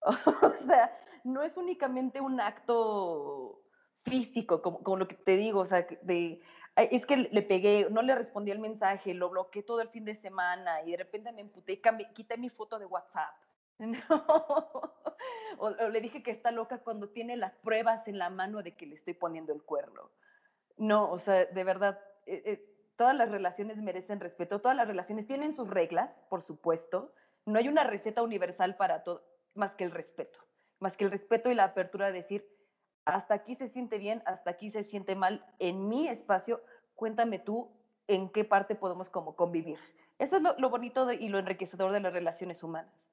o 0.02 0.52
sea, 0.66 0.98
no 1.24 1.42
es 1.42 1.56
únicamente 1.56 2.20
un 2.20 2.40
acto 2.40 3.62
físico, 4.04 4.62
como, 4.62 4.96
lo 4.96 5.08
que 5.08 5.16
te 5.16 5.36
digo, 5.36 5.60
o 5.60 5.66
sea, 5.66 5.86
de, 6.02 6.40
es 6.76 7.06
que 7.06 7.16
le 7.16 7.42
pegué, 7.42 7.88
no 7.90 8.02
le 8.02 8.14
respondí 8.14 8.50
el 8.50 8.58
mensaje, 8.58 9.14
lo 9.14 9.30
bloqueé 9.30 9.62
todo 9.62 9.80
el 9.80 9.88
fin 9.88 10.04
de 10.04 10.16
semana 10.16 10.82
y 10.82 10.92
de 10.92 10.98
repente 10.98 11.32
me 11.32 11.40
emputé 11.40 11.72
y 11.72 12.14
quité 12.14 12.36
mi 12.36 12.50
foto 12.50 12.78
de 12.78 12.86
WhatsApp. 12.86 13.34
O, 15.58 15.70
le 15.70 16.00
dije 16.00 16.22
que 16.22 16.32
está 16.32 16.50
loca 16.50 16.78
cuando 16.78 17.10
tiene 17.10 17.36
las 17.36 17.52
pruebas 17.58 18.06
en 18.08 18.18
la 18.18 18.28
mano 18.28 18.62
de 18.62 18.74
que 18.74 18.86
le 18.86 18.96
estoy 18.96 19.14
poniendo 19.14 19.52
el 19.52 19.62
cuerno. 19.62 20.10
No, 20.76 21.10
o 21.10 21.20
sea, 21.20 21.44
de 21.44 21.64
verdad, 21.64 22.00
eh, 22.26 22.42
eh, 22.44 22.74
todas 22.96 23.16
las 23.16 23.30
relaciones 23.30 23.78
merecen 23.78 24.18
respeto, 24.20 24.60
todas 24.60 24.76
las 24.76 24.88
relaciones 24.88 25.26
tienen 25.26 25.52
sus 25.52 25.70
reglas, 25.70 26.10
por 26.28 26.42
supuesto. 26.42 27.14
No 27.46 27.58
hay 27.58 27.68
una 27.68 27.84
receta 27.84 28.22
universal 28.22 28.76
para 28.76 29.04
todo, 29.04 29.24
más 29.54 29.74
que 29.74 29.84
el 29.84 29.92
respeto, 29.92 30.40
más 30.84 30.96
que 30.96 31.04
el 31.04 31.10
respeto 31.10 31.50
y 31.50 31.54
la 31.54 31.64
apertura 31.64 32.06
de 32.06 32.20
decir, 32.20 32.46
hasta 33.04 33.34
aquí 33.34 33.56
se 33.56 33.68
siente 33.70 33.98
bien, 33.98 34.22
hasta 34.26 34.50
aquí 34.50 34.70
se 34.70 34.84
siente 34.84 35.16
mal, 35.16 35.44
en 35.58 35.88
mi 35.88 36.08
espacio, 36.08 36.62
cuéntame 36.94 37.38
tú 37.38 37.68
en 38.06 38.28
qué 38.28 38.44
parte 38.44 38.74
podemos 38.74 39.08
como 39.08 39.34
convivir. 39.34 39.78
Eso 40.18 40.36
es 40.36 40.42
lo, 40.42 40.70
bonito 40.70 41.10
y 41.10 41.28
lo 41.28 41.38
enriquecedor 41.38 41.90
de 41.90 42.00
las 42.00 42.12
relaciones 42.12 42.62
humanas. 42.62 43.08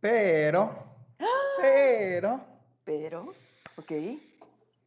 Pero, 0.00 0.72
pero... 1.60 2.40
Pero, 2.88 3.34
ok. 3.76 3.92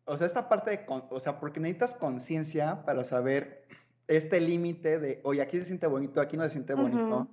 O 0.06 0.18
sea, 0.18 0.26
esta 0.26 0.50
parte 0.50 0.72
de, 0.72 0.86
o 0.88 1.20
sea, 1.20 1.40
porque 1.40 1.60
necesitas 1.60 1.94
conciencia 1.94 2.84
para 2.84 3.04
saber 3.04 3.68
este 4.08 4.42
límite 4.42 4.98
de, 4.98 5.22
oye, 5.24 5.40
aquí 5.40 5.60
se 5.60 5.66
siente 5.66 5.86
bonito, 5.86 6.20
aquí 6.20 6.36
no 6.36 6.42
se 6.46 6.50
siente 6.50 6.74
bonito. 6.74 7.28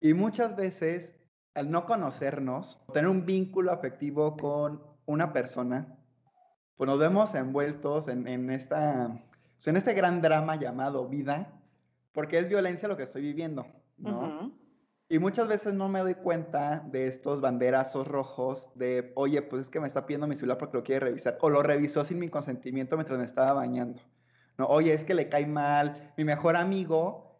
Y 0.00 0.14
muchas 0.14 0.54
veces, 0.54 1.16
al 1.54 1.70
no 1.70 1.86
conocernos, 1.86 2.80
tener 2.92 3.08
un 3.08 3.24
vínculo 3.24 3.72
afectivo 3.72 4.36
con 4.36 4.82
una 5.06 5.32
persona, 5.32 5.96
pues 6.76 6.88
nos 6.88 6.98
vemos 6.98 7.34
envueltos 7.34 8.08
en, 8.08 8.26
en 8.26 8.50
esta, 8.50 9.22
en 9.64 9.76
este 9.76 9.94
gran 9.94 10.20
drama 10.20 10.56
llamado 10.56 11.08
vida, 11.08 11.52
porque 12.12 12.38
es 12.38 12.48
violencia 12.48 12.88
lo 12.88 12.96
que 12.96 13.04
estoy 13.04 13.22
viviendo, 13.22 13.66
¿no? 13.98 14.52
Y 15.08 15.18
muchas 15.18 15.48
veces 15.48 15.74
no 15.74 15.88
me 15.88 16.00
doy 16.00 16.14
cuenta 16.14 16.80
de 16.90 17.06
estos 17.06 17.40
banderazos 17.40 18.08
rojos 18.08 18.70
de, 18.74 19.12
oye, 19.14 19.42
pues 19.42 19.64
es 19.64 19.70
que 19.70 19.78
me 19.78 19.86
está 19.86 20.06
pidiendo 20.06 20.26
mi 20.26 20.34
celular 20.34 20.58
porque 20.58 20.78
lo 20.78 20.82
quiere 20.82 21.00
revisar, 21.00 21.38
o 21.40 21.50
lo 21.50 21.62
revisó 21.62 22.02
sin 22.04 22.18
mi 22.18 22.30
consentimiento 22.30 22.96
mientras 22.96 23.18
me 23.18 23.24
estaba 23.24 23.52
bañando. 23.52 24.00
No, 24.56 24.66
oye, 24.66 24.92
es 24.94 25.04
que 25.04 25.14
le 25.14 25.28
cae 25.28 25.46
mal 25.46 26.12
mi 26.16 26.24
mejor 26.24 26.56
amigo 26.56 27.38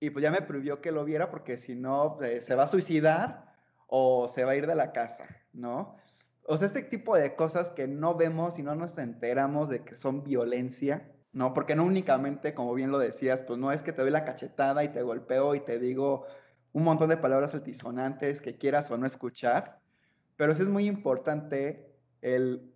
y 0.00 0.10
pues 0.10 0.22
ya 0.22 0.30
me 0.30 0.42
prohibió 0.42 0.80
que 0.80 0.92
lo 0.92 1.04
viera 1.04 1.30
porque 1.30 1.56
si 1.56 1.74
no 1.74 2.20
eh, 2.20 2.40
se 2.40 2.54
va 2.54 2.64
a 2.64 2.66
suicidar 2.66 3.53
o 3.88 4.28
se 4.28 4.44
va 4.44 4.52
a 4.52 4.56
ir 4.56 4.66
de 4.66 4.74
la 4.74 4.92
casa, 4.92 5.24
¿no? 5.52 5.96
O 6.46 6.58
sea, 6.58 6.66
este 6.66 6.82
tipo 6.82 7.16
de 7.16 7.36
cosas 7.36 7.70
que 7.70 7.88
no 7.88 8.16
vemos 8.16 8.58
y 8.58 8.62
no 8.62 8.74
nos 8.74 8.98
enteramos 8.98 9.68
de 9.68 9.84
que 9.84 9.96
son 9.96 10.24
violencia, 10.24 11.10
¿no? 11.32 11.54
Porque 11.54 11.74
no 11.74 11.84
únicamente, 11.84 12.54
como 12.54 12.74
bien 12.74 12.90
lo 12.90 12.98
decías, 12.98 13.42
pues 13.42 13.58
no 13.58 13.72
es 13.72 13.82
que 13.82 13.92
te 13.92 14.02
doy 14.02 14.10
la 14.10 14.24
cachetada 14.24 14.84
y 14.84 14.88
te 14.88 15.02
golpeo 15.02 15.54
y 15.54 15.60
te 15.60 15.78
digo, 15.78 16.26
un 16.72 16.84
montón 16.84 17.08
de 17.08 17.16
palabras 17.16 17.54
altisonantes 17.54 18.40
que 18.40 18.58
quieras 18.58 18.90
o 18.90 18.98
no 18.98 19.06
escuchar, 19.06 19.80
pero 20.36 20.54
sí 20.54 20.62
es 20.62 20.68
muy 20.68 20.86
importante 20.86 21.96
el 22.20 22.74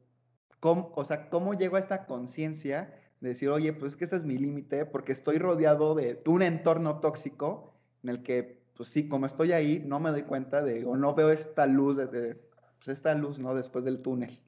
cómo, 0.61 0.93
o 0.95 1.05
sea, 1.05 1.29
cómo 1.29 1.55
llego 1.55 1.77
a 1.77 1.81
esta 1.81 2.07
conciencia 2.07 2.95
de 3.21 3.31
decir, 3.31 3.49
oye, 3.49 3.73
pues 3.73 3.93
es 3.93 3.97
que 3.97 4.05
este 4.05 4.17
es 4.17 4.25
mi 4.25 4.39
límite 4.39 4.87
porque 4.87 5.13
estoy 5.13 5.39
rodeado 5.39 5.95
de 5.95 6.23
un 6.27 6.43
entorno 6.43 7.01
tóxico 7.01 7.75
en 8.03 8.11
el 8.11 8.23
que, 8.23 8.58
pues 8.79 8.91
sí, 8.91 9.09
como 9.09 9.27
estoy 9.27 9.51
ahí, 9.51 9.83
no 9.85 9.99
me 9.99 10.11
doy 10.11 10.23
cuenta 10.23 10.63
de, 10.63 10.87
o 10.87 10.97
no 10.97 11.13
veo 11.13 11.31
esta 11.31 11.67
luz, 11.67 11.97
de, 11.97 12.37
pues 12.77 12.87
esta 12.87 13.13
luz, 13.17 13.41
¿no? 13.41 13.53
Después 13.53 13.85
del 13.85 14.01
túnel. 14.01 14.41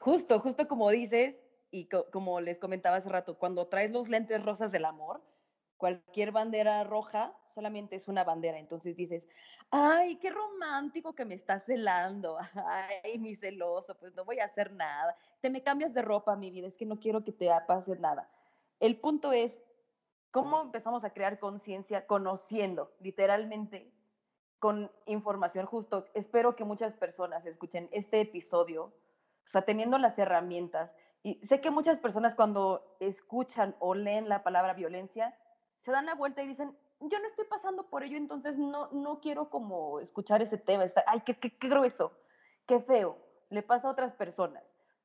Justo, 0.00 0.40
justo 0.40 0.66
como 0.66 0.90
dices, 0.90 1.36
y 1.70 1.88
como 2.10 2.40
les 2.40 2.58
comentaba 2.58 2.96
hace 2.96 3.08
rato, 3.08 3.38
cuando 3.38 3.68
traes 3.68 3.92
los 3.92 4.08
lentes 4.08 4.44
rosas 4.44 4.72
del 4.72 4.84
amor, 4.84 5.22
cualquier 5.76 6.32
bandera 6.32 6.82
roja 6.82 7.32
solamente 7.54 7.94
es 7.94 8.08
una 8.08 8.24
bandera. 8.24 8.58
Entonces 8.58 8.96
dices, 8.96 9.22
ay, 9.70 10.16
qué 10.16 10.30
romántico 10.30 11.14
que 11.14 11.24
me 11.24 11.36
estás 11.36 11.64
celando, 11.64 12.38
ay, 13.04 13.20
mi 13.20 13.36
celoso, 13.36 13.96
pues 14.00 14.16
no 14.16 14.24
voy 14.24 14.40
a 14.40 14.46
hacer 14.46 14.72
nada. 14.72 15.16
Te 15.40 15.48
me 15.48 15.62
cambias 15.62 15.94
de 15.94 16.02
ropa, 16.02 16.34
mi 16.34 16.50
vida, 16.50 16.66
es 16.66 16.74
que 16.74 16.86
no 16.86 16.98
quiero 16.98 17.22
que 17.22 17.30
te 17.30 17.48
pase 17.68 17.96
nada. 18.00 18.28
El 18.80 18.96
punto 18.96 19.30
es, 19.30 19.56
¿cómo 20.30 20.60
empezamos 20.60 21.04
a 21.04 21.10
crear 21.10 21.38
conciencia 21.38 22.06
conociendo, 22.06 22.92
literalmente, 23.00 23.92
con 24.58 24.90
información 25.06 25.66
justo? 25.66 26.06
Espero 26.14 26.56
que 26.56 26.64
muchas 26.64 26.94
personas 26.94 27.46
escuchen 27.46 27.88
este 27.92 28.20
episodio, 28.20 28.84
o 28.84 29.50
sea, 29.50 29.62
teniendo 29.62 29.98
las 29.98 30.18
herramientas. 30.18 30.90
Y 31.22 31.44
sé 31.46 31.60
que 31.60 31.70
muchas 31.70 31.98
personas 32.00 32.34
cuando 32.34 32.96
escuchan 33.00 33.74
o 33.78 33.94
leen 33.94 34.28
la 34.28 34.42
palabra 34.42 34.74
violencia, 34.74 35.36
se 35.80 35.90
dan 35.90 36.06
la 36.06 36.14
vuelta 36.14 36.42
y 36.42 36.48
dicen, 36.48 36.76
yo 37.00 37.18
no 37.20 37.28
estoy 37.28 37.44
pasando 37.46 37.88
por 37.88 38.02
ello, 38.02 38.16
entonces 38.16 38.58
no, 38.58 38.88
no 38.92 39.20
quiero 39.20 39.50
como 39.50 40.00
escuchar 40.00 40.42
ese 40.42 40.58
tema. 40.58 40.84
Está, 40.84 41.04
ay, 41.06 41.22
qué, 41.24 41.38
qué, 41.38 41.56
qué 41.56 41.68
grueso, 41.68 42.12
qué 42.66 42.80
feo, 42.80 43.18
le 43.50 43.62
pasa 43.62 43.88
a 43.88 43.92
otras 43.92 44.14
personas. 44.14 44.64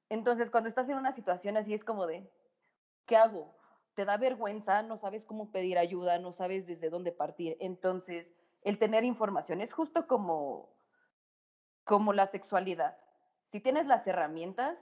Entonces, 0.09 0.49
cuando 0.49 0.69
estás 0.69 0.89
en 0.89 0.97
una 0.97 1.13
situación 1.13 1.57
así, 1.57 1.73
es 1.73 1.83
como 1.83 2.05
de, 2.05 2.29
¿qué 3.05 3.15
hago? 3.15 3.55
Te 3.95 4.05
da 4.05 4.17
vergüenza, 4.17 4.81
no 4.83 4.97
sabes 4.97 5.25
cómo 5.25 5.51
pedir 5.51 5.77
ayuda, 5.77 6.17
no 6.19 6.31
sabes 6.31 6.65
desde 6.65 6.89
dónde 6.89 7.11
partir. 7.11 7.57
Entonces, 7.59 8.27
el 8.63 8.79
tener 8.79 9.03
información 9.03 9.61
es 9.61 9.73
justo 9.73 10.07
como, 10.07 10.69
como 11.83 12.13
la 12.13 12.27
sexualidad. 12.27 12.97
Si 13.51 13.59
tienes 13.59 13.85
las 13.85 14.05
herramientas, 14.07 14.77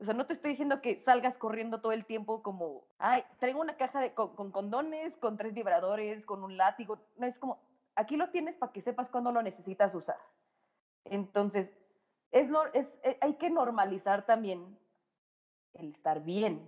o 0.00 0.04
sea, 0.04 0.14
no 0.14 0.26
te 0.26 0.32
estoy 0.32 0.50
diciendo 0.50 0.80
que 0.80 1.02
salgas 1.04 1.36
corriendo 1.36 1.80
todo 1.80 1.92
el 1.92 2.04
tiempo 2.04 2.42
como, 2.42 2.84
ay, 2.98 3.24
traigo 3.38 3.60
una 3.60 3.76
caja 3.76 4.14
con, 4.14 4.52
condones, 4.52 5.16
con 5.16 5.36
tres 5.36 5.54
vibradores, 5.54 6.24
con 6.24 6.44
un 6.44 6.56
látigo. 6.56 7.00
No 7.16 7.26
es 7.26 7.36
como, 7.38 7.60
aquí 7.96 8.16
lo 8.16 8.30
tienes 8.30 8.56
para 8.56 8.72
que 8.72 8.80
sepas 8.80 9.10
cuándo 9.10 9.32
lo 9.32 9.42
necesitas 9.42 9.94
usar. 9.94 10.18
Entonces, 11.04 11.68
es, 12.30 12.48
es, 12.74 12.86
eh, 13.02 13.18
hay 13.20 13.34
que 13.34 13.50
normalizar 13.50 14.24
también 14.24 14.78
el 15.74 15.90
estar 15.90 16.22
bien. 16.22 16.62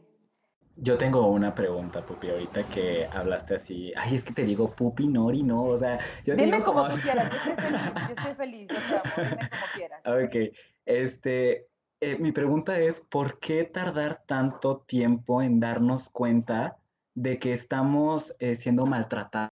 Yo 0.76 0.96
tengo 0.96 1.26
una 1.26 1.54
pregunta, 1.54 2.04
Pupi, 2.04 2.30
ahorita 2.30 2.62
que 2.64 3.06
hablaste 3.12 3.56
así. 3.56 3.92
Ay, 3.96 4.16
es 4.16 4.24
que 4.24 4.32
te 4.32 4.44
digo 4.44 4.70
Pupi, 4.70 5.08
Nori, 5.08 5.42
no, 5.42 5.64
o 5.64 5.76
sea, 5.76 5.98
yo 6.24 6.34
Dime 6.36 6.62
como... 6.62 6.88
tú 6.88 6.96
quieras, 7.02 7.30
yo 7.30 7.52
estoy 7.52 7.54
feliz, 7.56 7.82
yo 8.08 8.14
estoy 8.14 8.34
feliz, 8.34 8.68
yo 8.68 8.76
te 8.76 8.96
amo, 8.96 9.30
dime 9.30 9.48
como 9.50 9.62
quieras. 9.74 10.02
Ok, 10.06 10.56
este, 10.86 11.68
eh, 12.00 12.16
mi 12.18 12.32
pregunta 12.32 12.78
es, 12.78 13.00
¿por 13.00 13.38
qué 13.40 13.64
tardar 13.64 14.24
tanto 14.24 14.78
tiempo 14.86 15.42
en 15.42 15.60
darnos 15.60 16.08
cuenta 16.08 16.78
de 17.14 17.38
que 17.38 17.52
estamos 17.52 18.34
eh, 18.38 18.56
siendo 18.56 18.86
maltratados? 18.86 19.52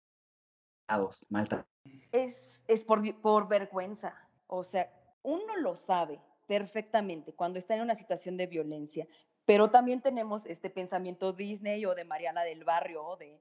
maltratados? 1.31 1.67
Es, 2.13 2.61
es 2.69 2.85
por, 2.85 3.01
por 3.23 3.49
vergüenza. 3.49 4.15
O 4.47 4.63
sea, 4.63 4.93
uno 5.23 5.57
lo 5.57 5.75
sabe 5.75 6.21
perfectamente 6.47 7.33
cuando 7.33 7.59
está 7.59 7.75
en 7.75 7.83
una 7.83 7.95
situación 7.95 8.37
de 8.37 8.47
violencia, 8.47 9.07
pero 9.47 9.71
también 9.71 10.01
tenemos 10.01 10.47
este 10.47 10.71
pensamiento 10.71 11.33
Disney 11.33 11.85
o 11.87 11.95
de 11.95 12.05
Mariana 12.05 12.43
del 12.45 12.65
Barrio, 12.65 13.17
de 13.17 13.41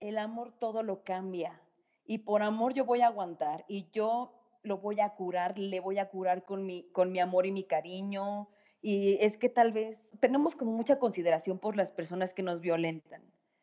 el 0.00 0.18
amor 0.18 0.52
todo 0.58 0.82
lo 0.82 1.04
cambia 1.04 1.60
y 2.04 2.18
por 2.18 2.42
amor 2.42 2.74
yo 2.74 2.84
voy 2.84 3.02
a 3.02 3.06
aguantar 3.06 3.64
y 3.68 3.88
yo 3.92 4.32
lo 4.62 4.78
voy 4.78 5.00
a 5.00 5.10
curar, 5.10 5.58
le 5.58 5.80
voy 5.80 5.98
a 5.98 6.08
curar 6.08 6.44
con 6.44 6.66
mi, 6.66 6.90
con 6.92 7.12
mi 7.12 7.20
amor 7.20 7.46
y 7.46 7.52
mi 7.52 7.64
cariño. 7.64 8.48
Y 8.82 9.16
es 9.24 9.36
que 9.36 9.48
tal 9.48 9.72
vez 9.72 9.98
tenemos 10.20 10.56
como 10.56 10.72
mucha 10.72 10.98
consideración 10.98 11.58
por 11.58 11.76
las 11.76 11.92
personas 11.92 12.34
que 12.34 12.42
nos 12.42 12.60
violentan. 12.60 13.22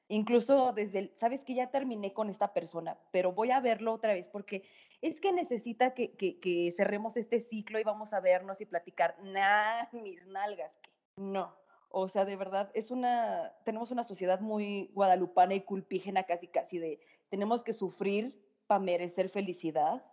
Incluso 0.09 0.71
desde 0.71 0.99
el, 0.99 1.13
sabes 1.19 1.43
que 1.43 1.55
ya 1.55 1.69
terminé 1.69 2.13
con 2.13 2.29
esta 2.29 2.53
persona, 2.53 2.97
pero 3.11 3.33
voy 3.33 3.51
a 3.51 3.59
verlo 3.59 3.93
otra 3.93 4.13
vez 4.13 4.29
porque 4.29 4.63
es 5.01 5.19
que 5.19 5.33
necesita 5.33 5.93
que, 5.93 6.15
que, 6.15 6.71
cerremos 6.71 7.17
este 7.17 7.41
ciclo 7.41 7.79
y 7.79 7.83
vamos 7.83 8.13
a 8.13 8.21
vernos 8.21 8.61
y 8.61 8.65
platicar. 8.65 9.17
Nah, 9.21 9.87
mis 9.91 10.25
nalgas, 10.27 10.71
que 10.81 10.91
no. 11.17 11.53
O 11.89 12.07
sea, 12.07 12.25
de 12.25 12.35
verdad, 12.35 12.69
es 12.73 12.91
una, 12.91 13.53
tenemos 13.63 13.91
una 13.91 14.03
sociedad 14.03 14.39
muy 14.39 14.91
guadalupana 14.93 15.55
y 15.55 15.61
culpígena 15.61 16.23
casi 16.23 16.47
casi 16.47 16.79
de, 16.79 16.99
tenemos 17.29 17.63
que 17.63 17.73
sufrir 17.73 18.43
para 18.67 18.79
merecer 18.79 19.29
felicidad. 19.29 20.05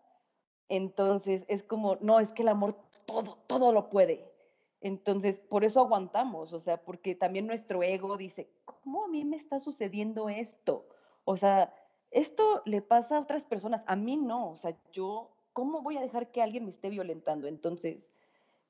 Entonces 0.68 1.44
es 1.48 1.62
como, 1.62 1.96
no, 1.96 2.20
es 2.20 2.32
que 2.32 2.42
el 2.42 2.48
amor 2.48 2.76
todo, 3.06 3.38
todo 3.46 3.72
lo 3.72 3.90
puede. 3.90 4.32
Entonces, 4.80 5.38
por 5.38 5.64
eso 5.64 5.80
aguantamos, 5.80 6.52
o 6.52 6.60
sea, 6.60 6.76
porque 6.84 7.14
también 7.14 7.46
nuestro 7.46 7.82
ego 7.82 8.18
dice, 8.18 8.50
¿cómo 8.66 9.04
a 9.04 9.08
mí 9.08 9.24
me 9.24 9.36
está 9.36 9.58
sucediendo 9.58 10.28
esto? 10.28 10.86
O 11.24 11.38
sea, 11.38 11.74
esto 12.10 12.62
le 12.66 12.82
pasa 12.82 13.16
a 13.16 13.20
otras 13.20 13.46
personas, 13.46 13.82
a 13.86 13.96
mí 13.96 14.16
no, 14.16 14.50
o 14.50 14.56
sea, 14.56 14.76
yo, 14.92 15.30
¿cómo 15.54 15.80
voy 15.80 15.96
a 15.96 16.02
dejar 16.02 16.30
que 16.30 16.42
alguien 16.42 16.64
me 16.64 16.70
esté 16.70 16.90
violentando? 16.90 17.48
Entonces, 17.48 18.10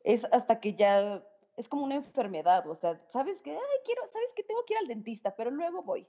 es 0.05 0.25
hasta 0.31 0.61
que 0.61 0.75
ya, 0.75 1.27
es 1.57 1.69
como 1.69 1.85
una 1.85 1.97
enfermedad, 1.97 2.69
o 2.69 2.75
sea, 2.75 3.01
¿sabes 3.12 3.40
que, 3.40 3.53
ay, 3.53 3.79
quiero, 3.85 4.03
sabes 4.12 4.33
que 4.35 4.43
tengo 4.43 4.64
que 4.64 4.75
ir 4.75 4.79
al 4.79 4.88
dentista, 4.88 5.37
pero 5.37 5.51
luego 5.51 5.83
voy. 5.83 6.07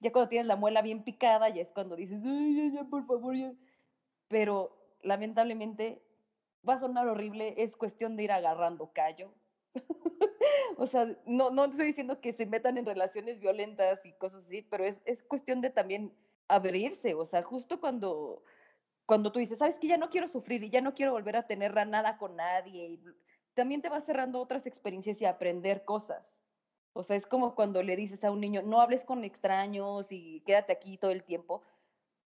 Ya 0.00 0.10
cuando 0.12 0.28
tienes 0.28 0.46
la 0.46 0.56
muela 0.56 0.82
bien 0.82 1.04
picada, 1.04 1.48
ya 1.48 1.62
es 1.62 1.72
cuando 1.72 1.96
dices, 1.96 2.20
ay, 2.24 2.56
ya, 2.56 2.80
ya, 2.80 2.84
por 2.88 3.06
favor, 3.06 3.36
ya. 3.36 3.54
Pero 4.28 4.76
lamentablemente 5.02 6.02
va 6.68 6.74
a 6.74 6.80
sonar 6.80 7.08
horrible, 7.08 7.54
es 7.58 7.76
cuestión 7.76 8.16
de 8.16 8.24
ir 8.24 8.32
agarrando 8.32 8.92
callo. 8.92 9.32
o 10.76 10.86
sea, 10.86 11.16
no, 11.26 11.50
no 11.50 11.64
estoy 11.64 11.86
diciendo 11.86 12.20
que 12.20 12.32
se 12.32 12.46
metan 12.46 12.78
en 12.78 12.86
relaciones 12.86 13.40
violentas 13.40 14.04
y 14.04 14.12
cosas 14.14 14.44
así, 14.44 14.62
pero 14.62 14.84
es, 14.84 15.00
es 15.04 15.22
cuestión 15.24 15.60
de 15.60 15.70
también 15.70 16.12
abrirse, 16.48 17.14
o 17.14 17.24
sea, 17.24 17.42
justo 17.42 17.80
cuando, 17.80 18.44
cuando 19.06 19.32
tú 19.32 19.38
dices, 19.38 19.58
sabes 19.58 19.78
que 19.78 19.88
ya 19.88 19.96
no 19.96 20.10
quiero 20.10 20.28
sufrir 20.28 20.62
y 20.64 20.70
ya 20.70 20.80
no 20.80 20.94
quiero 20.94 21.12
volver 21.12 21.36
a 21.36 21.46
tener 21.46 21.74
nada 21.86 22.18
con 22.18 22.36
nadie, 22.36 22.98
también 23.54 23.82
te 23.82 23.88
vas 23.88 24.04
cerrando 24.04 24.40
otras 24.40 24.66
experiencias 24.66 25.20
y 25.20 25.24
aprender 25.24 25.84
cosas. 25.84 26.24
O 26.94 27.02
sea, 27.02 27.16
es 27.16 27.26
como 27.26 27.54
cuando 27.54 27.82
le 27.82 27.96
dices 27.96 28.22
a 28.24 28.30
un 28.30 28.40
niño, 28.40 28.62
no 28.62 28.80
hables 28.80 29.04
con 29.04 29.24
extraños 29.24 30.10
y 30.10 30.40
quédate 30.46 30.72
aquí 30.72 30.98
todo 30.98 31.10
el 31.10 31.24
tiempo 31.24 31.62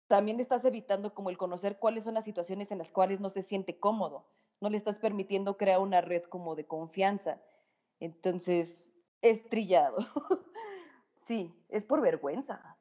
también 0.09 0.39
estás 0.41 0.65
evitando 0.65 1.15
como 1.15 1.31
el 1.31 1.39
conocer 1.39 1.79
cuáles 1.79 2.05
son 2.05 2.15
las 2.15 2.25
situaciones 2.25 2.71
en 2.71 2.79
las 2.79 2.91
cuales 2.91 3.21
no 3.21 3.31
se 3.31 3.43
siente 3.43 3.79
cómodo. 3.79 4.27
No 4.61 4.71
le 4.71 4.77
estás 4.77 4.99
permitiendo 4.99 5.57
crear 5.57 5.81
una 5.81 6.01
red 6.01 6.23
como 6.25 6.55
de 6.55 6.67
confianza. 6.67 7.41
Entonces, 8.01 8.85
es 9.23 9.49
trillado. 9.49 9.99
sí, 11.27 11.55
es 11.69 11.85
por 11.85 12.01
vergüenza. 12.01 12.77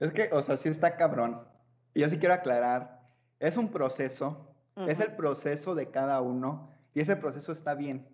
Es 0.00 0.12
que, 0.12 0.30
o 0.32 0.42
sea, 0.42 0.56
sí 0.56 0.68
está 0.68 0.96
cabrón. 0.96 1.46
Y 1.94 2.00
yo 2.00 2.08
sí 2.08 2.18
quiero 2.18 2.34
aclarar, 2.34 3.08
es 3.38 3.56
un 3.56 3.68
proceso, 3.68 4.54
es 4.86 5.00
el 5.00 5.14
proceso 5.16 5.74
de 5.74 5.90
cada 5.90 6.20
uno 6.20 6.69
y 6.94 7.00
ese 7.00 7.16
proceso 7.16 7.52
está 7.52 7.74
bien. 7.74 8.06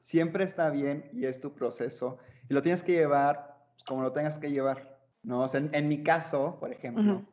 Siempre 0.00 0.44
está 0.44 0.70
bien 0.70 1.10
y 1.12 1.26
es 1.26 1.40
tu 1.40 1.52
proceso 1.54 2.18
y 2.48 2.54
lo 2.54 2.62
tienes 2.62 2.82
que 2.82 2.92
llevar 2.92 3.50
pues, 3.72 3.84
como 3.84 4.02
lo 4.02 4.12
tengas 4.12 4.38
que 4.38 4.50
llevar. 4.50 4.98
¿no? 5.22 5.42
O 5.42 5.48
sea, 5.48 5.62
en, 5.72 5.88
mi 5.88 6.02
caso, 6.02 6.58
por 6.60 6.72
ejemplo, 6.72 7.24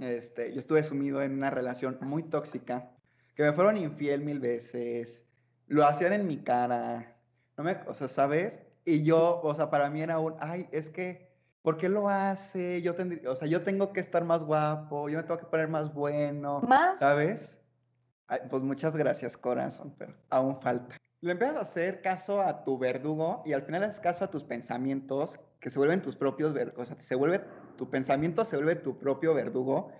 este, 0.00 0.52
yo 0.52 0.60
estuve 0.60 0.82
sumido 0.82 1.22
en 1.22 1.32
una 1.32 1.50
relación 1.50 1.98
muy 2.00 2.22
tóxica, 2.22 2.90
que 3.34 3.42
me 3.42 3.52
fueron 3.52 3.76
infiel 3.76 4.22
mil 4.22 4.40
veces, 4.40 5.24
lo 5.66 5.86
hacían 5.86 6.12
en 6.12 6.26
mi 6.26 6.38
cara, 6.38 7.16
no 7.56 7.64
me, 7.64 7.78
o 7.86 7.94
sea, 7.94 8.08
¿sabes? 8.08 8.60
Y 8.84 9.02
yo, 9.02 9.40
o 9.42 9.54
sea, 9.54 9.70
para 9.70 9.90
mí 9.90 10.02
era 10.02 10.18
un, 10.18 10.34
ay, 10.40 10.68
es 10.72 10.88
que, 10.88 11.30
¿por 11.62 11.76
qué 11.76 11.88
lo 11.88 12.08
hace? 12.08 12.82
Yo 12.82 12.94
tendría, 12.94 13.30
o 13.30 13.36
sea, 13.36 13.48
yo 13.48 13.62
tengo 13.62 13.92
que 13.92 14.00
estar 14.00 14.24
más 14.24 14.42
guapo, 14.42 15.08
yo 15.08 15.18
me 15.18 15.24
tengo 15.24 15.38
que 15.38 15.46
poner 15.46 15.68
más 15.68 15.94
bueno, 15.94 16.62
¿sabes? 16.98 17.58
Pues 18.48 18.62
muchas 18.62 18.96
gracias, 18.96 19.36
corazón, 19.36 19.94
pero 19.98 20.14
aún 20.30 20.60
falta. 20.60 20.96
Le 21.20 21.32
empiezas 21.32 21.56
a 21.56 21.62
hacer 21.62 22.02
caso 22.02 22.40
a 22.40 22.64
tu 22.64 22.78
verdugo 22.78 23.42
y 23.44 23.52
al 23.52 23.62
final 23.62 23.84
haces 23.84 24.00
caso 24.00 24.24
a 24.24 24.30
tus 24.30 24.42
pensamientos 24.42 25.38
que 25.60 25.70
se 25.70 25.78
vuelven 25.78 26.02
tus 26.02 26.16
propios 26.16 26.52
verdugos, 26.52 26.90
o 26.90 26.94
sea, 26.94 27.00
se 27.00 27.14
vuelve, 27.14 27.40
tu 27.76 27.88
pensamiento 27.88 28.44
se 28.44 28.56
vuelve 28.56 28.76
tu 28.76 28.98
propio 28.98 29.32
verdugo, 29.32 29.92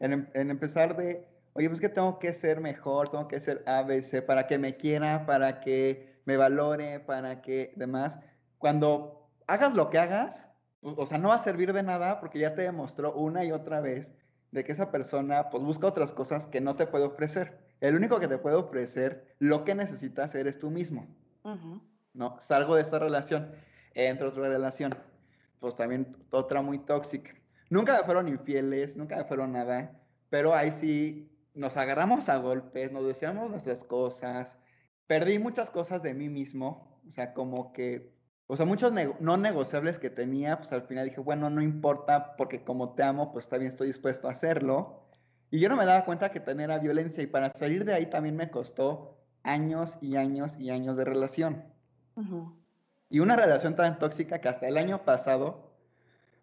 en, 0.00 0.28
en, 0.34 0.50
empezar 0.50 0.96
de, 0.96 1.26
oye, 1.54 1.68
pues 1.68 1.80
que 1.80 1.88
tengo 1.88 2.18
que 2.18 2.32
ser 2.32 2.60
mejor, 2.60 3.08
tengo 3.08 3.26
que 3.26 3.40
ser 3.40 3.64
ABC 3.66 4.24
para 4.24 4.46
que 4.46 4.58
me 4.58 4.76
quiera, 4.76 5.26
para 5.26 5.60
que 5.60 6.20
me 6.24 6.36
valore, 6.36 7.00
para 7.00 7.42
que 7.42 7.72
demás. 7.76 8.18
Cuando 8.58 9.28
hagas 9.46 9.74
lo 9.74 9.90
que 9.90 9.98
hagas, 9.98 10.48
o 10.82 11.06
sea, 11.06 11.18
no 11.18 11.28
va 11.28 11.34
a 11.34 11.38
servir 11.40 11.72
de 11.72 11.82
nada 11.82 12.20
porque 12.20 12.38
ya 12.38 12.54
te 12.54 12.62
demostró 12.62 13.12
una 13.14 13.44
y 13.44 13.52
otra 13.52 13.80
vez 13.80 14.14
de 14.52 14.64
que 14.64 14.72
esa 14.72 14.90
persona 14.90 15.50
pues 15.50 15.62
busca 15.62 15.86
otras 15.86 16.12
cosas 16.12 16.46
que 16.46 16.60
no 16.60 16.74
te 16.74 16.86
puede 16.86 17.04
ofrecer. 17.04 17.58
El 17.80 17.94
único 17.94 18.18
que 18.20 18.28
te 18.28 18.38
puede 18.38 18.56
ofrecer 18.56 19.34
lo 19.38 19.64
que 19.64 19.74
necesitas 19.74 20.34
eres 20.34 20.58
tú 20.58 20.70
mismo. 20.70 21.06
¿No? 22.14 22.36
Salgo 22.40 22.74
de 22.74 22.82
esta 22.82 22.98
relación 22.98 23.52
entre 23.94 24.26
otra 24.26 24.48
relación, 24.48 24.92
pues 25.60 25.76
también 25.76 26.16
otra 26.30 26.62
muy 26.62 26.78
tóxica. 26.78 27.32
Nunca 27.70 27.96
me 27.96 28.04
fueron 28.04 28.28
infieles, 28.28 28.96
nunca 28.96 29.16
me 29.16 29.24
fueron 29.24 29.52
nada, 29.52 30.00
pero 30.30 30.54
ahí 30.54 30.70
sí 30.70 31.30
nos 31.54 31.76
agarramos 31.76 32.28
a 32.28 32.38
golpes, 32.38 32.92
nos 32.92 33.06
decíamos 33.06 33.50
nuestras 33.50 33.84
cosas, 33.84 34.56
perdí 35.06 35.38
muchas 35.38 35.70
cosas 35.70 36.02
de 36.02 36.14
mí 36.14 36.28
mismo, 36.28 37.00
o 37.06 37.10
sea, 37.10 37.34
como 37.34 37.72
que, 37.72 38.12
o 38.46 38.56
sea, 38.56 38.66
muchos 38.66 38.92
no 39.20 39.36
negociables 39.36 39.98
que 39.98 40.10
tenía, 40.10 40.58
pues 40.58 40.72
al 40.72 40.82
final 40.82 41.06
dije, 41.06 41.20
bueno, 41.20 41.50
no 41.50 41.60
importa, 41.60 42.36
porque 42.36 42.62
como 42.62 42.94
te 42.94 43.02
amo, 43.02 43.32
pues 43.32 43.48
también 43.48 43.68
estoy 43.68 43.88
dispuesto 43.88 44.28
a 44.28 44.32
hacerlo. 44.32 45.07
Y 45.50 45.60
yo 45.60 45.68
no 45.68 45.76
me 45.76 45.86
daba 45.86 46.04
cuenta 46.04 46.30
que 46.30 46.40
tener 46.40 46.78
violencia 46.80 47.22
y 47.22 47.26
para 47.26 47.50
salir 47.50 47.84
de 47.84 47.94
ahí 47.94 48.06
también 48.06 48.36
me 48.36 48.50
costó 48.50 49.18
años 49.42 49.96
y 50.00 50.16
años 50.16 50.58
y 50.58 50.70
años 50.70 50.96
de 50.96 51.04
relación. 51.04 51.64
Y 53.08 53.20
una 53.20 53.36
relación 53.36 53.74
tan 53.74 53.98
tóxica 53.98 54.40
que 54.40 54.48
hasta 54.48 54.68
el 54.68 54.76
año 54.76 55.04
pasado, 55.04 55.72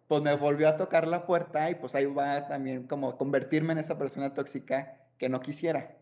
pues 0.08 0.22
me 0.22 0.36
volvió 0.36 0.70
a 0.70 0.78
tocar 0.78 1.08
la 1.08 1.26
puerta 1.26 1.70
y 1.70 1.76
pues 1.76 1.94
ahí 1.96 2.06
va 2.06 2.48
también 2.48 2.88
como 2.88 3.18
convertirme 3.18 3.74
en 3.74 3.80
esa 3.80 3.98
persona 3.98 4.34
tóxica 4.34 4.98
que 5.18 5.30
no 5.30 5.40
quisiera. 5.40 5.98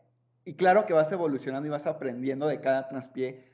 Y 0.45 0.53
claro 0.55 0.85
que 0.85 0.93
vas 0.93 1.11
evolucionando 1.11 1.67
y 1.67 1.71
vas 1.71 1.87
aprendiendo 1.87 2.47
de 2.47 2.61
cada 2.61 2.87
traspié, 2.87 3.51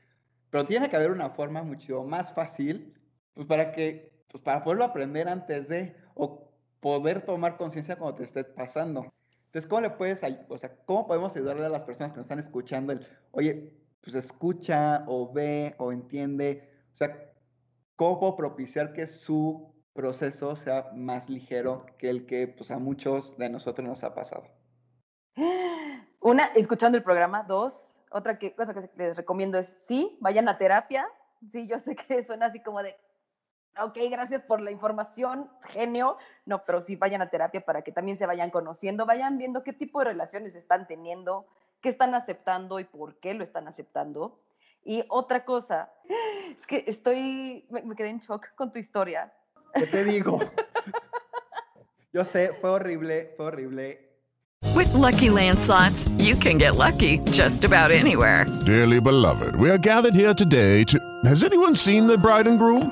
pero 0.49 0.65
tiene 0.65 0.89
que 0.89 0.95
haber 0.95 1.11
una 1.11 1.29
forma 1.31 1.63
mucho 1.63 2.03
más 2.03 2.33
fácil, 2.33 2.93
pues 3.33 3.47
para 3.47 3.71
que, 3.71 4.23
pues 4.31 4.43
para 4.43 4.63
poderlo 4.63 4.85
aprender 4.85 5.27
antes 5.29 5.67
de, 5.67 5.95
o 6.15 6.51
poder 6.79 7.21
tomar 7.21 7.57
conciencia 7.57 7.97
cuando 7.97 8.15
te 8.15 8.23
esté 8.23 8.43
pasando. 8.43 9.09
Entonces, 9.49 9.67
¿cómo 9.67 9.81
le 9.81 9.89
puedes, 9.89 10.21
o 10.47 10.57
sea, 10.57 10.75
cómo 10.85 11.07
podemos 11.07 11.35
ayudarle 11.35 11.65
a 11.65 11.69
las 11.69 11.83
personas 11.83 12.13
que 12.13 12.17
nos 12.17 12.25
están 12.25 12.39
escuchando? 12.39 12.93
El, 12.93 13.05
Oye, 13.31 13.73
pues 14.01 14.15
escucha 14.15 15.03
o 15.07 15.31
ve 15.33 15.75
o 15.77 15.91
entiende 15.91 16.69
o 16.93 16.97
sea, 16.99 17.33
¿cómo 17.95 18.35
propiciar 18.35 18.91
que 18.91 19.07
su 19.07 19.73
proceso 19.93 20.55
sea 20.55 20.91
más 20.93 21.29
ligero 21.29 21.85
que 21.97 22.09
el 22.09 22.25
que 22.25 22.47
pues, 22.47 22.71
a 22.71 22.77
muchos 22.77 23.37
de 23.37 23.49
nosotros 23.49 23.87
nos 23.87 24.03
ha 24.03 24.13
pasado? 24.13 24.43
Una, 26.19 26.45
escuchando 26.55 26.97
el 26.97 27.03
programa. 27.03 27.43
Dos, 27.43 27.81
otra 28.11 28.37
que, 28.37 28.53
cosa 28.53 28.73
que 28.73 28.89
les 28.97 29.15
recomiendo 29.15 29.57
es, 29.57 29.67
sí, 29.87 30.17
vayan 30.19 30.49
a 30.49 30.57
terapia. 30.57 31.07
Sí, 31.51 31.67
yo 31.67 31.79
sé 31.79 31.95
que 31.95 32.23
suena 32.25 32.47
así 32.47 32.61
como 32.61 32.83
de, 32.83 32.97
ok, 33.81 33.97
gracias 34.09 34.41
por 34.43 34.61
la 34.61 34.71
información, 34.71 35.49
genio. 35.69 36.17
No, 36.45 36.63
pero 36.65 36.81
sí 36.81 36.95
vayan 36.95 37.21
a 37.21 37.29
terapia 37.29 37.61
para 37.61 37.81
que 37.81 37.91
también 37.91 38.17
se 38.17 38.25
vayan 38.25 38.49
conociendo, 38.49 39.05
vayan 39.05 39.37
viendo 39.37 39.63
qué 39.63 39.73
tipo 39.73 39.99
de 39.99 40.05
relaciones 40.05 40.55
están 40.55 40.87
teniendo, 40.87 41.47
qué 41.81 41.89
están 41.89 42.13
aceptando 42.15 42.79
y 42.79 42.83
por 42.83 43.19
qué 43.19 43.33
lo 43.33 43.43
están 43.43 43.67
aceptando. 43.67 44.39
Y 44.85 45.03
otra 45.09 45.45
cosa, 45.45 45.91
es 46.07 46.65
que 46.67 46.83
estoy, 46.87 47.65
me, 47.69 47.95
quedé 47.95 48.09
en 48.09 48.19
shock 48.19 48.55
con 48.55 48.71
tu 48.71 48.79
historia. 48.79 49.31
¿Qué 49.73 49.85
te 49.87 50.03
digo? 50.03 50.39
Yo 52.13 52.25
sé, 52.25 52.53
fue 52.59 52.71
horrible, 52.71 53.33
fue 53.37 53.47
horrible. 53.47 54.09
With 54.75 54.93
lucky 54.93 55.29
landslots, 55.29 56.09
you 56.19 56.35
can 56.35 56.57
get 56.57 56.75
lucky 56.75 57.19
just 57.31 57.63
about 57.63 57.91
anywhere. 57.91 58.45
Dearly 58.65 58.99
beloved, 58.99 59.55
we 59.55 59.69
are 59.69 59.77
gathered 59.77 60.15
here 60.15 60.33
today 60.33 60.83
to. 60.85 60.99
Has 61.25 61.43
anyone 61.43 61.75
seen 61.75 62.07
the 62.07 62.17
bride 62.17 62.47
and 62.47 62.57
groom? 62.57 62.91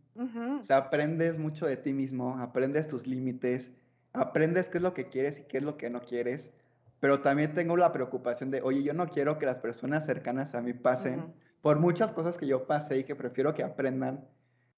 O 0.15 0.63
sea, 0.63 0.77
aprendes 0.77 1.37
mucho 1.37 1.65
de 1.65 1.77
ti 1.77 1.93
mismo, 1.93 2.37
aprendes 2.37 2.87
tus 2.87 3.07
límites, 3.07 3.71
aprendes 4.13 4.69
qué 4.69 4.77
es 4.77 4.83
lo 4.83 4.93
que 4.93 5.07
quieres 5.07 5.39
y 5.39 5.43
qué 5.43 5.57
es 5.57 5.63
lo 5.63 5.77
que 5.77 5.89
no 5.89 6.01
quieres. 6.01 6.51
Pero 6.99 7.21
también 7.21 7.53
tengo 7.53 7.77
la 7.77 7.91
preocupación 7.91 8.51
de, 8.51 8.61
oye, 8.61 8.83
yo 8.83 8.93
no 8.93 9.07
quiero 9.07 9.39
que 9.39 9.45
las 9.45 9.59
personas 9.59 10.05
cercanas 10.05 10.53
a 10.53 10.61
mí 10.61 10.73
pasen 10.73 11.33
por 11.61 11.79
muchas 11.79 12.11
cosas 12.11 12.37
que 12.37 12.45
yo 12.45 12.67
pasé 12.67 12.99
y 12.99 13.03
que 13.03 13.15
prefiero 13.15 13.53
que 13.53 13.63
aprendan, 13.63 14.27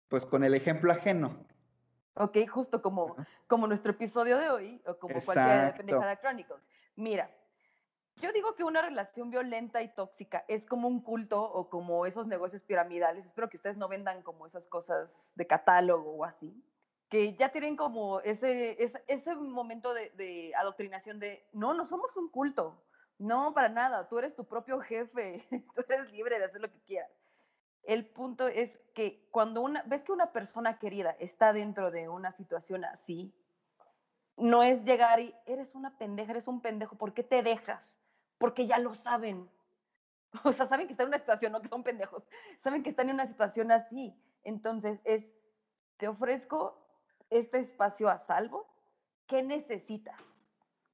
pues 0.07 0.25
con 0.25 0.43
el 0.43 0.53
ejemplo 0.53 0.91
ajeno. 0.91 1.45
Ok, 2.15 2.37
justo 2.47 2.81
como, 2.81 3.15
como 3.47 3.67
nuestro 3.67 3.91
episodio 3.91 4.37
de 4.37 4.49
hoy, 4.49 4.81
o 4.85 4.97
como 4.97 5.15
cualquier 5.21 5.65
de 5.65 5.73
Pendejada 5.73 6.19
Chronicles. 6.19 6.61
Mira, 6.95 7.29
yo 8.21 8.32
digo 8.32 8.56
que 8.56 8.63
una 8.63 8.82
relación 8.82 9.30
violenta 9.30 9.82
y 9.82 9.93
tóxica 9.93 10.45
es 10.47 10.65
como 10.65 10.88
un 10.88 11.02
culto 11.02 11.41
o 11.41 11.69
como 11.69 12.06
esos 12.06 12.28
negocios 12.28 12.62
piramidales. 12.63 13.26
Espero 13.26 13.49
que 13.49 13.58
ustedes 13.58 13.78
no 13.78 13.88
vendan 13.88 14.21
como 14.21 14.47
esas 14.47 14.65
cosas 14.67 15.10
de 15.36 15.47
catálogo 15.47 16.12
o 16.12 16.23
así, 16.23 16.54
que 17.10 17.36
ya 17.36 17.49
tienen 17.52 17.76
como 17.76 18.21
ese, 18.21 18.78
ese, 19.08 19.36
momento 19.36 19.93
de, 19.93 20.10
de, 20.12 20.54
adoctrinación 20.56 21.19
de, 21.19 21.45
no, 21.54 21.73
no 21.73 21.86
somos 21.86 22.15
un 22.15 22.30
culto. 22.30 22.84
No, 23.19 23.54
para 23.54 23.69
nada, 23.69 24.08
tú 24.08 24.17
eres 24.17 24.36
tu 24.36 24.45
propio 24.45 24.80
jefe, 24.80 25.45
tú 25.76 25.84
eres 25.89 26.12
libre 26.12 26.39
de 26.39 26.45
hacer 26.45 26.62
lo 26.62 26.71
que 26.71 26.80
quieras. 26.82 27.12
El 27.84 28.06
punto 28.08 28.47
es 28.47 28.71
que 28.93 29.28
cuando 29.32 29.62
una, 29.62 29.84
ves 29.84 30.04
que 30.04 30.12
una 30.12 30.32
persona 30.32 30.80
querida 30.80 31.12
está 31.19 31.52
dentro 31.52 31.91
de 31.91 32.08
una 32.08 32.32
situación 32.32 32.86
así, 32.86 33.34
no 34.38 34.63
es 34.63 34.84
llegar 34.84 35.19
y 35.19 35.36
eres 35.45 35.76
una 35.76 35.97
pendeja, 35.97 36.32
eres 36.32 36.47
un 36.47 36.62
pendejo, 36.62 36.97
¿por 36.97 37.13
qué 37.13 37.23
te 37.23 37.43
dejas? 37.43 37.82
Porque 38.43 38.65
ya 38.65 38.77
lo 38.77 38.93
saben. 38.93 39.49
O 40.43 40.51
sea, 40.51 40.67
saben 40.67 40.86
que 40.88 40.91
están 40.91 41.06
en 41.06 41.13
una 41.13 41.19
situación, 41.19 41.53
no 41.53 41.62
que 41.62 41.69
son 41.69 41.82
pendejos, 41.82 42.23
saben 42.62 42.84
que 42.84 42.89
están 42.89 43.08
en 43.08 43.13
una 43.13 43.27
situación 43.27 43.71
así. 43.71 44.13
Entonces 44.43 44.99
es, 45.06 45.23
te 45.95 46.10
ofrezco 46.10 46.75
este 47.29 47.60
espacio 47.60 48.10
a 48.10 48.17
salvo, 48.17 48.67
¿qué 49.27 49.43
necesitas? 49.43 50.19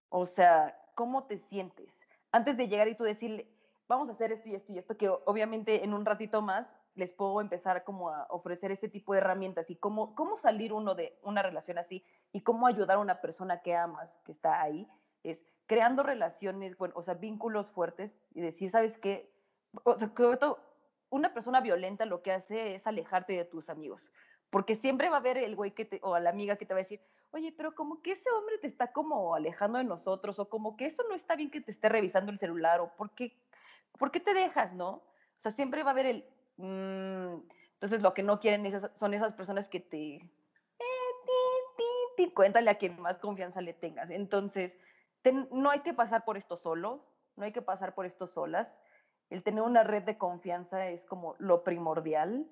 O 0.09 0.27
sea, 0.27 0.77
¿cómo 0.93 1.23
te 1.23 1.39
sientes? 1.39 1.89
Antes 2.31 2.55
de 2.55 2.67
llegar 2.67 2.87
y 2.87 2.93
tú 2.95 3.03
decirle, 3.03 3.49
vamos 3.87 4.09
a 4.09 4.11
hacer 4.11 4.31
esto 4.31 4.47
y 4.49 4.53
esto 4.53 4.71
y 4.71 4.77
esto, 4.77 4.95
que 4.95 5.09
obviamente 5.09 5.83
en 5.83 5.95
un 5.95 6.05
ratito 6.05 6.43
más 6.43 6.67
les 6.93 7.09
puedo 7.09 7.41
empezar 7.41 7.83
como 7.83 8.11
a 8.11 8.27
ofrecer 8.29 8.71
este 8.71 8.89
tipo 8.89 9.13
de 9.13 9.21
herramientas 9.21 9.71
y 9.71 9.75
cómo, 9.77 10.13
cómo 10.13 10.37
salir 10.37 10.71
uno 10.71 10.93
de 10.93 11.17
una 11.23 11.41
relación 11.41 11.79
así 11.79 12.03
y 12.31 12.41
cómo 12.41 12.67
ayudar 12.67 12.97
a 12.97 13.01
una 13.01 13.21
persona 13.21 13.61
que 13.61 13.75
amas, 13.75 14.11
que 14.23 14.33
está 14.33 14.61
ahí, 14.61 14.87
es 15.23 15.39
creando 15.69 16.03
relaciones, 16.03 16.77
bueno, 16.77 16.95
o 16.97 17.03
sea, 17.03 17.13
vínculos 17.13 17.69
fuertes 17.69 18.11
y 18.33 18.41
decir, 18.41 18.69
¿sabes 18.69 18.97
qué? 18.97 19.31
O 19.85 19.97
sea, 19.97 20.11
que 20.13 20.37
una 21.09 21.33
persona 21.33 21.61
violenta 21.61 22.05
lo 22.05 22.21
que 22.21 22.33
hace 22.33 22.75
es 22.75 22.85
alejarte 22.85 23.31
de 23.33 23.45
tus 23.45 23.69
amigos, 23.69 24.11
porque 24.49 24.75
siempre 24.75 25.07
va 25.07 25.15
a 25.15 25.19
haber 25.19 25.37
el 25.37 25.55
güey 25.55 25.71
que 25.71 25.85
te, 25.85 25.99
o 26.03 26.19
la 26.19 26.31
amiga 26.31 26.57
que 26.57 26.65
te 26.65 26.73
va 26.73 26.81
a 26.81 26.83
decir, 26.83 26.99
oye, 27.31 27.53
pero 27.55 27.73
como 27.73 28.01
que 28.01 28.11
ese 28.11 28.29
hombre 28.31 28.57
te 28.57 28.67
está 28.67 28.91
como 28.91 29.33
alejando 29.33 29.77
de 29.77 29.85
nosotros, 29.85 30.39
o 30.39 30.49
como 30.49 30.75
que 30.75 30.87
eso 30.87 31.03
no 31.07 31.15
está 31.15 31.37
bien 31.37 31.51
que 31.51 31.61
te 31.61 31.71
esté 31.71 31.87
revisando 31.87 32.33
el 32.33 32.39
celular, 32.39 32.81
o 32.81 32.91
por 32.97 33.11
qué, 33.15 33.39
¿por 33.97 34.11
qué 34.11 34.19
te 34.19 34.33
dejas, 34.33 34.73
no? 34.73 34.89
O 34.89 35.41
sea, 35.41 35.53
siempre 35.53 35.83
va 35.83 35.91
a 35.91 35.93
haber 35.93 36.07
el, 36.07 36.25
Mm, 36.59 37.39
entonces, 37.75 38.01
lo 38.01 38.13
que 38.13 38.21
no 38.21 38.41
quieren 38.41 38.69
son 38.95 39.13
esas 39.13 39.33
personas 39.33 39.69
que 39.69 39.79
te... 39.79 40.15
Eh, 40.15 40.29
cuéntale 42.33 42.69
a 42.69 42.77
quien 42.77 42.99
más 42.99 43.17
confianza 43.17 43.61
le 43.61 43.73
tengas. 43.73 44.09
Entonces, 44.09 44.73
no 45.51 45.69
hay 45.69 45.81
que 45.81 45.93
pasar 45.93 46.25
por 46.25 46.37
esto 46.37 46.57
solo, 46.57 47.05
no 47.35 47.45
hay 47.45 47.51
que 47.51 47.61
pasar 47.61 47.93
por 47.95 48.05
esto 48.05 48.27
solas. 48.27 48.67
El 49.29 49.43
tener 49.43 49.63
una 49.63 49.83
red 49.83 50.03
de 50.03 50.17
confianza 50.17 50.87
es 50.87 51.03
como 51.05 51.35
lo 51.39 51.63
primordial. 51.63 52.47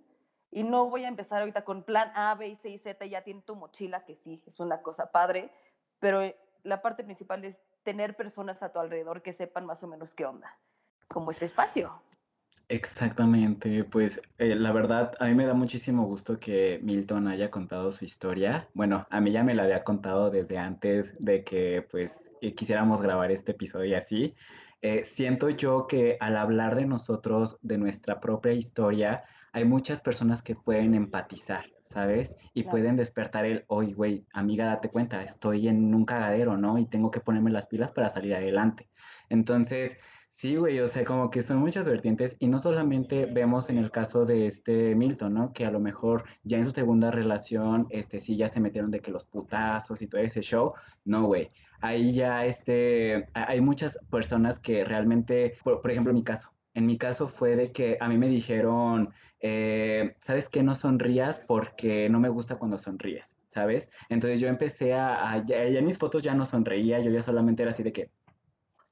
Y 0.49 0.63
no 0.63 0.89
voy 0.89 1.03
a 1.03 1.09
empezar 1.09 1.39
ahorita 1.39 1.65
con 1.65 1.83
plan 1.83 2.11
A, 2.15 2.33
B, 2.35 2.55
C 2.61 2.69
y 2.69 2.79
Z, 2.79 3.05
ya 3.05 3.23
tiene 3.23 3.41
tu 3.41 3.55
mochila, 3.55 4.05
que 4.05 4.15
sí, 4.15 4.41
es 4.47 4.59
una 4.61 4.81
cosa 4.81 5.11
padre, 5.11 5.51
pero 5.99 6.21
la 6.63 6.81
parte 6.81 7.03
principal 7.03 7.43
es 7.43 7.57
tener 7.83 8.15
personas 8.15 8.61
a 8.63 8.71
tu 8.71 8.79
alrededor 8.79 9.21
que 9.21 9.33
sepan 9.33 9.65
más 9.65 9.83
o 9.83 9.87
menos 9.87 10.13
qué 10.13 10.25
onda, 10.25 10.57
como 11.09 11.31
este 11.31 11.45
espacio. 11.45 12.01
Exactamente, 12.69 13.85
pues 13.85 14.21
eh, 14.37 14.53
la 14.53 14.73
verdad, 14.73 15.13
a 15.21 15.27
mí 15.27 15.35
me 15.35 15.45
da 15.45 15.53
muchísimo 15.53 16.03
gusto 16.05 16.37
que 16.37 16.81
Milton 16.83 17.29
haya 17.29 17.49
contado 17.49 17.93
su 17.93 18.03
historia. 18.03 18.69
Bueno, 18.73 19.07
a 19.09 19.21
mí 19.21 19.31
ya 19.31 19.41
me 19.45 19.55
la 19.55 19.63
había 19.63 19.85
contado 19.85 20.29
desde 20.31 20.57
antes 20.57 21.13
de 21.17 21.45
que 21.45 21.87
pues 21.89 22.21
eh, 22.41 22.53
quisiéramos 22.55 23.01
grabar 23.01 23.31
este 23.31 23.53
episodio 23.53 23.85
y 23.85 23.93
así. 23.93 24.35
Eh, 24.81 25.05
siento 25.05 25.49
yo 25.49 25.87
que 25.87 26.17
al 26.19 26.35
hablar 26.35 26.75
de 26.75 26.85
nosotros, 26.85 27.57
de 27.61 27.77
nuestra 27.77 28.19
propia 28.19 28.51
historia, 28.51 29.23
hay 29.53 29.63
muchas 29.63 30.01
personas 30.01 30.43
que 30.43 30.55
pueden 30.55 30.93
empatizar, 30.93 31.65
¿sabes? 31.83 32.35
Y 32.53 32.63
pueden 32.63 32.97
despertar 32.97 33.45
el, 33.45 33.63
oye, 33.67 33.93
güey, 33.93 34.27
amiga, 34.33 34.65
date 34.65 34.89
cuenta, 34.91 35.23
estoy 35.23 35.69
en 35.69 35.95
un 35.95 36.03
cagadero, 36.05 36.57
¿no? 36.57 36.77
Y 36.77 36.85
tengo 36.85 37.11
que 37.11 37.21
ponerme 37.21 37.49
las 37.49 37.67
pilas 37.67 37.93
para 37.93 38.09
salir 38.09 38.35
adelante. 38.35 38.89
Entonces, 39.29 39.97
Sí, 40.37 40.55
güey, 40.55 40.79
o 40.81 40.87
sea, 40.87 41.03
como 41.03 41.31
que 41.31 41.41
son 41.41 41.57
muchas 41.57 41.89
vertientes 41.89 42.35
y 42.37 42.47
no 42.47 42.59
solamente 42.59 43.25
vemos 43.25 43.69
en 43.69 43.79
el 43.79 43.89
caso 43.89 44.23
de 44.23 44.45
este 44.45 44.93
Milton, 44.93 45.33
¿no? 45.33 45.51
Que 45.51 45.65
a 45.65 45.71
lo 45.71 45.79
mejor 45.79 46.25
ya 46.43 46.59
en 46.59 46.65
su 46.65 46.69
segunda 46.69 47.09
relación, 47.09 47.87
este, 47.89 48.21
sí, 48.21 48.37
ya 48.37 48.47
se 48.47 48.59
metieron 48.59 48.91
de 48.91 48.99
que 48.99 49.09
los 49.09 49.25
putazos 49.25 49.99
y 50.03 50.05
todo 50.05 50.21
ese 50.21 50.41
show. 50.41 50.73
No, 51.05 51.25
güey. 51.25 51.49
Ahí 51.81 52.11
ya, 52.13 52.45
este, 52.45 53.27
hay 53.33 53.61
muchas 53.61 53.97
personas 54.11 54.59
que 54.59 54.83
realmente, 54.85 55.55
por, 55.63 55.89
ejemplo, 55.89 56.11
en 56.11 56.17
mi 56.17 56.23
caso, 56.23 56.53
en 56.75 56.85
mi 56.85 56.99
caso 56.99 57.27
fue 57.27 57.55
de 57.55 57.71
que 57.71 57.97
a 57.99 58.07
mí 58.07 58.19
me 58.19 58.29
dijeron, 58.29 59.09
eh, 59.39 60.15
¿sabes 60.19 60.49
qué? 60.49 60.61
No 60.61 60.75
sonrías 60.75 61.39
porque 61.47 62.09
no 62.09 62.19
me 62.19 62.29
gusta 62.29 62.57
cuando 62.57 62.77
sonríes, 62.77 63.35
¿sabes? 63.47 63.89
Entonces 64.07 64.39
yo 64.39 64.49
empecé 64.49 64.93
a, 64.93 65.31
a 65.31 65.45
ya 65.47 65.63
en 65.63 65.85
mis 65.85 65.97
fotos 65.97 66.21
ya 66.21 66.35
no 66.35 66.45
sonreía, 66.45 66.99
yo 66.99 67.09
ya 67.09 67.23
solamente 67.23 67.63
era 67.63 67.71
así 67.71 67.81
de 67.81 67.91
que, 67.91 68.11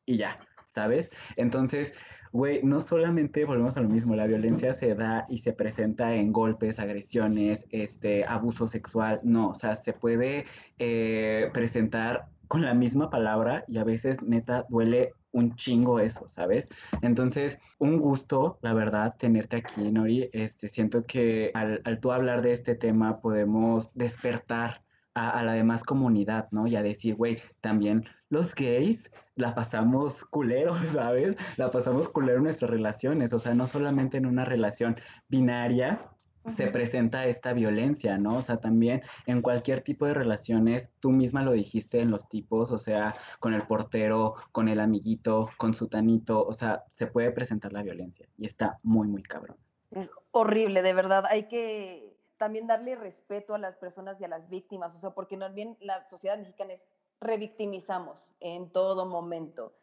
y 0.08 0.18
ya. 0.18 0.36
¿Sabes? 0.76 1.10
Entonces, 1.38 1.94
güey, 2.32 2.62
no 2.64 2.82
solamente 2.82 3.46
volvemos 3.46 3.78
a 3.78 3.82
lo 3.82 3.90
mismo, 3.90 4.16
la 4.16 4.28
violencia 4.28 4.74
se 4.74 4.94
da 4.94 5.26
y 5.30 5.38
se 5.38 5.54
presenta 5.54 6.14
en 6.14 6.34
golpes, 6.34 6.80
agresiones, 6.80 7.66
este, 7.72 8.26
abuso 8.26 8.68
sexual, 8.68 9.22
no, 9.24 9.50
o 9.50 9.56
sea, 9.56 9.76
se 9.78 9.94
puede 9.94 10.44
eh, 10.78 11.50
presentar 11.54 12.28
con 12.50 12.62
la 12.62 12.74
misma 12.74 13.10
palabra 13.10 13.64
y 13.68 13.78
a 13.78 13.86
veces 13.86 14.22
neta 14.22 14.66
duele 14.70 15.14
un 15.32 15.56
chingo 15.56 16.00
eso, 16.00 16.28
¿sabes? 16.28 16.68
Entonces, 17.02 17.60
un 17.80 17.98
gusto, 17.98 18.60
la 18.62 18.74
verdad, 18.74 19.16
tenerte 19.18 19.58
aquí, 19.58 19.92
Nori. 19.92 20.30
Este, 20.32 20.70
siento 20.70 21.04
que 21.06 21.52
al, 21.54 21.82
al 21.84 22.00
tú 22.00 22.12
hablar 22.12 22.42
de 22.42 22.54
este 22.54 22.76
tema 22.76 23.20
podemos 23.20 23.92
despertar 23.96 24.86
a, 25.16 25.44
la 25.44 25.54
demás 25.54 25.84
comunidad, 25.84 26.50
¿no? 26.52 26.68
Y 26.68 26.76
a 26.76 26.84
decir, 26.84 27.16
güey, 27.16 27.38
también 27.62 28.06
los 28.36 28.54
gays 28.54 29.10
la 29.36 29.56
pasamos 29.56 30.26
culero, 30.26 30.76
¿sabes? 30.94 31.38
La 31.58 31.72
pasamos 31.72 32.10
culero 32.10 32.38
en 32.38 32.44
nuestras 32.44 32.70
relaciones, 32.70 33.34
o 33.34 33.40
sea, 33.40 33.54
no 33.54 33.66
solamente 33.66 34.18
en 34.18 34.26
una 34.26 34.44
relación 34.44 34.98
binaria, 35.30 36.12
se 36.46 36.68
presenta 36.68 37.26
esta 37.26 37.54
violencia, 37.54 38.20
¿no? 38.20 38.38
O 38.38 38.42
sea, 38.42 38.58
también 38.58 39.02
en 39.26 39.42
cualquier 39.42 39.82
tipo 39.82 40.06
de 40.06 40.14
relaciones, 40.14 40.92
tú 41.00 41.10
misma 41.10 41.42
lo 41.42 41.54
dijiste 41.54 42.02
en 42.02 42.12
los 42.12 42.30
tipos, 42.30 42.72
o 42.72 42.78
sea, 42.78 43.16
con 43.40 43.56
el 43.56 43.66
portero, 43.66 44.36
con 44.52 44.68
el 44.68 44.80
amiguito, 44.80 45.50
con 45.58 45.74
su 45.74 45.88
tanito, 45.88 46.46
o 46.46 46.54
sea, 46.54 46.84
se 46.90 47.08
puede 47.08 47.32
presentar 47.32 47.74
la 47.74 47.82
violencia 47.82 48.28
y 48.38 48.46
está 48.46 48.78
muy, 48.84 49.08
muy 49.08 49.24
cabrón. 49.24 49.58
Es 49.90 50.12
horrible, 50.32 50.84
de 50.84 50.94
verdad, 50.94 51.24
hay 51.28 51.48
que 51.48 52.16
también 52.38 52.68
darle 52.68 52.96
respeto 52.96 53.56
a 53.56 53.58
las 53.58 53.78
personas 53.78 54.20
y 54.20 54.26
a 54.26 54.28
las 54.28 54.48
víctimas, 54.50 54.94
o 54.94 55.00
sea, 55.00 55.12
porque 55.12 55.40
bien 55.54 55.78
la 55.80 56.08
sociedad 56.10 56.38
mexicana 56.38 56.74
es 56.74 56.82
revictimizamos 57.26 58.30
en 58.40 58.72
todo 58.72 59.06
momento. 59.06 59.74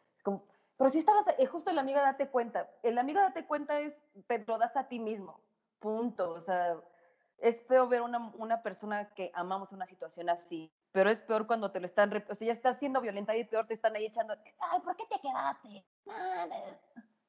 pero 0.77 0.89
si 0.89 0.99
estabas, 0.99 1.25
eh, 1.37 1.45
justo 1.45 1.69
el 1.71 1.79
amigo 1.79 1.99
date 1.99 2.29
cuenta, 2.29 2.69
el 2.81 2.97
amigo 2.97 3.19
date 3.19 3.45
cuenta 3.45 3.79
es, 3.79 3.93
te 4.27 4.43
lo 4.45 4.57
das 4.57 4.75
a 4.75 4.87
ti 4.87 4.99
mismo, 4.99 5.39
punto, 5.79 6.31
o 6.31 6.41
sea, 6.41 6.77
es 7.37 7.61
feo 7.67 7.87
ver 7.87 8.01
una, 8.01 8.31
una 8.37 8.63
persona 8.63 9.13
que 9.13 9.31
amamos 9.33 9.71
una 9.71 9.85
situación 9.85 10.29
así, 10.29 10.71
pero 10.91 11.09
es 11.09 11.21
peor 11.21 11.47
cuando 11.47 11.71
te 11.71 11.79
lo 11.79 11.85
están, 11.85 12.11
o 12.29 12.35
sea, 12.35 12.47
ya 12.47 12.53
estás 12.53 12.79
siendo 12.79 13.01
violenta 13.01 13.35
y 13.35 13.43
peor 13.43 13.67
te 13.67 13.73
están 13.73 13.95
ahí 13.95 14.05
echando, 14.05 14.35
ay, 14.59 14.79
¿por 14.81 14.95
qué 14.95 15.03
te 15.09 15.19
quedaste? 15.19 15.85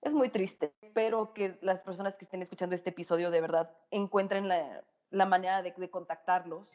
Es 0.03 0.13
muy 0.13 0.29
triste. 0.29 0.75
Espero 0.83 1.33
que 1.33 1.59
las 1.63 1.81
personas 1.81 2.15
que 2.17 2.27
estén 2.27 2.43
escuchando 2.43 2.75
este 2.77 2.91
episodio 2.91 3.31
de 3.31 3.41
verdad 3.41 3.75
encuentren 3.91 4.49
la, 4.49 4.85
la 5.15 5.27
manera 5.27 5.63
de, 5.63 5.73
contactarlos 5.91 6.69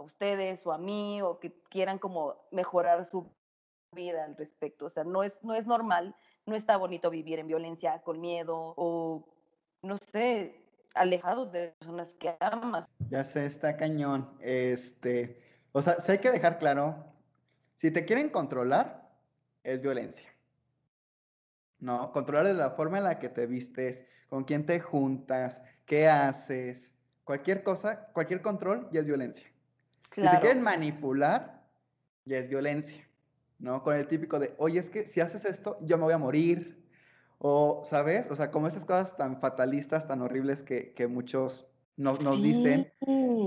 a 0.00 0.04
ustedes 0.04 0.66
o 0.66 0.72
a 0.72 0.78
mí 0.78 1.22
o 1.22 1.38
que 1.38 1.52
quieran 1.68 1.98
como 1.98 2.36
mejorar 2.50 3.04
su 3.04 3.30
vida 3.92 4.24
al 4.24 4.36
respecto. 4.36 4.86
O 4.86 4.90
sea, 4.90 5.04
no 5.04 5.22
es, 5.22 5.42
no 5.42 5.54
es 5.54 5.66
normal, 5.66 6.14
no 6.46 6.56
está 6.56 6.76
bonito 6.76 7.10
vivir 7.10 7.38
en 7.38 7.46
violencia 7.46 8.00
con 8.02 8.20
miedo 8.20 8.74
o, 8.76 9.26
no 9.82 9.98
sé, 9.98 10.60
alejados 10.94 11.52
de 11.52 11.74
personas 11.78 12.14
que 12.18 12.36
amas. 12.40 12.86
Ya 13.10 13.24
sé, 13.24 13.46
está 13.46 13.76
cañón. 13.76 14.30
Este, 14.40 15.40
o 15.72 15.82
sea, 15.82 15.96
hay 16.08 16.18
que 16.18 16.30
dejar 16.30 16.58
claro, 16.58 17.04
si 17.76 17.90
te 17.90 18.04
quieren 18.04 18.28
controlar, 18.28 19.08
es 19.62 19.80
violencia. 19.80 20.28
¿No? 21.78 22.12
Controlar 22.12 22.46
de 22.46 22.54
la 22.54 22.70
forma 22.70 22.98
en 22.98 23.04
la 23.04 23.18
que 23.18 23.28
te 23.28 23.46
vistes, 23.46 24.04
con 24.28 24.44
quién 24.44 24.66
te 24.66 24.80
juntas, 24.80 25.62
qué 25.86 26.08
haces, 26.08 26.92
cualquier 27.24 27.62
cosa, 27.62 28.08
cualquier 28.12 28.42
control 28.42 28.88
ya 28.92 29.00
es 29.00 29.06
violencia. 29.06 29.50
Si 30.12 30.22
te 30.22 30.40
quieren 30.40 30.62
manipular, 30.62 31.66
ya 32.24 32.38
es 32.38 32.48
violencia. 32.48 33.06
¿No? 33.58 33.82
Con 33.82 33.94
el 33.94 34.06
típico 34.06 34.38
de, 34.38 34.54
oye, 34.56 34.78
es 34.78 34.88
que 34.88 35.06
si 35.06 35.20
haces 35.20 35.44
esto, 35.44 35.78
yo 35.82 35.98
me 35.98 36.04
voy 36.04 36.14
a 36.14 36.18
morir. 36.18 36.82
O, 37.38 37.82
¿sabes? 37.84 38.30
O 38.30 38.36
sea, 38.36 38.50
como 38.50 38.68
esas 38.68 38.84
cosas 38.84 39.16
tan 39.16 39.40
fatalistas, 39.40 40.08
tan 40.08 40.22
horribles 40.22 40.62
que, 40.62 40.92
que 40.94 41.06
muchos 41.06 41.66
nos, 41.96 42.22
nos 42.22 42.42
dicen. 42.42 42.92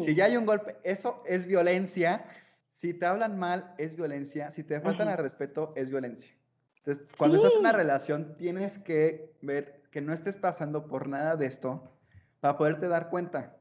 Si 0.04 0.16
ya 0.16 0.26
hay 0.26 0.38
un 0.38 0.46
golpe, 0.46 0.78
eso 0.84 1.24
es 1.26 1.46
violencia. 1.46 2.26
Si 2.74 2.94
te 2.94 3.06
hablan 3.06 3.38
mal, 3.38 3.74
es 3.78 3.96
violencia. 3.96 4.52
Si 4.52 4.64
te 4.64 4.80
faltan 4.80 5.08
al 5.08 5.18
respeto, 5.18 5.74
es 5.76 5.90
violencia. 5.90 6.32
Entonces, 6.78 7.06
cuando 7.18 7.38
estás 7.38 7.54
en 7.54 7.60
una 7.60 7.72
relación, 7.72 8.36
tienes 8.38 8.78
que 8.78 9.36
ver 9.42 9.84
que 9.90 10.02
no 10.02 10.14
estés 10.14 10.36
pasando 10.36 10.88
por 10.88 11.08
nada 11.08 11.36
de 11.36 11.46
esto 11.46 11.98
para 12.40 12.58
poderte 12.58 12.88
dar 12.88 13.10
cuenta. 13.10 13.58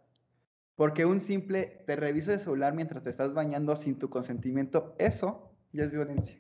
Porque 0.77 1.05
un 1.05 1.21
simple 1.21 1.83
te 1.87 1.97
reviso 1.97 2.33
el 2.33 2.41
celular 2.41 2.75
mientras 2.75 3.03
te 3.03 3.11
estás 3.11 3.35
bañando 3.35 3.77
sin 3.77 3.99
tu 3.99 4.09
consentimiento, 4.09 4.95
eso 4.99 5.53
ya 5.73 5.85
es 5.85 5.93
violencia. 5.93 6.39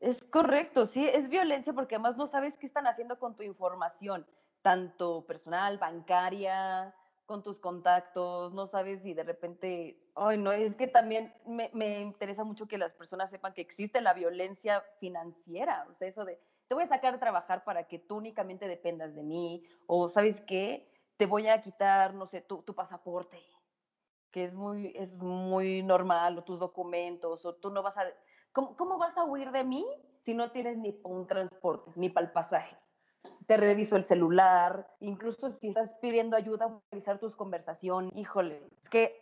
Es 0.00 0.22
correcto, 0.24 0.86
sí, 0.86 1.06
es 1.06 1.28
violencia 1.28 1.72
porque 1.72 1.94
además 1.94 2.16
no 2.16 2.26
sabes 2.26 2.54
qué 2.58 2.66
están 2.66 2.86
haciendo 2.86 3.18
con 3.18 3.36
tu 3.36 3.42
información, 3.42 4.26
tanto 4.62 5.26
personal, 5.26 5.78
bancaria, 5.78 6.94
con 7.26 7.42
tus 7.42 7.58
contactos, 7.58 8.52
no 8.52 8.66
sabes 8.66 9.02
si 9.02 9.14
de 9.14 9.24
repente, 9.24 9.98
ay, 10.14 10.36
no, 10.36 10.52
es 10.52 10.74
que 10.76 10.86
también 10.86 11.32
me, 11.46 11.70
me, 11.72 12.00
interesa 12.00 12.44
mucho 12.44 12.68
que 12.68 12.76
las 12.76 12.92
personas 12.92 13.30
sepan 13.30 13.54
que 13.54 13.62
existe 13.62 14.00
la 14.00 14.12
violencia 14.12 14.82
financiera, 15.00 15.86
o 15.90 15.94
sea, 15.94 16.08
eso 16.08 16.24
de, 16.24 16.38
te 16.68 16.74
voy 16.74 16.84
a 16.84 16.88
sacar 16.88 17.14
a 17.14 17.20
trabajar 17.20 17.64
para 17.64 17.84
que 17.84 17.98
tú 17.98 18.16
únicamente 18.16 18.68
dependas 18.68 19.14
de 19.14 19.22
mí, 19.22 19.64
o 19.86 20.08
sabes 20.08 20.40
qué, 20.42 20.93
te 21.16 21.26
voy 21.26 21.48
a 21.48 21.62
quitar, 21.62 22.14
no 22.14 22.26
sé, 22.26 22.40
tu, 22.40 22.62
tu 22.62 22.74
pasaporte, 22.74 23.38
que 24.30 24.44
es 24.44 24.54
muy, 24.54 24.92
es 24.96 25.12
muy 25.14 25.82
normal, 25.82 26.38
o 26.38 26.44
tus 26.44 26.58
documentos, 26.58 27.44
o 27.44 27.54
tú 27.54 27.70
no 27.70 27.82
vas 27.82 27.96
a, 27.96 28.04
¿cómo, 28.52 28.76
cómo 28.76 28.98
vas 28.98 29.16
a 29.16 29.24
huir 29.24 29.50
de 29.50 29.64
mí 29.64 29.86
si 30.24 30.34
no 30.34 30.50
tienes 30.50 30.76
ni 30.78 30.98
un 31.04 31.26
transporte, 31.26 31.90
ni 31.96 32.08
para 32.08 32.26
el 32.26 32.32
pasaje? 32.32 32.76
te 33.46 33.56
reviso 33.56 33.96
el 33.96 34.04
celular, 34.04 34.88
incluso 35.00 35.50
si 35.50 35.68
estás 35.68 35.90
pidiendo 36.00 36.36
ayuda 36.36 36.80
revisar 36.90 37.18
tus 37.18 37.36
conversaciones, 37.36 38.12
híjole, 38.16 38.62
es 38.82 38.88
que 38.88 39.20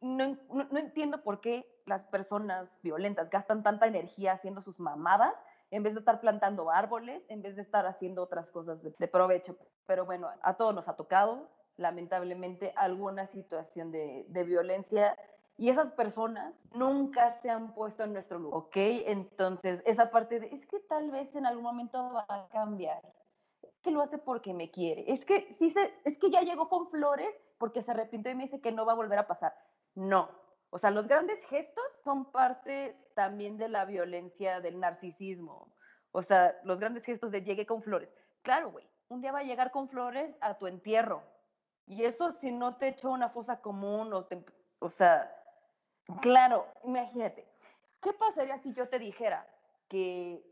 no, 0.00 0.36
no, 0.52 0.78
entiendo 0.78 1.22
por 1.22 1.40
qué 1.40 1.66
las 1.84 2.02
personas 2.06 2.68
violentas 2.82 3.28
gastan 3.30 3.62
tanta 3.62 3.86
energía 3.86 4.32
haciendo 4.32 4.62
sus 4.62 4.78
mamadas 4.78 5.34
en 5.70 5.82
vez 5.82 5.94
de 5.94 6.00
estar 6.00 6.20
plantando 6.20 6.70
árboles, 6.70 7.22
en 7.28 7.42
vez 7.42 7.56
de 7.56 7.62
estar 7.62 7.86
haciendo 7.86 8.22
otras 8.22 8.50
cosas 8.50 8.82
de, 8.82 9.08
provecho. 9.08 9.56
Pero 9.86 10.06
bueno, 10.06 10.28
a 10.42 10.56
todos 10.56 10.74
nos 10.74 10.88
ha 10.88 10.96
tocado, 10.96 11.48
lamentablemente, 11.76 12.72
alguna 12.76 13.26
situación 13.28 13.90
de, 13.90 14.44
violencia 14.46 15.16
y 15.56 15.70
esas 15.70 15.92
personas 15.92 16.54
nunca 16.72 17.32
se 17.40 17.50
han 17.50 17.74
puesto 17.74 18.02
en 18.02 18.12
nuestro 18.12 18.38
lugar, 18.38 18.58
¿ok? 18.58 18.76
Entonces, 18.76 19.82
esa 19.86 20.10
parte 20.10 20.40
de, 20.40 20.46
es 20.48 20.66
que 20.66 20.80
tal 20.80 21.10
vez 21.10 21.34
en 21.36 21.46
algún 21.46 21.62
momento 21.62 22.12
va 22.12 22.26
a 22.28 22.48
cambiar 22.48 23.00
que 23.84 23.90
lo 23.90 24.02
hace 24.02 24.18
porque 24.18 24.54
me 24.54 24.70
quiere. 24.70 25.04
Es 25.12 25.24
que, 25.24 25.56
se, 25.58 25.94
es 26.04 26.18
que 26.18 26.30
ya 26.30 26.40
llegó 26.40 26.68
con 26.68 26.88
flores 26.88 27.28
porque 27.58 27.82
se 27.82 27.90
arrepintió 27.90 28.32
y 28.32 28.34
me 28.34 28.44
dice 28.44 28.60
que 28.60 28.72
no 28.72 28.86
va 28.86 28.92
a 28.92 28.96
volver 28.96 29.18
a 29.18 29.28
pasar. 29.28 29.54
No. 29.94 30.28
O 30.74 30.78
sea, 30.80 30.90
los 30.90 31.06
grandes 31.06 31.38
gestos 31.46 31.84
son 32.02 32.32
parte 32.32 32.96
también 33.14 33.56
de 33.58 33.68
la 33.68 33.84
violencia 33.84 34.60
del 34.60 34.80
narcisismo. 34.80 35.72
O 36.10 36.20
sea, 36.20 36.58
los 36.64 36.80
grandes 36.80 37.04
gestos 37.04 37.30
de 37.30 37.42
llegue 37.42 37.64
con 37.64 37.80
flores. 37.80 38.08
Claro, 38.42 38.72
güey, 38.72 38.84
un 39.06 39.20
día 39.20 39.30
va 39.30 39.38
a 39.38 39.44
llegar 39.44 39.70
con 39.70 39.88
flores 39.88 40.34
a 40.40 40.58
tu 40.58 40.66
entierro. 40.66 41.22
Y 41.86 42.02
eso 42.02 42.32
si 42.40 42.50
no 42.50 42.74
te 42.76 42.88
echó 42.88 43.12
una 43.12 43.30
fosa 43.30 43.60
común 43.60 44.12
o 44.12 44.24
te, 44.24 44.44
o 44.80 44.90
sea, 44.90 45.32
claro, 46.20 46.66
imagínate. 46.82 47.46
¿Qué 48.02 48.12
pasaría 48.12 48.58
si 48.58 48.74
yo 48.74 48.88
te 48.88 48.98
dijera 48.98 49.46
que, 49.88 50.44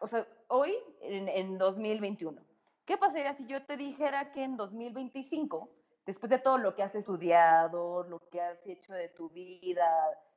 o 0.00 0.06
sea, 0.08 0.26
hoy 0.48 0.76
en 1.00 1.56
2021, 1.56 2.42
¿Qué 2.84 2.98
pasaría 2.98 3.34
si 3.34 3.46
yo 3.46 3.64
te 3.64 3.78
dijera 3.78 4.32
que 4.32 4.44
en 4.44 4.58
2025, 4.58 5.70
después 6.06 6.30
de 6.30 6.38
todo 6.38 6.58
lo 6.58 6.74
que 6.74 6.82
has 6.82 6.94
estudiado, 6.94 8.04
lo 8.04 8.20
que 8.30 8.40
has 8.40 8.66
hecho 8.66 8.92
de 8.92 9.08
tu 9.08 9.30
vida, 9.30 9.86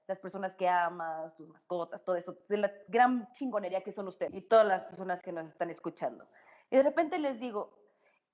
las 0.07 0.19
personas 0.19 0.53
que 0.55 0.67
amas, 0.67 1.35
tus 1.35 1.47
mascotas, 1.47 2.03
todo 2.03 2.15
eso, 2.15 2.37
de 2.49 2.57
la 2.57 2.71
gran 2.87 3.31
chingonería 3.33 3.83
que 3.83 3.93
son 3.93 4.07
ustedes 4.07 4.33
y 4.33 4.41
todas 4.41 4.67
las 4.67 4.83
personas 4.83 5.21
que 5.21 5.31
nos 5.31 5.47
están 5.47 5.69
escuchando. 5.69 6.27
Y 6.69 6.77
de 6.77 6.83
repente 6.83 7.17
les 7.19 7.39
digo, 7.39 7.73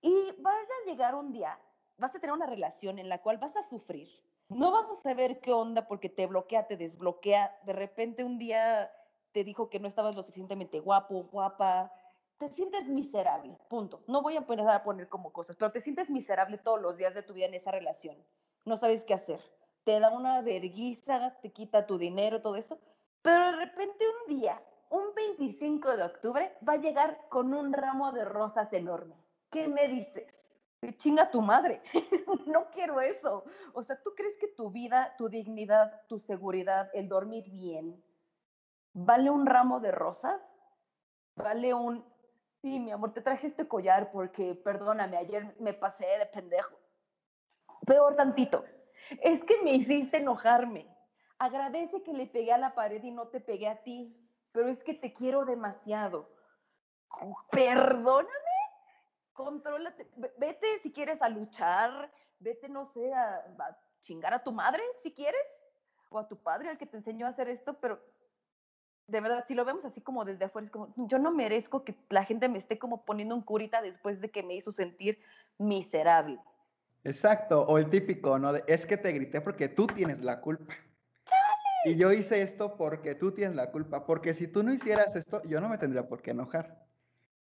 y 0.01 0.13
vas 0.39 0.55
a 0.55 0.89
llegar 0.89 1.15
un 1.15 1.31
día, 1.31 1.59
vas 1.97 2.15
a 2.15 2.19
tener 2.19 2.33
una 2.33 2.47
relación 2.47 2.99
en 2.99 3.09
la 3.09 3.21
cual 3.21 3.37
vas 3.37 3.55
a 3.55 3.63
sufrir. 3.63 4.09
No 4.47 4.71
vas 4.71 4.85
a 4.89 5.01
saber 5.03 5.41
qué 5.41 5.53
onda 5.53 5.87
porque 5.87 6.09
te 6.09 6.25
bloquea, 6.25 6.65
te 6.65 6.75
desbloquea. 6.75 7.55
De 7.65 7.73
repente 7.73 8.23
un 8.23 8.39
día 8.39 8.91
te 9.31 9.43
dijo 9.43 9.69
que 9.69 9.79
no 9.79 9.87
estabas 9.87 10.15
lo 10.15 10.23
suficientemente 10.23 10.79
guapo, 10.79 11.25
guapa, 11.25 11.91
te 12.39 12.49
sientes 12.49 12.87
miserable, 12.87 13.57
punto. 13.67 14.01
No 14.07 14.21
voy 14.21 14.37
a 14.37 14.45
poner 14.47 14.67
a 14.69 14.83
poner 14.83 15.09
como 15.09 15.31
cosas, 15.33 15.57
pero 15.57 15.71
te 15.71 15.81
sientes 15.81 16.09
miserable 16.09 16.57
todos 16.57 16.81
los 16.81 16.95
días 16.95 17.13
de 17.13 17.21
tu 17.21 17.33
vida 17.33 17.45
en 17.45 17.53
esa 17.53 17.71
relación. 17.71 18.15
No 18.65 18.77
sabes 18.77 19.03
qué 19.03 19.13
hacer. 19.13 19.41
Te 19.83 19.99
da 19.99 20.09
una 20.09 20.41
vergüenza, 20.41 21.35
te 21.41 21.51
quita 21.51 21.85
tu 21.85 21.97
dinero, 21.97 22.41
todo 22.41 22.55
eso. 22.55 22.79
Pero 23.21 23.43
de 23.43 23.51
repente 23.57 24.05
un 24.25 24.37
día, 24.37 24.61
un 24.89 25.13
25 25.13 25.97
de 25.97 26.03
octubre, 26.03 26.57
va 26.67 26.73
a 26.73 26.77
llegar 26.77 27.27
con 27.27 27.53
un 27.53 27.73
ramo 27.73 28.13
de 28.13 28.23
rosas 28.23 28.71
enorme. 28.71 29.15
¿Qué 29.51 29.67
me 29.67 29.89
dices? 29.89 30.33
Chinga 30.95 31.29
tu 31.29 31.41
madre. 31.41 31.81
no 32.45 32.69
quiero 32.71 33.01
eso. 33.01 33.43
O 33.73 33.83
sea, 33.83 34.01
¿tú 34.01 34.11
crees 34.15 34.37
que 34.39 34.47
tu 34.47 34.71
vida, 34.71 35.13
tu 35.17 35.27
dignidad, 35.27 36.03
tu 36.07 36.19
seguridad, 36.19 36.89
el 36.93 37.09
dormir 37.09 37.49
bien, 37.49 38.01
vale 38.93 39.29
un 39.29 39.45
ramo 39.45 39.81
de 39.81 39.91
rosas? 39.91 40.39
¿Vale 41.35 41.73
un 41.73 42.05
Sí, 42.61 42.77
mi 42.79 42.91
amor, 42.91 43.13
te 43.13 43.21
traje 43.21 43.47
este 43.47 43.67
collar 43.67 44.11
porque, 44.11 44.53
perdóname, 44.53 45.17
ayer 45.17 45.55
me 45.59 45.73
pasé 45.73 46.05
de 46.05 46.25
pendejo. 46.25 46.75
Peor 47.85 48.15
tantito. 48.15 48.65
Es 49.21 49.43
que 49.45 49.61
me 49.63 49.73
hiciste 49.73 50.17
enojarme. 50.17 50.93
Agradece 51.37 52.03
que 52.03 52.11
le 52.11 52.27
pegué 52.27 52.51
a 52.51 52.57
la 52.57 52.75
pared 52.75 53.01
y 53.01 53.11
no 53.11 53.29
te 53.29 53.39
pegué 53.39 53.69
a 53.69 53.81
ti, 53.81 54.13
pero 54.51 54.67
es 54.67 54.83
que 54.83 54.93
te 54.93 55.13
quiero 55.13 55.45
demasiado. 55.45 56.29
Perdóname. 57.49 58.29
Contrólate. 59.31 60.11
Vete 60.37 60.79
si 60.83 60.91
quieres 60.91 61.21
a 61.21 61.29
luchar. 61.29 62.11
Vete, 62.39 62.67
no 62.67 62.91
sé, 62.93 63.13
a, 63.13 63.35
a 63.35 63.77
chingar 64.01 64.33
a 64.33 64.43
tu 64.43 64.51
madre 64.51 64.83
si 65.01 65.13
quieres. 65.13 65.41
O 66.09 66.19
a 66.19 66.27
tu 66.27 66.41
padre, 66.41 66.69
al 66.69 66.77
que 66.77 66.87
te 66.87 66.97
enseñó 66.97 67.25
a 67.25 67.29
hacer 67.29 67.47
esto, 67.47 67.79
pero 67.79 68.01
de 69.09 69.21
verdad, 69.21 69.45
si 69.47 69.53
lo 69.53 69.65
vemos 69.65 69.83
así 69.85 70.01
como 70.01 70.25
desde 70.25 70.45
afuera, 70.45 70.65
es 70.65 70.71
como, 70.71 70.93
yo 70.95 71.19
no 71.19 71.31
merezco 71.31 71.83
que 71.83 71.95
la 72.09 72.25
gente 72.25 72.49
me 72.49 72.59
esté 72.59 72.77
como 72.77 73.05
poniendo 73.05 73.35
un 73.35 73.41
curita 73.41 73.81
después 73.81 74.21
de 74.21 74.29
que 74.29 74.43
me 74.43 74.55
hizo 74.55 74.71
sentir 74.71 75.19
miserable. 75.57 76.39
Exacto, 77.03 77.63
o 77.63 77.77
el 77.77 77.89
típico, 77.89 78.37
¿no? 78.37 78.55
es 78.55 78.85
que 78.85 78.97
te 78.97 79.11
grité 79.11 79.41
porque 79.41 79.69
tú 79.69 79.87
tienes 79.87 80.21
la 80.21 80.41
culpa. 80.41 80.73
Y 81.85 81.95
yo 81.95 82.11
hice 82.11 82.41
esto 82.41 82.75
porque 82.75 83.15
tú 83.15 83.31
tienes 83.31 83.55
la 83.55 83.71
culpa, 83.71 84.05
porque 84.05 84.33
si 84.33 84.47
tú 84.47 84.63
no 84.63 84.73
hicieras 84.73 85.15
esto, 85.15 85.41
yo 85.43 85.61
no 85.61 85.69
me 85.69 85.77
tendría 85.77 86.07
por 86.07 86.21
qué 86.21 86.31
enojar. 86.31 86.85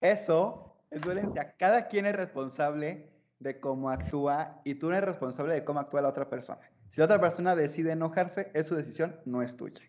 Eso 0.01 0.77
es 0.91 1.05
violencia. 1.05 1.55
Cada 1.57 1.87
quien 1.87 2.07
es 2.07 2.17
responsable 2.17 3.11
de 3.39 3.61
cómo 3.61 3.91
actúa 3.91 4.61
y 4.65 4.75
tú 4.75 4.91
no 4.91 4.97
eres 4.97 5.09
responsable 5.11 5.55
de 5.55 5.65
cómo 5.65 5.79
actúa 5.79 6.03
la 6.03 6.09
otra 6.09 6.29
persona. 6.29 6.61
Si 6.91 7.01
la 7.01 7.05
otra 7.05 7.21
persona 7.21 7.55
decide 7.55 7.93
enojarse, 7.93 8.51
es 8.55 8.67
su 8.67 8.75
decisión, 8.75 9.21
no 9.25 9.43
es 9.43 9.57
tuya. 9.57 9.83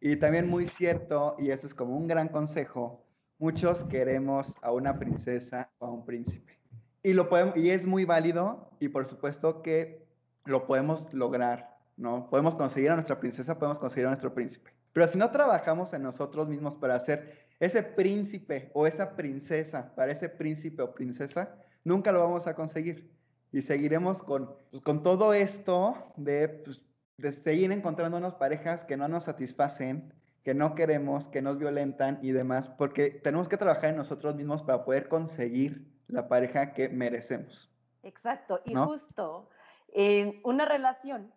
Y 0.00 0.16
también 0.16 0.48
muy 0.48 0.66
cierto, 0.66 1.36
y 1.38 1.50
eso 1.50 1.66
es 1.66 1.74
como 1.74 1.96
un 1.96 2.06
gran 2.06 2.28
consejo, 2.28 3.04
muchos 3.38 3.84
queremos 3.84 4.54
a 4.62 4.72
una 4.72 4.98
princesa 4.98 5.70
o 5.78 5.86
a 5.86 5.90
un 5.90 6.04
príncipe. 6.04 6.58
Y, 7.02 7.12
lo 7.12 7.28
podemos, 7.28 7.56
y 7.56 7.70
es 7.70 7.86
muy 7.86 8.04
válido 8.04 8.70
y 8.80 8.88
por 8.88 9.06
supuesto 9.06 9.62
que 9.62 10.06
lo 10.44 10.66
podemos 10.66 11.12
lograr, 11.12 11.78
¿no? 11.96 12.28
Podemos 12.30 12.54
conseguir 12.56 12.90
a 12.90 12.94
nuestra 12.94 13.18
princesa, 13.18 13.58
podemos 13.58 13.78
conseguir 13.78 14.06
a 14.06 14.10
nuestro 14.10 14.34
príncipe. 14.34 14.72
Pero 14.92 15.06
si 15.08 15.18
no 15.18 15.30
trabajamos 15.30 15.92
en 15.92 16.02
nosotros 16.02 16.48
mismos 16.48 16.76
para 16.76 16.98
ser 16.98 17.46
ese 17.60 17.82
príncipe 17.82 18.70
o 18.74 18.86
esa 18.86 19.14
princesa, 19.14 19.94
para 19.94 20.12
ese 20.12 20.28
príncipe 20.28 20.82
o 20.82 20.94
princesa, 20.94 21.56
nunca 21.84 22.12
lo 22.12 22.20
vamos 22.20 22.46
a 22.46 22.54
conseguir. 22.54 23.10
Y 23.52 23.62
seguiremos 23.62 24.22
con, 24.22 24.54
pues, 24.70 24.82
con 24.82 25.02
todo 25.02 25.32
esto 25.32 26.12
de 26.16 26.48
pues, 26.48 26.82
de 27.18 27.32
seguir 27.32 27.72
encontrándonos 27.72 28.34
parejas 28.34 28.84
que 28.84 28.96
no 28.96 29.08
nos 29.08 29.24
satisfacen, 29.24 30.12
que 30.44 30.54
no 30.54 30.74
queremos, 30.74 31.28
que 31.28 31.42
nos 31.42 31.58
violentan 31.58 32.18
y 32.22 32.32
demás, 32.32 32.68
porque 32.68 33.10
tenemos 33.10 33.48
que 33.48 33.56
trabajar 33.56 33.90
en 33.90 33.96
nosotros 33.96 34.34
mismos 34.34 34.62
para 34.62 34.84
poder 34.84 35.08
conseguir 35.08 35.90
la 36.08 36.28
pareja 36.28 36.72
que 36.72 36.88
merecemos. 36.88 37.72
Exacto, 38.02 38.60
y 38.64 38.74
justo 38.74 39.48
en 39.88 40.40
una 40.44 40.64
relación, 40.66 41.32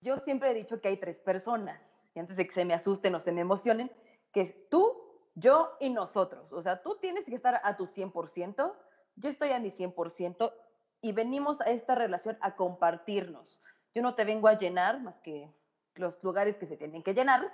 yo 0.00 0.18
siempre 0.18 0.50
he 0.50 0.54
dicho 0.54 0.80
que 0.80 0.88
hay 0.88 0.96
tres 0.98 1.18
personas, 1.18 1.80
y 2.14 2.20
antes 2.20 2.36
de 2.36 2.46
que 2.46 2.52
se 2.52 2.64
me 2.64 2.74
asusten 2.74 3.14
o 3.14 3.20
se 3.20 3.32
me 3.32 3.40
emocionen, 3.40 3.90
que 4.32 4.42
es 4.42 4.68
tú, 4.68 4.98
yo 5.34 5.76
y 5.80 5.88
nosotros. 5.90 6.52
O 6.52 6.62
sea, 6.62 6.82
tú 6.82 6.98
tienes 7.00 7.24
que 7.24 7.34
estar 7.34 7.60
a 7.62 7.76
tu 7.76 7.86
100%, 7.86 8.74
yo 9.16 9.30
estoy 9.30 9.50
a 9.50 9.60
mi 9.60 9.70
100% 9.70 10.52
y 11.00 11.12
venimos 11.12 11.60
a 11.60 11.64
esta 11.64 11.94
relación 11.94 12.36
a 12.40 12.56
compartirnos. 12.56 13.60
Yo 13.94 14.02
no 14.02 14.14
te 14.14 14.24
vengo 14.24 14.48
a 14.48 14.58
llenar 14.58 15.00
más 15.00 15.18
que 15.20 15.50
los 15.94 16.14
lugares 16.22 16.56
que 16.56 16.66
se 16.66 16.76
tienen 16.76 17.02
que 17.02 17.14
llenar. 17.14 17.52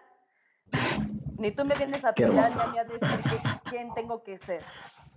Ni 1.38 1.52
tú 1.52 1.64
me 1.64 1.74
vienes 1.76 2.04
a 2.04 2.12
pedir 2.12 2.32
ni 2.32 2.38
a 2.38 2.66
mí 2.66 2.78
a 2.78 2.84
decir 2.84 3.40
quién 3.64 3.92
tengo 3.94 4.22
que 4.22 4.38
ser. 4.38 4.62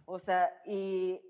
O 0.05 0.19
sea, 0.19 0.53
y 0.65 1.21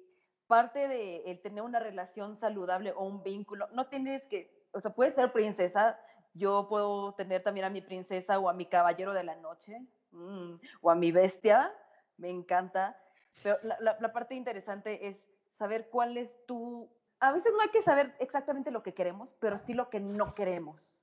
parte 0.47 0.87
de 0.87 1.23
el 1.31 1.41
tener 1.41 1.63
una 1.63 1.79
relación 1.79 2.37
saludable 2.37 2.91
o 2.91 3.03
un 3.05 3.23
vínculo, 3.23 3.69
no 3.71 3.87
tienes 3.87 4.23
que, 4.25 4.67
o 4.71 4.81
sea, 4.81 4.93
puedes 4.93 5.13
ser 5.13 5.31
princesa, 5.31 5.97
yo 6.33 6.67
puedo 6.67 7.13
tener 7.13 7.41
también 7.41 7.65
a 7.65 7.69
mi 7.69 7.81
princesa 7.81 8.37
o 8.39 8.49
a 8.49 8.53
mi 8.53 8.65
caballero 8.65 9.13
de 9.13 9.23
la 9.23 9.35
noche, 9.35 9.79
mm, 10.11 10.55
o 10.81 10.91
a 10.91 10.95
mi 10.95 11.11
bestia, 11.11 11.73
me 12.17 12.29
encanta. 12.29 12.97
Pero 13.43 13.55
la, 13.63 13.97
la, 13.99 14.11
parte 14.11 14.35
interesante 14.35 15.07
es 15.07 15.17
saber 15.57 15.89
cuál 15.89 16.17
es 16.17 16.29
tu... 16.45 16.89
A 17.21 17.31
veces 17.31 17.53
no 17.53 17.61
hay 17.61 17.69
que 17.69 17.83
saber 17.83 18.15
exactamente 18.17 18.71
lo 18.71 18.81
que 18.81 18.95
queremos, 18.95 19.29
pero 19.39 19.59
sí 19.59 19.75
lo 19.75 19.91
que 19.91 19.99
no 19.99 20.33
queremos. 20.33 20.99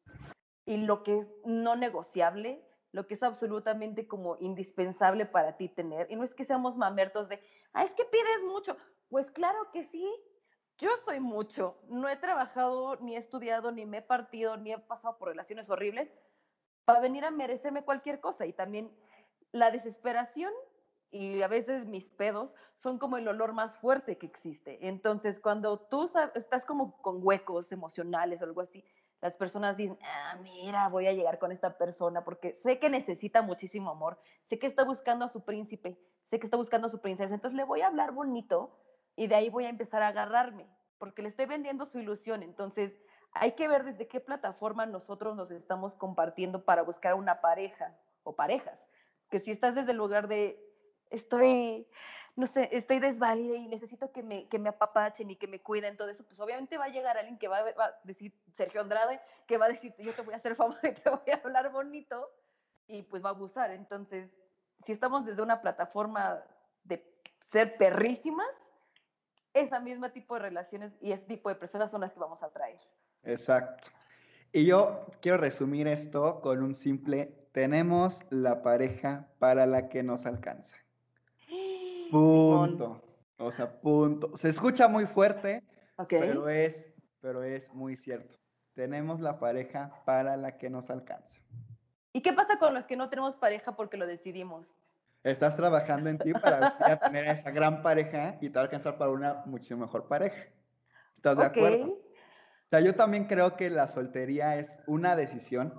Y 0.64 0.78
lo 0.78 1.04
que 1.04 1.20
es 1.20 1.28
no 1.44 1.76
negociable, 1.76 2.60
lo 2.90 3.06
que 3.06 3.14
es 3.14 3.22
absolutamente 3.22 4.08
como 4.08 4.36
indispensable 4.40 5.26
para 5.26 5.56
ti 5.56 5.68
tener. 5.68 6.10
Y 6.10 6.16
no 6.16 6.24
es 6.24 6.34
que 6.34 6.44
seamos 6.44 6.76
mamertos 6.76 7.28
de, 7.28 7.40
ah, 7.72 7.84
es 7.84 7.92
que 7.92 8.04
pides 8.04 8.42
mucho. 8.48 8.76
Pues 9.08 9.30
claro 9.30 9.70
que 9.72 9.84
sí, 9.84 10.04
yo 10.78 10.90
soy 11.04 11.20
mucho. 11.20 11.78
No 11.88 12.08
he 12.08 12.16
trabajado, 12.16 12.96
ni 12.96 13.14
he 13.14 13.18
estudiado, 13.20 13.70
ni 13.70 13.86
me 13.86 13.98
he 13.98 14.02
partido, 14.02 14.56
ni 14.56 14.72
he 14.72 14.78
pasado 14.78 15.18
por 15.18 15.28
relaciones 15.28 15.70
horribles 15.70 16.10
para 16.84 16.98
venir 16.98 17.24
a 17.24 17.30
merecerme 17.30 17.84
cualquier 17.84 18.18
cosa. 18.18 18.44
Y 18.44 18.52
también 18.52 18.90
la 19.52 19.70
desesperación 19.70 20.52
y 21.10 21.42
a 21.42 21.48
veces 21.48 21.86
mis 21.86 22.04
pedos 22.04 22.52
son 22.76 22.98
como 22.98 23.16
el 23.16 23.26
olor 23.26 23.52
más 23.52 23.76
fuerte 23.78 24.18
que 24.18 24.26
existe. 24.26 24.86
Entonces, 24.86 25.40
cuando 25.40 25.78
tú 25.78 26.08
estás 26.34 26.64
como 26.64 27.00
con 27.02 27.20
huecos 27.22 27.72
emocionales 27.72 28.40
o 28.40 28.44
algo 28.44 28.60
así, 28.60 28.84
las 29.20 29.34
personas 29.34 29.76
dicen, 29.76 29.98
ah, 30.02 30.36
mira, 30.42 30.88
voy 30.88 31.06
a 31.06 31.12
llegar 31.12 31.38
con 31.38 31.50
esta 31.50 31.76
persona 31.76 32.24
porque 32.24 32.60
sé 32.62 32.78
que 32.78 32.88
necesita 32.88 33.42
muchísimo 33.42 33.90
amor, 33.90 34.18
sé 34.48 34.58
que 34.58 34.68
está 34.68 34.84
buscando 34.84 35.24
a 35.24 35.28
su 35.28 35.44
príncipe, 35.44 35.98
sé 36.30 36.38
que 36.38 36.46
está 36.46 36.56
buscando 36.56 36.86
a 36.86 36.90
su 36.90 37.00
princesa, 37.00 37.34
entonces 37.34 37.56
le 37.56 37.64
voy 37.64 37.80
a 37.80 37.88
hablar 37.88 38.12
bonito 38.12 38.78
y 39.16 39.26
de 39.26 39.34
ahí 39.34 39.50
voy 39.50 39.64
a 39.64 39.70
empezar 39.70 40.02
a 40.02 40.08
agarrarme, 40.08 40.68
porque 40.98 41.22
le 41.22 41.30
estoy 41.30 41.46
vendiendo 41.46 41.86
su 41.86 41.98
ilusión. 41.98 42.44
Entonces, 42.44 42.92
hay 43.32 43.52
que 43.52 43.66
ver 43.66 43.84
desde 43.84 44.06
qué 44.06 44.20
plataforma 44.20 44.86
nosotros 44.86 45.36
nos 45.36 45.50
estamos 45.50 45.94
compartiendo 45.94 46.64
para 46.64 46.82
buscar 46.82 47.14
una 47.14 47.40
pareja 47.40 47.96
o 48.22 48.36
parejas. 48.36 48.78
Que 49.30 49.40
si 49.40 49.50
estás 49.50 49.74
desde 49.74 49.90
el 49.90 49.96
lugar 49.96 50.28
de, 50.28 50.67
estoy, 51.10 51.86
no 52.36 52.46
sé, 52.46 52.68
estoy 52.72 52.98
desvalida 52.98 53.56
y 53.56 53.68
necesito 53.68 54.12
que 54.12 54.22
me, 54.22 54.48
que 54.48 54.58
me 54.58 54.68
apapachen 54.68 55.30
y 55.30 55.36
que 55.36 55.48
me 55.48 55.60
cuiden, 55.60 55.96
todo 55.96 56.08
eso, 56.08 56.24
pues 56.24 56.38
obviamente 56.40 56.78
va 56.78 56.84
a 56.84 56.88
llegar 56.88 57.16
alguien 57.16 57.38
que 57.38 57.48
va 57.48 57.58
a, 57.58 58.00
decir, 58.04 58.32
Sergio 58.56 58.80
Andrade, 58.80 59.20
que 59.46 59.58
va 59.58 59.66
a 59.66 59.70
decir, 59.70 59.94
yo 59.98 60.12
te 60.14 60.22
voy 60.22 60.34
a 60.34 60.38
hacer 60.38 60.56
famoso 60.56 60.80
y 60.86 60.92
te 60.92 61.10
voy 61.10 61.30
a 61.32 61.40
hablar 61.42 61.70
bonito, 61.72 62.30
y 62.86 63.02
pues 63.02 63.22
va 63.22 63.28
a 63.28 63.32
abusar. 63.32 63.70
Entonces, 63.70 64.30
si 64.84 64.92
estamos 64.92 65.24
desde 65.26 65.42
una 65.42 65.60
plataforma 65.60 66.42
de 66.84 67.04
ser 67.52 67.76
perrísimas, 67.76 68.48
esa 69.54 69.80
misma 69.80 70.12
tipo 70.12 70.34
de 70.34 70.40
relaciones 70.40 70.92
y 71.00 71.12
ese 71.12 71.24
tipo 71.24 71.48
de 71.48 71.54
personas 71.54 71.90
son 71.90 72.00
las 72.00 72.12
que 72.12 72.20
vamos 72.20 72.42
a 72.42 72.50
traer. 72.50 72.78
Exacto. 73.24 73.88
Y 74.52 74.66
yo 74.66 75.06
quiero 75.20 75.38
resumir 75.38 75.86
esto 75.86 76.40
con 76.40 76.62
un 76.62 76.74
simple, 76.74 77.48
tenemos 77.52 78.22
la 78.30 78.62
pareja 78.62 79.28
para 79.38 79.66
la 79.66 79.88
que 79.88 80.02
nos 80.02 80.26
alcanza. 80.26 80.76
Punto. 82.10 83.02
O 83.38 83.52
sea, 83.52 83.80
punto. 83.80 84.36
Se 84.36 84.48
escucha 84.48 84.88
muy 84.88 85.06
fuerte, 85.06 85.62
pero, 86.08 86.48
es, 86.48 86.88
pero 87.20 87.42
es 87.42 87.72
muy 87.72 87.96
cierto. 87.96 88.38
Tenemos 88.74 89.20
la 89.20 89.38
pareja 89.38 90.02
para 90.04 90.36
la 90.36 90.58
que 90.58 90.70
nos 90.70 90.90
alcanza. 90.90 91.40
¿Y 92.12 92.20
qué 92.20 92.32
pasa 92.32 92.58
con 92.58 92.74
los 92.74 92.84
que 92.86 92.96
no 92.96 93.08
tenemos 93.08 93.36
pareja 93.36 93.76
porque 93.76 93.96
lo 93.96 94.06
decidimos? 94.06 94.66
Estás 95.24 95.56
trabajando 95.56 96.10
en 96.10 96.18
ti 96.18 96.32
para 96.32 96.76
tener 96.98 97.28
a 97.28 97.32
esa 97.32 97.50
gran 97.50 97.82
pareja 97.82 98.38
y 98.40 98.48
te 98.48 98.54
va 98.54 98.60
a 98.60 98.64
alcanzar 98.64 98.98
para 98.98 99.10
una 99.10 99.42
muchísimo 99.46 99.80
mejor 99.80 100.08
pareja. 100.08 100.48
¿Estás 101.14 101.36
de 101.38 101.44
acuerdo? 101.44 101.92
O 101.92 102.68
sea, 102.70 102.80
yo 102.80 102.94
también 102.94 103.26
creo 103.26 103.56
que 103.56 103.70
la 103.70 103.88
soltería 103.88 104.56
es 104.56 104.78
una 104.86 105.16
decisión. 105.16 105.74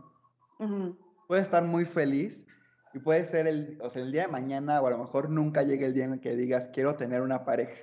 Puedes 1.27 1.45
estar 1.45 1.63
muy 1.63 1.85
feliz 1.85 2.45
y 2.93 2.99
puede 2.99 3.23
ser 3.23 3.47
el, 3.47 3.77
o 3.81 3.89
sea, 3.89 4.01
el 4.01 4.11
día 4.11 4.23
de 4.23 4.27
mañana 4.29 4.81
o 4.81 4.87
a 4.87 4.91
lo 4.91 4.97
mejor 4.97 5.29
nunca 5.29 5.63
llegue 5.63 5.85
el 5.85 5.93
día 5.93 6.05
en 6.05 6.13
el 6.13 6.19
que 6.19 6.35
digas 6.35 6.69
quiero 6.73 6.95
tener 6.95 7.21
una 7.21 7.45
pareja. 7.45 7.75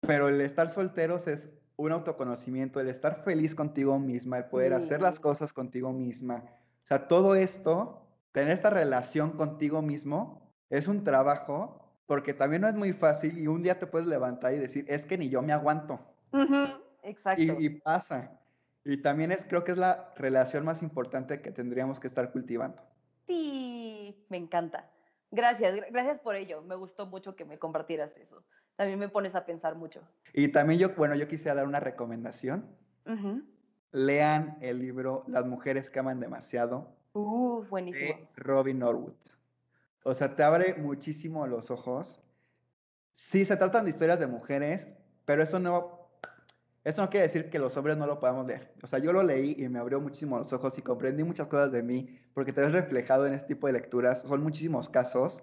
Pero 0.00 0.28
el 0.28 0.40
estar 0.40 0.70
solteros 0.70 1.26
es 1.26 1.50
un 1.76 1.92
autoconocimiento, 1.92 2.80
el 2.80 2.88
estar 2.88 3.22
feliz 3.22 3.54
contigo 3.54 3.98
misma, 3.98 4.38
el 4.38 4.44
poder 4.46 4.74
hacer 4.74 5.00
las 5.00 5.18
cosas 5.18 5.52
contigo 5.52 5.92
misma. 5.92 6.44
O 6.84 6.86
sea, 6.86 7.08
todo 7.08 7.34
esto, 7.34 8.06
tener 8.32 8.52
esta 8.52 8.70
relación 8.70 9.30
contigo 9.30 9.80
mismo, 9.80 10.52
es 10.68 10.88
un 10.88 11.04
trabajo 11.04 11.80
porque 12.06 12.34
también 12.34 12.62
no 12.62 12.68
es 12.68 12.74
muy 12.74 12.92
fácil 12.92 13.38
y 13.38 13.46
un 13.46 13.62
día 13.62 13.78
te 13.78 13.86
puedes 13.86 14.08
levantar 14.08 14.52
y 14.52 14.58
decir, 14.58 14.84
es 14.88 15.06
que 15.06 15.16
ni 15.16 15.28
yo 15.28 15.42
me 15.42 15.52
aguanto. 15.52 16.00
exacto. 17.02 17.42
Y, 17.42 17.70
pasa. 17.70 18.38
Y 18.84 18.96
también 18.96 19.30
es, 19.30 19.44
creo 19.44 19.62
que 19.62 19.72
es 19.72 19.78
la 19.78 20.12
relación 20.16 20.64
más 20.64 20.82
importante 20.82 21.40
que 21.40 21.52
tendríamos 21.52 22.00
que 22.00 22.08
estar 22.08 22.32
cultivando. 22.32 22.82
Sí, 23.28 23.69
me 24.30 24.38
encanta. 24.38 24.90
Gracias, 25.30 25.78
gracias 25.90 26.18
por 26.20 26.34
ello. 26.34 26.62
Me 26.62 26.74
gustó 26.74 27.06
mucho 27.06 27.36
que 27.36 27.44
me 27.44 27.58
compartieras 27.58 28.16
eso. 28.16 28.42
También 28.76 28.98
me 28.98 29.08
pones 29.08 29.34
a 29.34 29.44
pensar 29.44 29.76
mucho. 29.76 30.00
Y 30.32 30.48
también 30.48 30.80
yo, 30.80 30.94
bueno, 30.94 31.14
yo 31.14 31.28
quisiera 31.28 31.54
dar 31.54 31.66
una 31.66 31.80
recomendación. 31.80 32.64
Lean 33.92 34.56
el 34.60 34.78
libro 34.78 35.24
Las 35.26 35.46
mujeres 35.46 35.90
que 35.90 35.98
aman 35.98 36.20
demasiado. 36.20 36.96
Uh, 37.12 37.64
buenísimo. 37.64 38.08
De 38.08 38.28
Robin 38.36 38.78
Norwood. 38.78 39.14
O 40.04 40.14
sea, 40.14 40.34
te 40.34 40.42
abre 40.42 40.74
muchísimo 40.74 41.46
los 41.46 41.70
ojos. 41.70 42.20
Sí, 43.12 43.44
se 43.44 43.56
tratan 43.56 43.84
de 43.84 43.90
historias 43.90 44.18
de 44.18 44.28
mujeres, 44.28 44.88
pero 45.26 45.42
eso 45.42 45.58
no, 45.58 45.99
eso 46.82 47.02
no 47.02 47.10
quiere 47.10 47.26
decir 47.26 47.50
que 47.50 47.58
los 47.58 47.76
hombres 47.76 47.96
no 47.96 48.06
lo 48.06 48.18
podamos 48.18 48.46
leer. 48.46 48.72
O 48.82 48.86
sea, 48.86 48.98
yo 48.98 49.12
lo 49.12 49.22
leí 49.22 49.54
y 49.58 49.68
me 49.68 49.78
abrió 49.78 50.00
muchísimo 50.00 50.38
los 50.38 50.52
ojos 50.52 50.78
y 50.78 50.82
comprendí 50.82 51.24
muchas 51.24 51.46
cosas 51.46 51.70
de 51.72 51.82
mí, 51.82 52.18
porque 52.32 52.52
te 52.52 52.60
ves 52.62 52.72
reflejado 52.72 53.26
en 53.26 53.34
este 53.34 53.48
tipo 53.48 53.66
de 53.66 53.74
lecturas. 53.74 54.22
Son 54.22 54.42
muchísimos 54.42 54.88
casos 54.88 55.42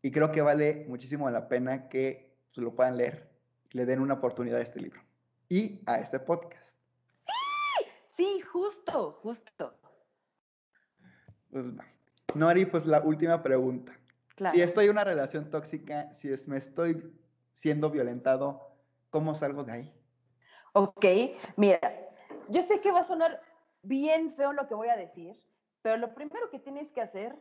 y 0.00 0.10
creo 0.10 0.32
que 0.32 0.40
vale 0.40 0.86
muchísimo 0.88 1.30
la 1.30 1.48
pena 1.48 1.88
que 1.88 2.34
lo 2.54 2.74
puedan 2.74 2.96
leer, 2.96 3.30
le 3.72 3.84
den 3.84 4.00
una 4.00 4.14
oportunidad 4.14 4.58
a 4.58 4.62
este 4.62 4.80
libro 4.80 5.00
y 5.48 5.82
a 5.86 5.98
este 5.98 6.18
podcast. 6.18 6.78
Sí, 7.26 7.86
sí, 8.16 8.40
justo, 8.40 9.12
justo. 9.12 9.74
Pues, 11.50 11.66
Nori, 12.34 12.64
pues 12.64 12.86
la 12.86 13.00
última 13.00 13.42
pregunta. 13.42 13.92
Si 14.52 14.60
estoy 14.60 14.86
en 14.86 14.92
una 14.92 15.04
relación 15.04 15.50
tóxica, 15.50 16.12
si 16.12 16.32
es, 16.32 16.48
me 16.48 16.56
estoy 16.56 17.12
siendo 17.52 17.90
violentado, 17.90 18.76
¿cómo 19.10 19.34
salgo 19.34 19.62
de 19.62 19.72
ahí? 19.72 19.94
Ok, 20.76 21.06
mira, 21.56 21.78
yo 22.48 22.64
sé 22.64 22.80
que 22.80 22.90
va 22.90 23.00
a 23.00 23.04
sonar 23.04 23.40
bien 23.82 24.34
feo 24.34 24.52
lo 24.52 24.66
que 24.66 24.74
voy 24.74 24.88
a 24.88 24.96
decir, 24.96 25.40
pero 25.82 25.96
lo 25.96 26.14
primero 26.14 26.50
que 26.50 26.58
tienes 26.58 26.90
que 26.90 27.00
hacer 27.00 27.36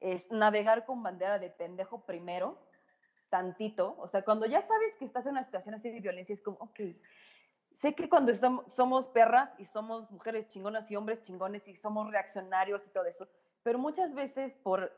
es 0.00 0.30
navegar 0.30 0.84
con 0.84 1.02
bandera 1.02 1.38
de 1.38 1.48
pendejo 1.48 2.04
primero, 2.04 2.58
tantito. 3.30 3.96
O 3.98 4.06
sea, 4.08 4.22
cuando 4.22 4.44
ya 4.44 4.60
sabes 4.60 4.94
que 4.98 5.06
estás 5.06 5.24
en 5.24 5.32
una 5.32 5.44
situación 5.44 5.74
así 5.74 5.88
de 5.88 6.00
violencia, 6.00 6.34
es 6.34 6.42
como, 6.42 6.58
ok, 6.58 6.80
sé 7.80 7.94
que 7.94 8.10
cuando 8.10 8.32
estamos, 8.32 8.70
somos 8.74 9.08
perras 9.08 9.48
y 9.58 9.64
somos 9.64 10.10
mujeres 10.10 10.46
chingonas 10.48 10.90
y 10.90 10.96
hombres 10.96 11.22
chingones 11.22 11.66
y 11.66 11.76
somos 11.76 12.10
reaccionarios 12.10 12.86
y 12.86 12.90
todo 12.90 13.06
eso, 13.06 13.26
pero 13.62 13.78
muchas 13.78 14.12
veces 14.14 14.52
por 14.62 14.92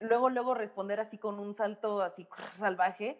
luego, 0.00 0.28
luego 0.28 0.54
responder 0.54 0.98
así 0.98 1.18
con 1.18 1.38
un 1.38 1.54
salto 1.54 2.02
así 2.02 2.26
salvaje, 2.58 3.16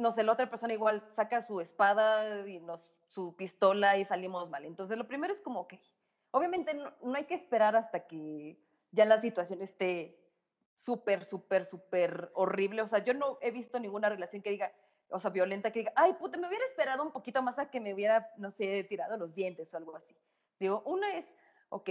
no 0.00 0.12
sé, 0.12 0.22
la 0.22 0.32
otra 0.32 0.48
persona 0.48 0.72
igual 0.72 1.02
saca 1.14 1.42
su 1.42 1.60
espada 1.60 2.48
y 2.48 2.58
nos, 2.60 2.90
su 3.08 3.36
pistola 3.36 3.96
y 3.96 4.04
salimos 4.04 4.48
mal. 4.48 4.64
Entonces, 4.64 4.96
lo 4.96 5.06
primero 5.06 5.32
es 5.32 5.40
como 5.40 5.68
que, 5.68 5.80
obviamente 6.30 6.74
no, 6.74 6.92
no 7.02 7.14
hay 7.14 7.24
que 7.24 7.34
esperar 7.34 7.76
hasta 7.76 8.06
que 8.06 8.58
ya 8.92 9.04
la 9.04 9.20
situación 9.20 9.62
esté 9.62 10.18
súper, 10.74 11.24
súper, 11.24 11.66
súper 11.66 12.30
horrible. 12.34 12.82
O 12.82 12.86
sea, 12.86 13.04
yo 13.04 13.14
no 13.14 13.38
he 13.40 13.50
visto 13.50 13.78
ninguna 13.78 14.08
relación 14.08 14.42
que 14.42 14.50
diga, 14.50 14.72
o 15.10 15.20
sea, 15.20 15.30
violenta, 15.30 15.70
que 15.70 15.80
diga, 15.80 15.92
ay, 15.96 16.14
puta, 16.14 16.38
me 16.38 16.48
hubiera 16.48 16.64
esperado 16.64 17.02
un 17.02 17.12
poquito 17.12 17.42
más 17.42 17.58
a 17.58 17.70
que 17.70 17.80
me 17.80 17.92
hubiera, 17.92 18.32
no 18.36 18.50
sé, 18.50 18.84
tirado 18.84 19.16
los 19.16 19.34
dientes 19.34 19.72
o 19.72 19.76
algo 19.76 19.96
así. 19.96 20.16
Digo, 20.58 20.82
una 20.86 21.14
es, 21.14 21.26
ok, 21.68 21.90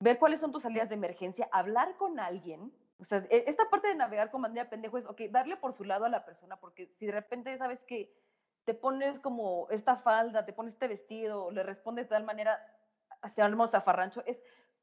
ver 0.00 0.18
cuáles 0.18 0.40
son 0.40 0.52
tus 0.52 0.62
salidas 0.62 0.88
de 0.88 0.94
emergencia, 0.94 1.48
hablar 1.52 1.96
con 1.96 2.18
alguien. 2.20 2.72
O 3.00 3.04
sea, 3.04 3.26
e, 3.30 3.44
esta 3.46 3.68
parte 3.70 3.88
de 3.88 3.94
navegar 3.94 4.30
con 4.30 4.42
bandera 4.42 4.68
pendejo 4.68 4.98
es, 4.98 5.06
ok, 5.06 5.22
darle 5.30 5.56
por 5.56 5.72
su 5.74 5.84
lado 5.84 6.04
a 6.04 6.08
la 6.08 6.24
persona, 6.24 6.56
porque 6.58 6.88
si 6.98 7.06
de 7.06 7.12
repente 7.12 7.56
sabes 7.58 7.80
que 7.84 8.12
te 8.64 8.74
pones 8.74 9.18
como 9.20 9.68
esta 9.70 9.96
falda, 9.96 10.44
te 10.44 10.52
pones 10.52 10.74
este 10.74 10.88
vestido, 10.88 11.50
le 11.50 11.62
respondes 11.62 12.06
de 12.06 12.10
tal 12.10 12.24
manera, 12.24 12.60
hacia 13.22 13.46
el 13.46 13.56
zafarrancho, 13.68 14.22
es, 14.26 14.38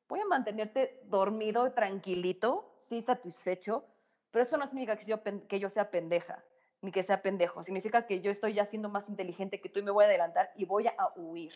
voy 0.07 0.21
a 0.21 0.25
mantenerte 0.25 1.01
dormido, 1.05 1.71
tranquilito, 1.73 2.73
sí, 2.77 3.01
satisfecho, 3.01 3.85
Pero 4.31 4.43
eso 4.43 4.57
no 4.57 4.65
significa 4.67 4.97
que 4.97 5.05
yo, 5.05 5.21
que 5.47 5.59
yo 5.59 5.69
sea 5.69 5.91
pendeja, 5.91 6.43
ni 6.81 6.91
que 6.91 7.03
sea 7.03 7.21
pendejo. 7.21 7.63
Significa 7.63 8.05
que 8.05 8.21
yo 8.21 8.31
estoy 8.31 8.53
ya 8.53 8.65
siendo 8.65 8.89
más 8.89 9.07
inteligente 9.07 9.61
que 9.61 9.69
tú 9.69 9.79
y 9.79 9.83
me 9.83 9.91
voy 9.91 10.03
a 10.03 10.07
adelantar 10.07 10.51
y 10.55 10.65
voy 10.65 10.87
a 10.87 11.13
huir. 11.15 11.53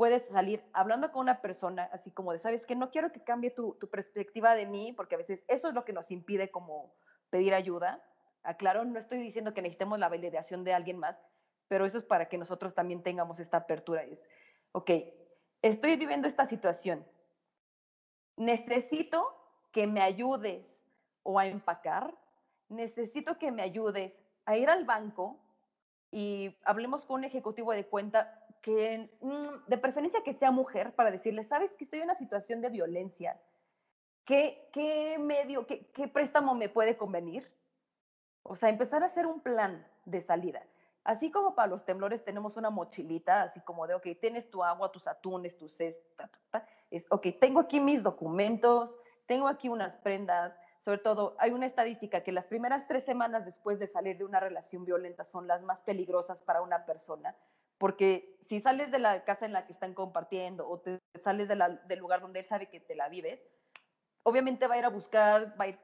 Puedes 0.00 0.26
salir 0.28 0.64
hablando 0.72 1.12
con 1.12 1.20
una 1.20 1.42
persona 1.42 1.90
así 1.92 2.10
como 2.10 2.32
de, 2.32 2.38
¿sabes 2.38 2.64
que 2.64 2.74
No 2.74 2.90
quiero 2.90 3.12
que 3.12 3.22
cambie 3.22 3.50
tu, 3.50 3.74
tu 3.74 3.90
perspectiva 3.90 4.54
de 4.54 4.64
mí, 4.64 4.94
porque 4.94 5.14
a 5.14 5.18
veces 5.18 5.44
eso 5.46 5.68
es 5.68 5.74
lo 5.74 5.84
que 5.84 5.92
nos 5.92 6.10
impide 6.10 6.50
como 6.50 6.94
pedir 7.28 7.52
ayuda. 7.52 8.02
Aclaro, 8.42 8.82
no 8.86 8.98
estoy 8.98 9.20
diciendo 9.20 9.52
que 9.52 9.60
necesitemos 9.60 9.98
la 9.98 10.08
validación 10.08 10.64
de 10.64 10.72
alguien 10.72 10.96
más, 10.96 11.18
pero 11.68 11.84
eso 11.84 11.98
es 11.98 12.04
para 12.04 12.30
que 12.30 12.38
nosotros 12.38 12.74
también 12.74 13.02
tengamos 13.02 13.40
esta 13.40 13.58
apertura. 13.58 14.02
Es, 14.04 14.18
ok, 14.72 14.90
estoy 15.60 15.96
viviendo 15.98 16.28
esta 16.28 16.46
situación. 16.46 17.06
Necesito 18.38 19.36
que 19.70 19.86
me 19.86 20.00
ayudes 20.00 20.64
o 21.24 21.38
a 21.38 21.46
empacar, 21.46 22.14
necesito 22.70 23.36
que 23.36 23.52
me 23.52 23.60
ayudes 23.60 24.14
a 24.46 24.56
ir 24.56 24.70
al 24.70 24.86
banco 24.86 25.38
y 26.10 26.56
hablemos 26.64 27.04
con 27.04 27.16
un 27.16 27.24
ejecutivo 27.24 27.72
de 27.72 27.86
cuenta 27.86 28.46
que 28.60 29.10
mm, 29.20 29.68
de 29.68 29.78
preferencia 29.78 30.22
que 30.22 30.34
sea 30.34 30.50
mujer 30.50 30.94
para 30.94 31.10
decirle, 31.10 31.44
sabes 31.44 31.72
que 31.74 31.84
estoy 31.84 32.00
en 32.00 32.06
una 32.06 32.14
situación 32.18 32.60
de 32.60 32.68
violencia, 32.68 33.40
¿qué, 34.24 34.68
qué 34.72 35.18
medio, 35.18 35.66
qué, 35.66 36.08
préstamo 36.08 36.54
me 36.54 36.68
puede 36.68 36.96
convenir? 36.96 37.50
O 38.42 38.56
sea, 38.56 38.68
empezar 38.68 39.02
a 39.02 39.06
hacer 39.06 39.26
un 39.26 39.40
plan 39.40 39.86
de 40.04 40.22
salida. 40.22 40.62
Así 41.04 41.30
como 41.30 41.54
para 41.54 41.68
los 41.68 41.84
temblores 41.84 42.24
tenemos 42.24 42.56
una 42.56 42.68
mochilita, 42.68 43.42
así 43.42 43.60
como 43.60 43.86
de, 43.86 43.94
ok, 43.94 44.06
tienes 44.20 44.50
tu 44.50 44.62
agua, 44.62 44.92
tus 44.92 45.06
atunes, 45.06 45.56
tu 45.56 45.68
cesta, 45.68 46.30
es, 46.90 47.06
ok, 47.10 47.28
tengo 47.40 47.60
aquí 47.60 47.80
mis 47.80 48.02
documentos, 48.02 48.94
tengo 49.26 49.48
aquí 49.48 49.68
unas 49.68 49.96
prendas, 49.98 50.52
sobre 50.84 50.98
todo, 50.98 51.36
hay 51.38 51.52
una 51.52 51.66
estadística 51.66 52.22
que 52.22 52.32
las 52.32 52.46
primeras 52.46 52.86
tres 52.88 53.04
semanas 53.04 53.44
después 53.44 53.78
de 53.78 53.86
salir 53.86 54.18
de 54.18 54.24
una 54.24 54.40
relación 54.40 54.84
violenta 54.84 55.24
son 55.24 55.46
las 55.46 55.62
más 55.62 55.82
peligrosas 55.82 56.42
para 56.42 56.62
una 56.62 56.84
persona, 56.86 57.34
porque 57.80 58.36
si 58.46 58.60
sales 58.60 58.90
de 58.90 58.98
la 58.98 59.24
casa 59.24 59.46
en 59.46 59.54
la 59.54 59.66
que 59.66 59.72
están 59.72 59.94
compartiendo 59.94 60.68
o 60.68 60.80
te 60.80 61.00
sales 61.24 61.48
del 61.48 61.98
lugar 61.98 62.20
donde 62.20 62.40
él 62.40 62.46
sabe 62.46 62.66
que 62.66 62.78
te 62.78 62.94
la 62.94 63.08
vives, 63.08 63.40
obviamente 64.22 64.66
va 64.66 64.74
a 64.74 64.78
ir 64.78 64.84
a 64.84 64.90
buscar, 64.90 65.58
va 65.58 65.64
a 65.64 65.68
ir 65.68 65.78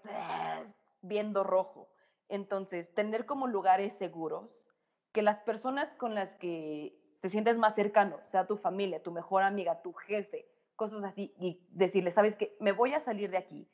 viendo 1.01 1.43
rojo. 1.43 1.89
Entonces, 2.29 2.93
tener 2.95 3.25
como 3.25 3.47
lugares 3.47 3.95
seguros, 3.99 4.69
que 5.13 5.23
las 5.23 5.39
personas 5.39 5.89
con 5.95 6.15
las 6.15 6.35
que 6.35 7.01
te 7.23 7.31
sientes 7.31 7.57
más 7.57 7.75
cercano, 7.75 8.21
sea 8.31 8.47
tu 8.47 8.59
familia, 8.59 9.03
tu 9.03 9.11
mejor 9.11 9.43
amiga, 9.43 9.81
tu 9.81 9.95
jefe, 9.95 10.47
cosas 10.77 11.03
así, 11.03 11.33
y 11.39 11.67
decirle, 11.71 12.11
sabes 12.11 12.37
que 12.37 12.59
me 12.61 12.73
voy 12.73 12.93
a 12.93 13.01
salir 13.01 13.31
de 13.31 13.39
aquí, 13.39 13.67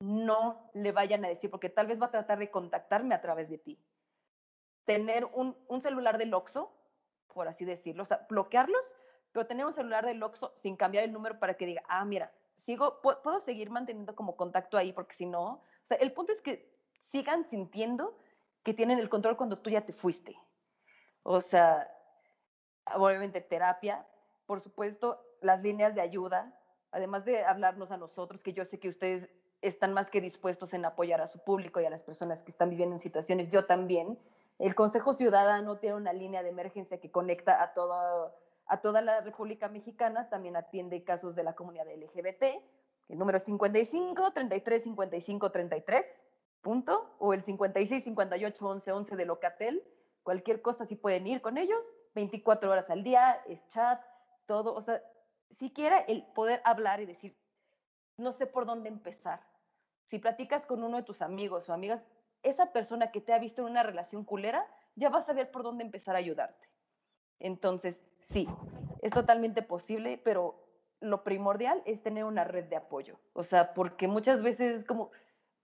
no 0.00 0.70
le 0.74 0.92
vayan 0.92 1.24
a 1.24 1.28
decir, 1.28 1.50
porque 1.50 1.70
tal 1.70 1.86
vez 1.86 1.98
va 1.98 2.06
a 2.06 2.10
tratar 2.10 2.38
de 2.38 2.50
contactarme 2.50 3.14
a 3.14 3.22
través 3.22 3.48
de 3.48 3.56
ti. 3.56 3.78
Tener 4.84 5.24
un, 5.24 5.56
un 5.66 5.80
celular 5.80 6.18
del 6.18 6.34
Oxxo, 6.34 6.70
por 7.34 7.48
así 7.48 7.64
decirlo, 7.64 8.04
o 8.04 8.06
sea, 8.06 8.26
bloquearlos, 8.30 8.82
pero 9.32 9.46
tener 9.46 9.66
un 9.66 9.74
celular 9.74 10.06
del 10.06 10.22
Oxxo 10.22 10.54
sin 10.62 10.76
cambiar 10.76 11.04
el 11.04 11.12
número 11.12 11.38
para 11.38 11.54
que 11.54 11.66
diga, 11.66 11.82
ah, 11.88 12.04
mira, 12.04 12.32
sigo, 12.54 13.02
puedo 13.02 13.40
seguir 13.40 13.68
manteniendo 13.70 14.14
como 14.14 14.36
contacto 14.36 14.78
ahí, 14.78 14.92
porque 14.92 15.16
si 15.16 15.26
no, 15.26 15.44
o 15.44 15.86
sea, 15.88 15.98
el 15.98 16.12
punto 16.12 16.32
es 16.32 16.40
que 16.40 16.72
sigan 17.10 17.44
sintiendo 17.50 18.16
que 18.62 18.72
tienen 18.72 18.98
el 18.98 19.10
control 19.10 19.36
cuando 19.36 19.58
tú 19.58 19.70
ya 19.70 19.84
te 19.84 19.92
fuiste. 19.92 20.36
O 21.22 21.40
sea, 21.40 21.90
obviamente 22.94 23.40
terapia, 23.40 24.06
por 24.46 24.60
supuesto, 24.60 25.20
las 25.40 25.62
líneas 25.62 25.94
de 25.94 26.00
ayuda, 26.00 26.58
además 26.90 27.24
de 27.24 27.44
hablarnos 27.44 27.90
a 27.90 27.96
nosotros, 27.96 28.40
que 28.40 28.52
yo 28.52 28.64
sé 28.64 28.78
que 28.78 28.88
ustedes 28.88 29.28
están 29.62 29.92
más 29.92 30.10
que 30.10 30.20
dispuestos 30.20 30.74
en 30.74 30.84
apoyar 30.84 31.20
a 31.20 31.26
su 31.26 31.38
público 31.38 31.80
y 31.80 31.86
a 31.86 31.90
las 31.90 32.02
personas 32.02 32.42
que 32.42 32.50
están 32.50 32.70
viviendo 32.70 32.94
en 32.94 33.00
situaciones, 33.00 33.50
yo 33.50 33.64
también. 33.64 34.18
El 34.58 34.74
Consejo 34.74 35.14
Ciudadano 35.14 35.78
tiene 35.78 35.96
una 35.96 36.12
línea 36.12 36.42
de 36.42 36.50
emergencia 36.50 37.00
que 37.00 37.10
conecta 37.10 37.62
a, 37.62 37.74
todo, 37.74 38.34
a 38.66 38.80
toda 38.80 39.00
la 39.02 39.20
República 39.20 39.68
Mexicana, 39.68 40.28
también 40.28 40.56
atiende 40.56 41.04
casos 41.04 41.34
de 41.34 41.42
la 41.42 41.54
comunidad 41.54 41.86
LGBT, 41.86 42.44
el 43.08 43.18
número 43.18 43.38
es 43.38 43.44
55 43.44 44.32
33 44.32 44.82
55 44.82 45.50
33, 45.50 46.06
punto, 46.62 47.14
o 47.18 47.34
el 47.34 47.42
56 47.42 48.04
58 48.04 48.66
11 48.66 48.92
11 48.92 49.16
de 49.16 49.24
Locatel, 49.26 49.82
cualquier 50.22 50.62
cosa 50.62 50.86
si 50.86 50.96
pueden 50.96 51.26
ir 51.26 51.42
con 51.42 51.58
ellos, 51.58 51.80
24 52.14 52.70
horas 52.70 52.90
al 52.90 53.02
día, 53.02 53.42
es 53.46 53.66
chat, 53.68 54.00
todo, 54.46 54.74
o 54.74 54.82
sea, 54.82 55.02
siquiera 55.58 55.98
el 56.00 56.24
poder 56.34 56.60
hablar 56.64 57.00
y 57.00 57.06
decir, 57.06 57.36
no 58.16 58.32
sé 58.32 58.46
por 58.46 58.66
dónde 58.66 58.88
empezar. 58.88 59.40
Si 60.06 60.18
platicas 60.18 60.64
con 60.66 60.82
uno 60.82 60.98
de 60.98 61.02
tus 61.02 61.22
amigos 61.22 61.68
o 61.68 61.72
amigas, 61.72 62.02
esa 62.44 62.72
persona 62.72 63.10
que 63.10 63.20
te 63.20 63.32
ha 63.32 63.38
visto 63.38 63.62
en 63.62 63.72
una 63.72 63.82
relación 63.82 64.24
culera, 64.24 64.66
ya 64.94 65.08
va 65.08 65.18
a 65.18 65.26
saber 65.26 65.50
por 65.50 65.62
dónde 65.62 65.84
empezar 65.84 66.14
a 66.14 66.18
ayudarte. 66.18 66.68
Entonces, 67.40 67.96
sí, 68.30 68.48
es 69.02 69.10
totalmente 69.10 69.62
posible, 69.62 70.20
pero 70.22 70.64
lo 71.00 71.24
primordial 71.24 71.82
es 71.84 72.02
tener 72.02 72.24
una 72.24 72.44
red 72.44 72.64
de 72.64 72.76
apoyo. 72.76 73.18
O 73.32 73.42
sea, 73.42 73.74
porque 73.74 74.08
muchas 74.08 74.42
veces 74.42 74.80
es 74.80 74.84
como, 74.84 75.10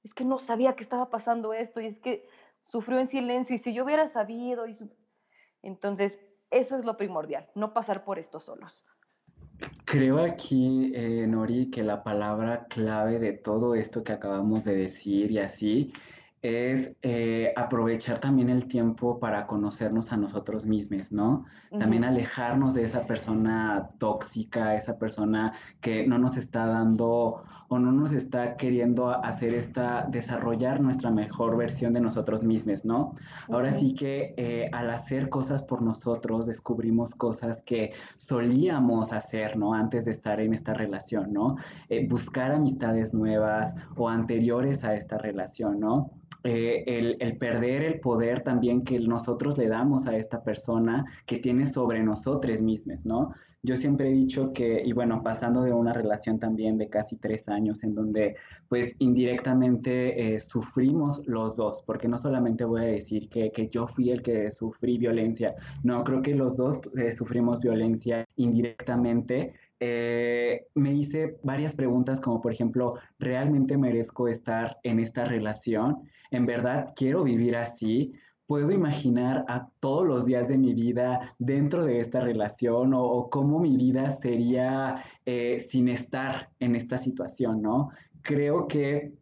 es 0.03 0.12
que 0.14 0.24
no 0.24 0.39
sabía 0.39 0.74
que 0.74 0.83
estaba 0.83 1.11
pasando 1.11 1.53
esto 1.53 1.81
y 1.81 1.87
es 1.87 1.99
que 1.99 2.26
sufrió 2.64 2.99
en 2.99 3.09
silencio 3.09 3.55
y 3.55 3.59
si 3.59 3.72
yo 3.72 3.85
hubiera 3.85 4.09
sabido, 4.09 4.64
entonces 5.62 6.18
eso 6.51 6.76
es 6.76 6.85
lo 6.85 6.97
primordial, 6.97 7.49
no 7.55 7.72
pasar 7.72 8.05
por 8.05 8.18
esto 8.18 8.41
solos. 8.41 8.85
Creo 9.85 10.20
aquí, 10.20 10.93
eh, 10.95 11.26
Nori, 11.26 11.70
que 11.70 11.83
la 11.83 12.03
palabra 12.03 12.66
clave 12.66 13.18
de 13.18 13.33
todo 13.33 13.74
esto 13.74 14.03
que 14.03 14.12
acabamos 14.12 14.64
de 14.64 14.74
decir 14.74 15.31
y 15.31 15.39
así 15.39 15.93
es 16.43 16.97
eh, 17.03 17.53
aprovechar 17.55 18.18
también 18.18 18.49
el 18.49 18.66
tiempo 18.66 19.18
para 19.18 19.47
conocernos 19.47 20.11
a 20.12 20.16
nosotros 20.16 20.64
mismos, 20.64 21.12
¿no? 21.12 21.45
También 21.78 22.03
alejarnos 22.03 22.72
de 22.72 22.84
esa 22.84 23.07
persona 23.07 23.88
tóxica, 23.99 24.74
esa 24.74 24.99
persona 24.99 25.53
que 25.80 26.07
no 26.07 26.18
nos 26.18 26.38
está 26.38 26.66
dando 26.66 27.43
o 27.68 27.78
no 27.78 27.93
nos 27.93 28.12
está 28.12 28.57
queriendo 28.57 29.11
hacer 29.11 29.55
esta, 29.55 30.07
desarrollar 30.11 30.80
nuestra 30.80 31.11
mejor 31.11 31.57
versión 31.57 31.93
de 31.93 32.01
nosotros 32.01 32.43
mismos, 32.43 32.84
¿no? 32.86 33.14
Ahora 33.49 33.70
sí 33.70 33.95
que 33.95 34.34
eh, 34.36 34.70
al 34.72 34.91
hacer 34.91 35.28
cosas 35.28 35.62
por 35.62 35.82
nosotros 35.82 36.47
descubrimos 36.47 37.14
cosas 37.14 37.62
que 37.62 37.93
solíamos 38.16 39.12
hacer, 39.12 39.59
¿no? 39.59 39.74
Antes 39.74 40.07
de 40.07 40.12
estar 40.12 40.41
en 40.41 40.55
esta 40.55 40.72
relación, 40.72 41.32
¿no? 41.32 41.57
Eh, 41.91 42.09
buscar 42.09 42.51
amistades 42.51 43.12
nuevas 43.12 43.74
o 43.95 44.09
anteriores 44.09 44.82
a 44.84 44.95
esta 44.95 45.18
relación, 45.18 45.78
¿no? 45.78 46.11
Eh, 46.43 47.16
el, 47.20 47.37
perder 47.37 47.83
el 47.83 48.01
poder 48.01 48.43
también 48.43 48.83
que 48.83 48.99
nosotros 48.99 49.59
le 49.59 49.68
damos 49.68 50.07
a 50.07 50.16
esta 50.16 50.43
persona 50.43 51.05
que 51.26 51.39
tiene 51.39 51.66
sobre 51.66 52.03
nosotros 52.03 52.62
mismos, 52.62 53.05
¿no? 53.05 53.35
Yo 53.62 53.76
siempre 53.76 54.09
he 54.09 54.12
dicho 54.12 54.55
que, 54.55 54.83
y 54.83 54.95
bueno, 54.95 55.22
pasando 55.22 55.62
de 55.62 55.74
una 55.74 55.93
relación 55.93 56.39
también 56.39 56.78
de 56.78 56.89
casi 56.89 57.16
tres 57.16 57.47
años 57.47 57.83
en 57.83 57.95
donde 57.95 58.37
pues 58.70 58.95
indirectamente 59.01 60.35
eh, 60.35 60.41
sufrimos 60.41 61.20
los 61.26 61.57
dos, 61.57 61.83
porque 61.85 62.09
no 62.09 62.16
solamente 62.16 62.64
voy 62.64 62.81
a 62.81 62.85
decir 62.85 63.28
que, 63.28 63.68
yo 63.70 63.87
fui 63.89 64.11
el 64.11 64.22
que 64.22 64.51
sufrí 64.51 64.97
violencia, 64.97 65.51
no, 65.83 66.03
creo 66.05 66.22
que 66.22 66.35
los 66.35 66.57
dos 66.57 66.78
eh, 66.97 67.12
sufrimos 67.12 67.61
violencia 67.61 68.26
indirectamente 68.37 69.53
me 70.74 70.93
hice 70.93 71.39
varias 71.43 71.74
preguntas 71.74 72.20
como 72.20 72.43
por 72.43 72.53
ejemplo, 72.53 72.99
¿realmente 73.18 73.78
merezco 73.78 74.28
estar 74.28 74.78
en 74.83 75.01
esta 75.01 75.24
relación? 75.24 76.07
En 76.31 76.47
verdad 76.47 76.93
quiero 76.97 77.24
vivir 77.24 77.57
así, 77.57 78.12
puedo 78.51 78.72
imaginar 78.72 79.45
a 79.47 79.68
todos 79.78 80.05
los 80.05 80.26
días 80.26 80.49
de 80.49 80.59
mi 80.59 80.74
vida 80.74 81.37
dentro 81.39 81.85
de 81.85 82.01
esta 82.01 82.18
relación 82.20 82.93
o, 82.95 83.31
cómo 83.31 83.61
mi 83.61 83.76
vida 83.76 84.18
sería 84.20 85.05
eh, 85.24 85.64
sin 85.70 85.89
estar 85.89 86.51
en 86.59 86.74
esta 86.74 86.99
situación, 86.99 87.62
¿no? 87.62 87.91
Creo 88.22 88.66
que 88.66 89.12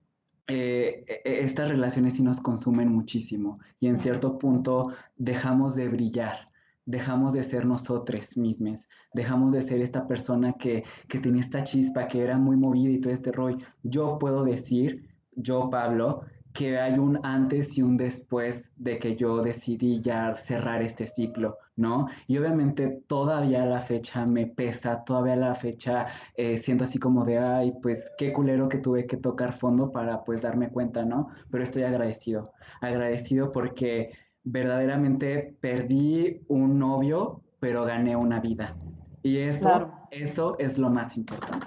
eh, 0.47 1.05
e, 1.07 1.21
e, 1.27 1.41
estas 1.45 1.69
relaciones 1.69 2.15
sí 2.15 2.23
nos 2.23 2.41
consumen 2.41 2.89
muchísimo 2.89 3.59
y 3.81 3.89
en 3.89 3.99
cierto 3.99 4.39
punto 4.39 4.95
dejamos 5.19 5.77
de 5.77 5.89
brillar. 5.89 6.47
Dejamos 6.87 7.35
de 7.35 7.43
ser 7.43 7.67
nosotros 7.67 8.35
mismos, 8.39 8.89
dejamos 9.13 9.53
de 9.53 9.61
ser 9.61 9.83
esta 9.83 10.09
persona 10.09 10.55
que, 10.55 10.85
que 11.07 11.19
tenía 11.19 11.43
esta 11.43 11.63
chispa, 11.65 12.09
que 12.09 12.23
era 12.23 12.39
muy 12.39 12.57
movida 12.57 12.93
y 12.93 12.99
todo 12.99 13.13
este 13.13 13.31
rollo. 13.31 13.67
Yo 13.83 14.19
puedo 14.19 14.43
decir, 14.43 15.07
yo 15.37 15.69
Pablo, 15.69 16.23
que 16.53 16.79
hay 16.79 16.99
un 16.99 17.21
antes 17.25 17.79
y 17.79 17.83
un 17.83 17.97
después 17.97 18.73
de 18.77 18.99
que 18.99 19.17
yo 19.17 19.43
decidí 19.43 20.01
ya 20.01 20.35
cerrar 20.35 20.83
este 20.83 21.07
ciclo, 21.07 21.59
¿no? 21.77 22.09
Y 22.27 22.39
obviamente 22.39 23.03
todavía 23.07 23.65
la 23.65 23.81
fecha 23.81 24.27
me 24.27 24.47
pesa, 24.47 25.05
todavía 25.05 25.37
la 25.37 25.55
fecha 25.55 26.07
eh, 26.35 26.57
siento 26.57 26.85
así 26.85 26.99
como 26.99 27.25
de, 27.25 27.39
ay, 27.39 27.75
pues 27.83 28.11
qué 28.19 28.33
culero 28.33 28.69
que 28.69 28.79
tuve 28.79 29.07
que 29.07 29.17
tocar 29.17 29.53
fondo 29.53 29.93
para 29.93 30.25
pues 30.25 30.43
darme 30.43 30.71
cuenta, 30.71 31.05
¿no? 31.05 31.29
Pero 31.51 31.63
estoy 31.63 31.85
agradecido, 31.85 32.53
agradecido 32.81 33.53
porque 33.53 34.13
verdaderamente 34.43 35.57
perdí 35.61 36.41
un 36.49 36.79
novio, 36.79 37.43
pero 37.61 37.85
gané 37.85 38.17
una 38.17 38.41
vida. 38.41 38.77
Y 39.23 39.39
eso, 39.39 39.91
eso 40.11 40.57
es 40.59 40.79
lo 40.79 40.91
más 40.91 41.17
importante. 41.17 41.67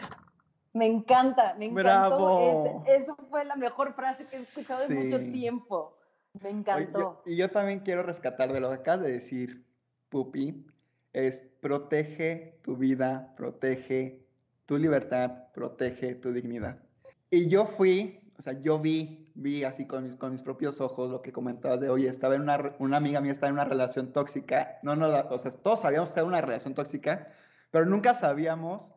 Me 0.74 0.86
encanta, 0.88 1.53
me 1.55 1.65
encantó. 1.65 2.17
¡Bravo! 2.17 2.84
Es- 2.88 3.01
eso 3.01 3.17
fue 3.30 3.43
la 3.45 3.55
mejor 3.55 3.93
frase 3.93 4.24
que 4.30 4.38
he 4.38 4.39
escuchado 4.39 4.84
en 4.89 4.95
mucho 4.95 5.32
tiempo. 5.32 5.97
Me 6.41 6.49
Oye, 6.49 6.59
encantó. 6.59 6.99
yo- 6.99 7.22
y 7.26 7.36
yo 7.36 7.49
también 7.51 7.80
quiero 7.80 8.03
rescatar 8.03 8.53
de 8.53 8.61
lo 8.61 8.69
que 8.69 8.76
acabas 8.76 9.01
de 9.01 9.11
decir, 9.11 9.65
Pupi, 10.09 10.65
es 11.13 11.45
protege 11.61 12.59
tu 12.61 12.78
vida, 12.78 13.34
protege 13.36 14.26
tu 14.65 14.78
libertad, 14.78 15.51
protege 15.53 16.15
tu 16.15 16.32
dignidad. 16.32 16.80
Y 17.30 17.47
yo 17.47 17.65
fui, 17.65 18.32
o 18.38 18.41
sea, 18.41 18.53
yo 18.61 18.80
vi, 18.80 19.30
vi 19.36 19.65
así 19.65 19.86
con 19.88 20.03
mis, 20.05 20.15
con 20.15 20.32
mis 20.32 20.41
propios 20.41 20.80
ojos 20.80 21.09
lo 21.09 21.22
que 21.22 21.34
comentabas 21.34 21.82
de, 21.82 21.89
oye, 21.89 22.07
estaba 22.07 22.36
en 22.36 22.41
una, 22.41 22.76
una 22.80 22.97
amiga 22.97 23.19
mía 23.19 23.32
estaba 23.34 23.49
en 23.49 23.55
una 23.55 23.65
relación 23.65 24.13
tóxica, 24.13 24.80
no, 24.84 24.95
no, 24.95 25.07
o 25.30 25.38
sea, 25.38 25.51
todos 25.51 25.82
sabíamos 25.82 26.09
que 26.09 26.11
estaba 26.11 26.26
en 26.26 26.34
una 26.34 26.41
relación 26.41 26.74
tóxica, 26.76 27.28
pero 27.72 27.86
nunca 27.86 28.13
sabíamos 28.13 28.91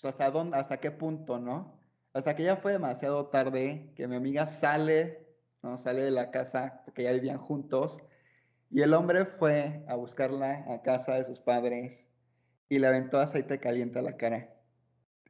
pues, 0.00 0.14
hasta 0.14 0.30
dónde, 0.30 0.56
hasta 0.56 0.78
qué 0.78 0.90
punto, 0.90 1.38
¿no? 1.38 1.78
Hasta 2.12 2.34
que 2.34 2.44
ya 2.44 2.56
fue 2.56 2.72
demasiado 2.72 3.26
tarde, 3.26 3.92
que 3.94 4.08
mi 4.08 4.16
amiga 4.16 4.46
sale, 4.46 5.28
¿no? 5.62 5.76
Sale 5.76 6.02
de 6.02 6.10
la 6.10 6.30
casa 6.30 6.82
porque 6.84 7.02
ya 7.02 7.12
vivían 7.12 7.38
juntos, 7.38 7.98
y 8.70 8.82
el 8.82 8.94
hombre 8.94 9.24
fue 9.26 9.84
a 9.88 9.96
buscarla 9.96 10.64
a 10.68 10.82
casa 10.82 11.14
de 11.16 11.24
sus 11.24 11.40
padres 11.40 12.08
y 12.68 12.78
le 12.78 12.86
aventó 12.86 13.18
aceite 13.18 13.58
caliente 13.58 13.98
a 13.98 14.02
la 14.02 14.16
cara. 14.16 14.54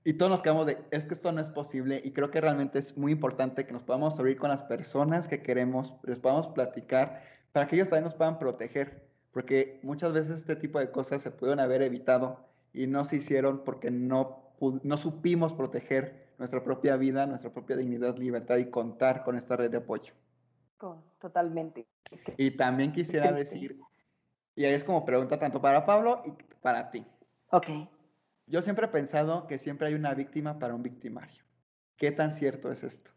Y 0.04 0.14
todos 0.14 0.30
nos 0.30 0.42
quedamos 0.42 0.66
de, 0.66 0.78
es 0.90 1.06
que 1.06 1.14
esto 1.14 1.32
no 1.32 1.40
es 1.40 1.50
posible 1.50 2.00
y 2.04 2.12
creo 2.12 2.30
que 2.30 2.40
realmente 2.40 2.78
es 2.78 2.96
muy 2.96 3.12
importante 3.12 3.66
que 3.66 3.72
nos 3.72 3.82
podamos 3.82 4.18
abrir 4.18 4.36
con 4.36 4.50
las 4.50 4.62
personas 4.62 5.26
que 5.26 5.42
queremos, 5.42 5.94
les 6.04 6.18
podamos 6.18 6.48
platicar 6.48 7.22
para 7.52 7.66
que 7.66 7.76
ellos 7.76 7.88
también 7.88 8.04
nos 8.04 8.14
puedan 8.14 8.38
proteger, 8.38 9.08
porque 9.32 9.80
muchas 9.82 10.12
veces 10.12 10.36
este 10.36 10.56
tipo 10.56 10.78
de 10.78 10.90
cosas 10.90 11.22
se 11.22 11.30
pudieron 11.30 11.60
haber 11.60 11.82
evitado 11.82 12.46
y 12.72 12.86
no 12.86 13.04
se 13.04 13.16
hicieron 13.16 13.64
porque 13.64 13.90
no, 13.90 14.49
no 14.60 14.96
supimos 14.96 15.54
proteger 15.54 16.34
nuestra 16.38 16.62
propia 16.62 16.96
vida, 16.96 17.26
nuestra 17.26 17.52
propia 17.52 17.76
dignidad, 17.76 18.16
libertad 18.16 18.58
y 18.58 18.70
contar 18.70 19.24
con 19.24 19.36
esta 19.36 19.56
red 19.56 19.70
de 19.70 19.78
apoyo. 19.78 20.12
Totalmente. 21.20 21.86
Y 22.38 22.52
también 22.52 22.92
quisiera 22.92 23.30
decir, 23.32 23.78
y 24.54 24.64
ahí 24.64 24.72
es 24.72 24.84
como 24.84 25.04
pregunta 25.04 25.38
tanto 25.38 25.60
para 25.60 25.84
Pablo 25.84 26.22
y 26.24 26.32
para 26.62 26.90
ti. 26.90 27.06
Ok. 27.50 27.66
Yo 28.46 28.62
siempre 28.62 28.86
he 28.86 28.88
pensado 28.88 29.46
que 29.46 29.58
siempre 29.58 29.88
hay 29.88 29.94
una 29.94 30.14
víctima 30.14 30.58
para 30.58 30.74
un 30.74 30.82
victimario. 30.82 31.44
¿Qué 31.96 32.10
tan 32.10 32.32
cierto 32.32 32.72
es 32.72 32.82
esto? 32.82 33.10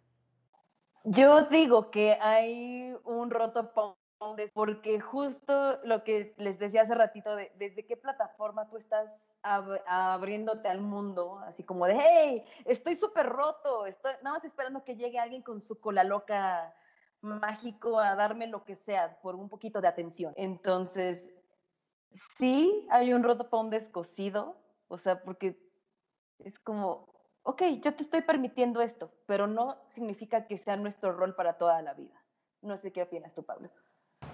Yo 1.06 1.46
digo 1.48 1.92
que 1.92 2.18
hay 2.22 2.96
un 3.06 3.30
roto 3.30 3.72
porque 4.54 5.00
justo 5.00 5.80
lo 5.84 6.04
que 6.04 6.34
les 6.38 6.60
decía 6.60 6.84
hace 6.84 6.96
ratito, 6.96 7.36
de, 7.36 7.52
desde 7.58 7.86
qué 7.86 7.98
plataforma 7.98 8.70
tú 8.70 8.78
estás 8.78 9.10
ab- 9.44 9.82
abriéndote 9.86 10.68
al 10.68 10.82
mundo, 10.82 11.40
así 11.40 11.64
como 11.64 11.86
de, 11.86 11.96
hey, 12.00 12.46
estoy 12.66 12.96
súper 12.96 13.28
roto, 13.28 13.86
estoy 13.86 14.14
nada 14.24 14.38
más 14.38 14.46
esperando 14.46 14.84
que 14.84 14.96
llegue 14.96 15.20
alguien 15.20 15.44
con 15.44 15.62
su 15.62 15.80
cola 15.80 16.04
loca 16.04 16.76
mágico 17.22 18.00
a 18.00 18.16
darme 18.16 18.48
lo 18.48 18.66
que 18.66 18.76
sea 18.76 19.22
por 19.22 19.36
un 19.36 19.50
poquito 19.50 19.82
de 19.82 19.88
atención. 19.88 20.34
Entonces, 20.36 21.26
sí 22.38 22.88
hay 22.92 23.14
un 23.14 23.24
roto 23.24 23.50
para 23.50 23.64
un 23.64 23.70
descosido, 23.70 24.58
o 24.88 24.98
sea, 24.98 25.24
porque 25.24 25.58
es 26.40 26.60
como, 26.60 27.08
ok, 27.44 27.62
yo 27.82 27.96
te 27.96 28.04
estoy 28.04 28.22
permitiendo 28.22 28.82
esto, 28.82 29.12
pero 29.26 29.48
no 29.48 29.78
significa 29.94 30.48
que 30.48 30.58
sea 30.58 30.78
nuestro 30.78 31.14
rol 31.14 31.36
para 31.36 31.58
toda 31.58 31.82
la 31.82 31.94
vida. 31.94 32.24
No 32.62 32.78
sé 32.78 32.92
qué 32.92 33.04
opinas 33.04 33.34
tú, 33.34 33.44
Pablo. 33.44 33.70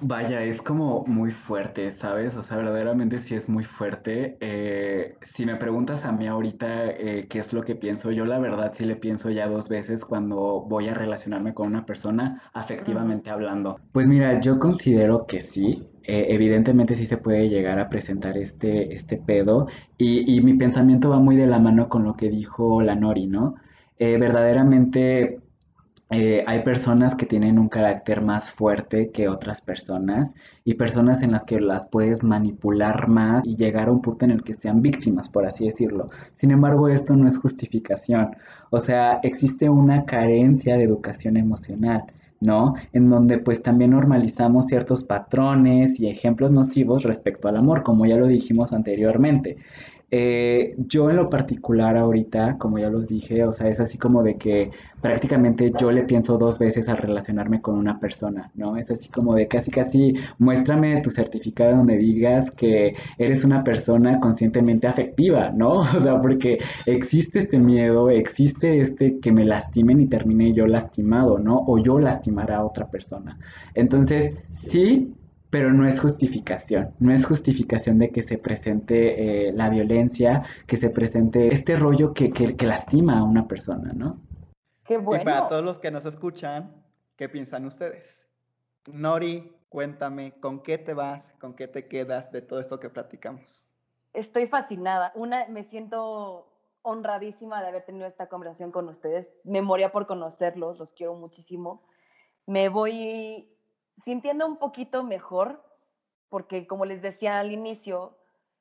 Vaya, 0.02 0.43
es 0.43 0.62
como 0.62 1.04
muy 1.08 1.30
fuerte, 1.32 1.91
¿sabes? 1.91 2.38
O 2.38 2.43
sea, 2.43 2.58
verdaderamente 2.58 3.20
sí 3.20 3.36
es 3.36 3.50
muy 3.50 3.66
fuerte. 3.66 4.38
Eh, 4.39 5.18
si 5.22 5.45
me 5.45 5.58
preguntas 5.58 6.06
a 6.06 6.12
mí 6.14 6.26
ahorita 6.28 6.88
eh, 6.91 7.28
qué 7.30 7.39
es 7.39 7.52
lo 7.54 7.64
que 7.64 7.76
pienso, 7.76 8.12
yo 8.12 8.26
la 8.26 8.39
verdad 8.39 8.72
sí 8.74 8.86
le 8.86 8.95
pienso 8.95 9.30
ya 9.30 9.47
dos 9.47 9.68
veces 9.68 10.06
cuando 10.06 10.62
voy 10.62 10.88
a 10.88 10.93
relacionarme 10.93 11.54
con 11.54 11.68
una 11.68 11.86
persona 11.86 12.41
afectivamente 12.54 13.30
hablando. 13.30 13.82
Pues 13.91 14.08
mira, 14.08 14.39
yo 14.39 14.60
considero 14.60 15.26
que 15.26 15.41
sí. 15.41 15.89
eh, 16.04 16.28
evidentemente 16.30 16.95
sí 16.95 17.06
se 17.06 17.18
puede 17.18 17.50
llegar 17.50 17.80
a 17.80 17.89
presentar 17.89 18.38
este, 18.38 18.93
este 18.95 19.18
pedo 19.18 19.68
y, 19.97 20.32
y 20.38 20.41
mi 20.41 20.54
pensamiento 20.56 21.10
va 21.10 21.20
muy 21.20 21.36
de 21.36 21.47
la 21.47 21.60
mano 21.60 21.89
con 21.89 22.04
lo 22.04 22.16
que 22.16 22.30
dijo 22.30 22.82
la 22.82 22.95
Nori, 22.95 23.28
¿no? 23.28 23.56
Verdaderamente 24.00 25.41
eh, 26.12 26.43
hay 26.47 26.64
personas 26.64 27.14
que 27.14 27.28
tienen 27.28 27.60
un 27.60 27.70
carácter 27.70 28.22
más 28.22 28.49
fuerte 28.49 29.12
que 29.12 29.28
otras 29.30 29.62
personas 29.62 30.34
y 30.66 30.74
personas 30.74 31.22
en 31.22 31.32
las 31.34 31.43
que 31.43 31.60
las 31.62 31.86
puedes 31.88 32.24
manipular 32.24 33.07
más 33.07 33.45
y 33.45 33.55
llegar 33.55 33.89
a 33.89 33.91
un 33.91 34.01
punto 34.01 34.26
en 34.26 34.32
el 34.32 34.43
que 34.43 34.55
sean 34.55 34.82
víctimas, 34.82 35.30
por 35.30 35.45
así 35.45 35.66
decirlo. 35.66 36.07
Sin 36.39 36.49
embargo, 36.49 36.88
esto 36.88 37.16
no 37.16 37.28
es 37.28 37.38
justificación. 37.38 38.36
O 38.72 38.80
sea, 38.80 39.20
existe 39.22 39.70
una 39.70 40.05
carencia 40.05 40.78
de 40.78 40.84
educación 40.84 41.38
emocional. 41.38 42.05
¿no? 42.41 42.76
En 42.93 43.10
donde 43.10 43.38
pues 43.39 43.62
también 43.62 43.91
normalizamos 43.91 44.68
ciertos 44.68 45.03
patrones 45.03 45.99
y 45.99 46.07
ejemplos 46.07 46.51
nocivos 46.51 47.03
respecto 47.03 47.49
al 47.49 47.57
amor, 47.57 47.84
como 47.84 48.05
ya 48.05 48.16
lo 48.16 48.28
dijimos 48.28 48.72
anteriormente. 48.72 49.57
Eh, 50.12 50.76
yo 50.88 51.10
en 51.10 51.18
lo 51.18 51.30
particular 51.30 51.95
ahorita, 51.95 52.57
como 52.57 52.80
ya 52.80 52.89
los 52.89 53.07
dije, 53.07 53.43
o 53.45 53.53
sea, 53.53 53.68
es 53.68 53.80
así 53.80 53.97
como 53.97 54.24
de 54.24 54.38
que 54.38 54.72
prácticamente 55.01 55.72
yo 55.80 55.91
le 55.91 56.03
pienso 56.03 56.38
dos 56.38 56.57
veces 56.57 56.89
al 56.89 56.97
relacionarme 56.97 57.62
con 57.62 57.78
una 57.78 57.99
persona, 57.99 58.51
¿no? 58.55 58.76
Es 58.76 58.89
así 58.89 59.10
como 59.10 59.36
de 59.36 59.47
casi 59.47 59.70
casi 59.72 60.16
muéstrame 60.39 61.01
tu 61.01 61.12
certificado 61.12 61.78
donde 61.78 61.97
digas 61.97 62.51
que 62.51 62.95
eres 63.18 63.43
una 63.43 63.64
persona 63.64 64.20
conscientemente 64.20 64.88
afectiva, 64.88 65.51
¿no? 65.51 65.82
O 65.99 66.01
sea, 66.01 66.22
porque 66.22 66.60
existe 66.86 67.39
este 67.39 67.60
miedo, 67.60 68.10
existe 68.10 68.80
este 68.82 69.20
que 69.20 69.32
me 69.32 69.45
lastimen 69.45 70.01
y 70.01 70.07
termine 70.07 70.53
yo 70.53 70.66
lastimado, 70.66 71.38
¿no? 71.39 71.64
O 71.68 71.78
yo 71.78 71.99
lastimar 71.99 72.51
a 72.51 72.66
otra 72.66 72.89
persona. 72.89 73.38
Entonces, 73.74 74.34
sí, 74.51 75.14
pero 75.50 75.74
no 75.74 75.88
es 75.88 76.00
justificación, 76.00 76.93
no 77.00 77.12
es 77.12 77.26
justificación 77.26 77.97
de 77.97 78.12
que 78.12 78.24
se 78.24 78.38
presente 78.38 79.47
eh, 79.47 79.54
la 79.54 79.70
violencia, 79.70 80.43
que 80.68 80.78
se 80.78 80.89
presente 80.89 81.54
este 81.54 81.76
rollo 81.76 82.14
que, 82.14 82.32
que, 82.32 82.56
que 82.56 82.66
lastima 82.66 83.20
a 83.20 83.24
una 83.24 83.47
persona, 83.47 83.91
¿no? 83.93 84.22
Qué 84.86 84.95
Y 84.95 85.24
para 85.24 85.47
todos 85.47 85.64
los 85.64 85.80
que 85.80 85.91
nos 85.91 86.06
escuchan, 86.06 86.84
¿qué 87.16 87.30
piensan 87.30 87.66
ustedes? 87.66 88.28
Nori, 88.91 89.52
cuéntame, 89.70 90.34
¿con 90.39 90.62
qué 90.62 90.78
te 90.78 90.93
vas, 90.93 91.34
con 91.39 91.54
qué 91.54 91.68
te 91.68 91.88
quedas 91.88 92.32
de 92.32 92.41
todo 92.41 92.60
esto 92.60 92.80
que 92.80 92.89
platicamos? 92.89 93.70
Estoy 94.14 94.47
fascinada. 94.47 95.12
Una, 95.16 95.47
me 95.47 95.64
siento 95.64 96.52
honradísima 96.82 97.62
de 97.62 97.68
haber 97.68 97.86
tenido 97.86 98.08
esta 98.08 98.28
conversación 98.30 98.72
con 98.72 98.89
ustedes. 98.89 99.28
Me 99.43 99.62
moría 99.62 99.91
por 99.91 100.08
conocerlos, 100.08 100.80
los 100.80 100.93
quiero 100.93 101.14
muchísimo. 101.16 101.84
Me 102.47 102.70
voy 102.70 103.47
sintiendo 104.04 104.45
un 104.45 104.58
poquito 104.58 105.04
mejor, 105.04 105.64
porque 106.30 106.68
como 106.68 106.86
les 106.86 107.02
decía 107.02 107.39
al 107.39 107.52
inicio 107.52 108.18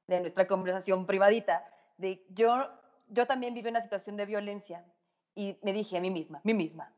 de 0.07 0.21
nuestra 0.21 0.47
conversación 0.47 1.07
privadita, 1.07 1.65
de 1.99 2.25
yo, 2.31 2.69
yo 3.09 3.27
también 3.27 3.55
viví 3.55 3.69
una 3.69 3.83
situación 3.83 4.17
de 4.17 4.27
violencia 4.27 4.85
y 5.35 5.59
me 5.63 5.73
dije 5.73 5.99
a 5.99 6.01
mí 6.01 6.11
misma, 6.11 6.41
mí 6.45 6.55
misma, 6.55 6.93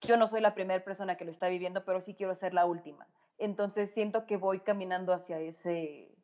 yo 0.00 0.16
no 0.16 0.28
soy 0.28 0.40
la 0.40 0.54
primera 0.54 0.82
persona 0.84 1.16
que 1.16 1.24
lo 1.24 1.30
está 1.30 1.48
viviendo, 1.48 1.84
pero 1.84 2.00
sí 2.00 2.14
quiero 2.14 2.34
ser 2.34 2.54
la 2.54 2.66
última. 2.66 3.06
Entonces 3.38 3.90
siento 3.92 4.26
que 4.26 4.36
voy 4.36 4.60
caminando 4.60 5.12
hacia 5.12 5.38
ese, 5.40 6.14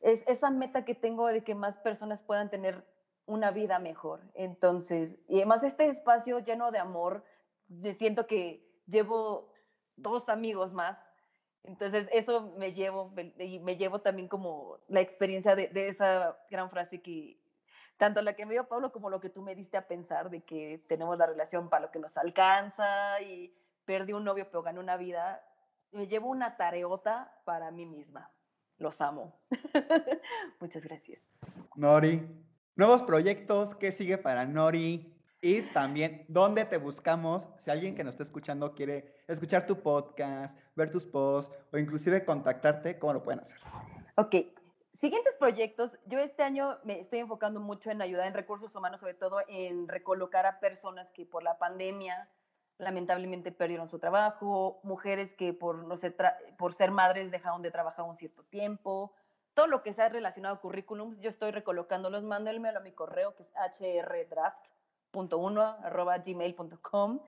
es, 0.00 0.22
esa 0.26 0.50
meta 0.50 0.84
que 0.84 0.94
tengo 0.94 1.26
de 1.26 1.42
que 1.42 1.54
más 1.54 1.78
personas 1.78 2.20
puedan 2.22 2.50
tener 2.50 2.84
una 3.26 3.50
vida 3.50 3.78
mejor. 3.78 4.20
Entonces, 4.34 5.18
y 5.28 5.36
además 5.36 5.62
este 5.62 5.88
espacio 5.88 6.38
lleno 6.40 6.70
de 6.70 6.78
amor, 6.78 7.24
siento 7.98 8.26
que 8.26 8.82
llevo 8.86 9.52
dos 9.96 10.28
amigos 10.28 10.72
más. 10.72 10.98
Entonces, 11.64 12.08
eso 12.12 12.52
me 12.58 12.74
llevo, 12.74 13.12
y 13.38 13.58
me 13.58 13.76
llevo 13.76 14.00
también 14.00 14.28
como 14.28 14.78
la 14.88 15.00
experiencia 15.00 15.56
de, 15.56 15.68
de 15.68 15.88
esa 15.88 16.36
gran 16.50 16.70
frase 16.70 17.00
que, 17.00 17.38
tanto 17.96 18.20
la 18.22 18.34
que 18.34 18.44
me 18.44 18.52
dio 18.52 18.68
Pablo 18.68 18.92
como 18.92 19.08
lo 19.08 19.20
que 19.20 19.30
tú 19.30 19.42
me 19.42 19.54
diste 19.54 19.76
a 19.76 19.88
pensar, 19.88 20.30
de 20.30 20.42
que 20.42 20.84
tenemos 20.88 21.16
la 21.16 21.26
relación 21.26 21.70
para 21.70 21.86
lo 21.86 21.90
que 21.90 21.98
nos 21.98 22.16
alcanza 22.16 23.20
y 23.22 23.54
perdí 23.84 24.12
un 24.12 24.24
novio 24.24 24.46
pero 24.48 24.62
gané 24.62 24.80
una 24.80 24.96
vida, 24.96 25.42
me 25.92 26.06
llevo 26.06 26.28
una 26.28 26.56
tareota 26.56 27.32
para 27.44 27.70
mí 27.70 27.86
misma. 27.86 28.30
Los 28.78 29.00
amo. 29.00 29.38
Muchas 30.60 30.82
gracias. 30.82 31.22
Nori, 31.76 32.28
nuevos 32.74 33.02
proyectos, 33.04 33.74
¿qué 33.74 33.92
sigue 33.92 34.18
para 34.18 34.44
Nori? 34.44 35.14
Y 35.40 35.62
también, 35.72 36.24
¿dónde 36.28 36.64
te 36.64 36.78
buscamos? 36.78 37.48
Si 37.58 37.70
alguien 37.70 37.94
que 37.94 38.02
nos 38.02 38.14
está 38.14 38.24
escuchando 38.24 38.74
quiere 38.74 39.13
escuchar 39.28 39.66
tu 39.66 39.80
podcast, 39.80 40.58
ver 40.74 40.90
tus 40.90 41.04
posts 41.04 41.54
o 41.72 41.78
inclusive 41.78 42.24
contactarte, 42.24 42.98
¿cómo 42.98 43.14
lo 43.14 43.22
pueden 43.22 43.40
hacer? 43.40 43.58
Ok, 44.16 44.36
siguientes 44.94 45.34
proyectos. 45.36 45.92
Yo 46.06 46.18
este 46.18 46.42
año 46.42 46.78
me 46.84 47.00
estoy 47.00 47.20
enfocando 47.20 47.60
mucho 47.60 47.90
en 47.90 48.02
ayudar 48.02 48.26
en 48.26 48.34
recursos 48.34 48.74
humanos, 48.74 49.00
sobre 49.00 49.14
todo 49.14 49.38
en 49.48 49.88
recolocar 49.88 50.46
a 50.46 50.60
personas 50.60 51.10
que 51.12 51.26
por 51.26 51.42
la 51.42 51.58
pandemia 51.58 52.28
lamentablemente 52.78 53.52
perdieron 53.52 53.88
su 53.88 53.98
trabajo, 53.98 54.80
mujeres 54.82 55.34
que 55.34 55.52
por, 55.52 55.84
no 55.84 55.96
sé, 55.96 56.14
por 56.58 56.72
ser 56.74 56.90
madres 56.90 57.30
dejaron 57.30 57.62
de 57.62 57.70
trabajar 57.70 58.04
un 58.04 58.16
cierto 58.16 58.42
tiempo, 58.44 59.12
todo 59.54 59.68
lo 59.68 59.82
que 59.82 59.94
sea 59.94 60.08
relacionado 60.08 60.56
a 60.56 60.60
currículums, 60.60 61.18
yo 61.20 61.30
estoy 61.30 61.52
recolocándolos, 61.52 62.24
mándenmelo 62.24 62.80
a 62.80 62.82
mi 62.82 62.90
correo 62.92 63.34
que 63.36 63.44
es 63.44 63.50
hrdraft 63.54 64.66
gmail.com. 66.24 67.20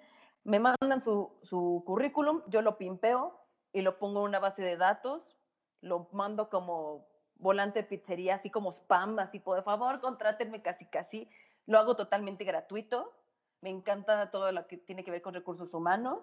Me 0.46 0.60
mandan 0.60 1.02
su, 1.02 1.32
su 1.42 1.82
currículum, 1.84 2.40
yo 2.46 2.62
lo 2.62 2.78
pimpeo 2.78 3.36
y 3.72 3.80
lo 3.80 3.98
pongo 3.98 4.20
en 4.20 4.26
una 4.26 4.38
base 4.38 4.62
de 4.62 4.76
datos, 4.76 5.36
lo 5.80 6.08
mando 6.12 6.48
como 6.50 7.08
volante 7.34 7.82
de 7.82 7.88
pizzería, 7.88 8.36
así 8.36 8.48
como 8.48 8.70
spam, 8.70 9.18
así 9.18 9.40
por 9.40 9.60
favor, 9.64 10.00
contrátenme 10.00 10.62
casi 10.62 10.86
casi. 10.86 11.28
Lo 11.66 11.80
hago 11.80 11.96
totalmente 11.96 12.44
gratuito. 12.44 13.12
Me 13.60 13.70
encanta 13.70 14.30
todo 14.30 14.52
lo 14.52 14.68
que 14.68 14.76
tiene 14.76 15.02
que 15.02 15.10
ver 15.10 15.20
con 15.20 15.34
recursos 15.34 15.74
humanos. 15.74 16.20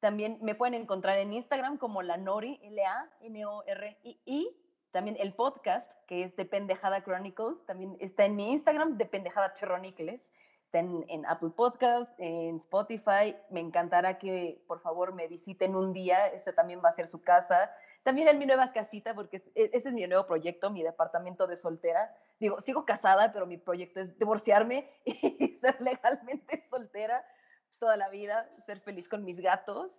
También 0.00 0.40
me 0.42 0.56
pueden 0.56 0.74
encontrar 0.74 1.20
en 1.20 1.32
Instagram 1.32 1.78
como 1.78 2.02
la 2.02 2.16
Nori, 2.16 2.58
L-A-N-O-R-I-I. 2.64 4.48
También 4.90 5.16
el 5.20 5.34
podcast, 5.34 5.88
que 6.08 6.24
es 6.24 6.34
de 6.34 6.46
Pendejada 6.46 7.04
Chronicles, 7.04 7.64
también 7.64 7.96
está 8.00 8.24
en 8.24 8.34
mi 8.34 8.50
Instagram, 8.50 8.98
de 8.98 9.06
Pendejada 9.06 9.54
Chronicles. 9.54 10.28
Está 10.72 10.78
en, 10.78 11.26
Apple 11.26 11.50
Podcast, 11.54 12.10
en 12.18 12.56
Spotify. 12.56 13.36
Me 13.50 13.60
encantará 13.60 14.18
que 14.18 14.64
por 14.66 14.80
favor 14.80 15.12
me 15.12 15.28
visiten 15.28 15.76
un 15.76 15.92
día. 15.92 16.28
Este 16.28 16.54
también 16.54 16.80
va 16.82 16.88
a 16.88 16.94
ser 16.94 17.08
su 17.08 17.22
casa. 17.22 17.70
También 18.04 18.28
en 18.28 18.38
mi 18.38 18.46
nueva 18.46 18.72
casita, 18.72 19.14
porque 19.14 19.44
e, 19.54 19.68
ese 19.74 19.88
es 19.88 19.92
mi 19.92 20.06
nuevo 20.06 20.26
proyecto, 20.26 20.70
mi 20.70 20.82
departamento 20.82 21.46
de 21.46 21.58
soltera. 21.58 22.16
Digo, 22.40 22.58
sigo 22.62 22.86
casada, 22.86 23.34
pero 23.34 23.44
mi 23.44 23.58
proyecto 23.58 24.00
es 24.00 24.18
divorciarme 24.18 24.88
y 25.04 25.58
ser 25.60 25.78
legalmente 25.82 26.66
soltera 26.70 27.22
toda 27.78 27.98
la 27.98 28.08
vida, 28.08 28.48
ser 28.64 28.80
feliz 28.80 29.10
con 29.10 29.26
mis 29.26 29.42
gatos. 29.42 29.90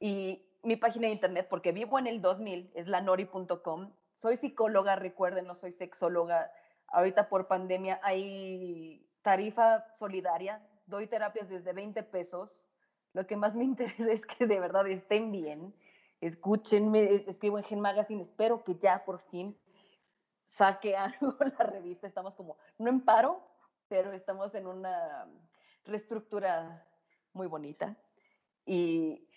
Y 0.00 0.50
mi 0.64 0.74
página 0.74 1.06
de 1.06 1.12
internet, 1.12 1.46
porque 1.48 1.70
vivo 1.70 1.96
en 1.96 2.08
el 2.08 2.20
2000, 2.20 2.72
es 2.74 2.88
lanori.com. 2.88 3.94
Soy 4.16 4.36
psicóloga, 4.36 4.96
recuerden, 4.96 5.46
no 5.46 5.54
soy 5.54 5.74
sexóloga. 5.74 6.50
Ahorita 6.88 7.28
por 7.28 7.46
pandemia 7.46 8.00
hay 8.02 9.07
tarifa 9.22 9.84
solidaria, 9.98 10.62
doy 10.86 11.06
terapias 11.06 11.48
desde 11.48 11.72
20 11.72 12.02
pesos. 12.04 12.64
Lo 13.12 13.26
que 13.26 13.36
más 13.36 13.54
me 13.54 13.64
interesa 13.72 14.10
es 14.10 14.24
que 14.26 14.46
de 14.46 14.60
verdad 14.60 14.86
estén 14.88 15.32
bien 15.32 15.74
escúchenme, 16.20 17.24
escribo 17.26 17.58
en 17.58 17.64
Gen 17.64 17.80
Magazine, 17.80 18.22
espero 18.22 18.64
que 18.64 18.76
ya 18.76 19.04
por 19.04 19.20
fin 19.30 19.56
saque 20.56 20.96
algo 20.96 21.36
la 21.40 21.64
revista, 21.64 22.06
estamos 22.06 22.34
como, 22.34 22.56
no 22.78 22.90
en 22.90 23.00
paro, 23.00 23.42
pero 23.88 24.12
estamos 24.12 24.54
en 24.54 24.66
una 24.66 25.26
reestructura 25.84 26.84
muy 27.32 27.46
bonita. 27.46 27.96
Y, 28.66 29.27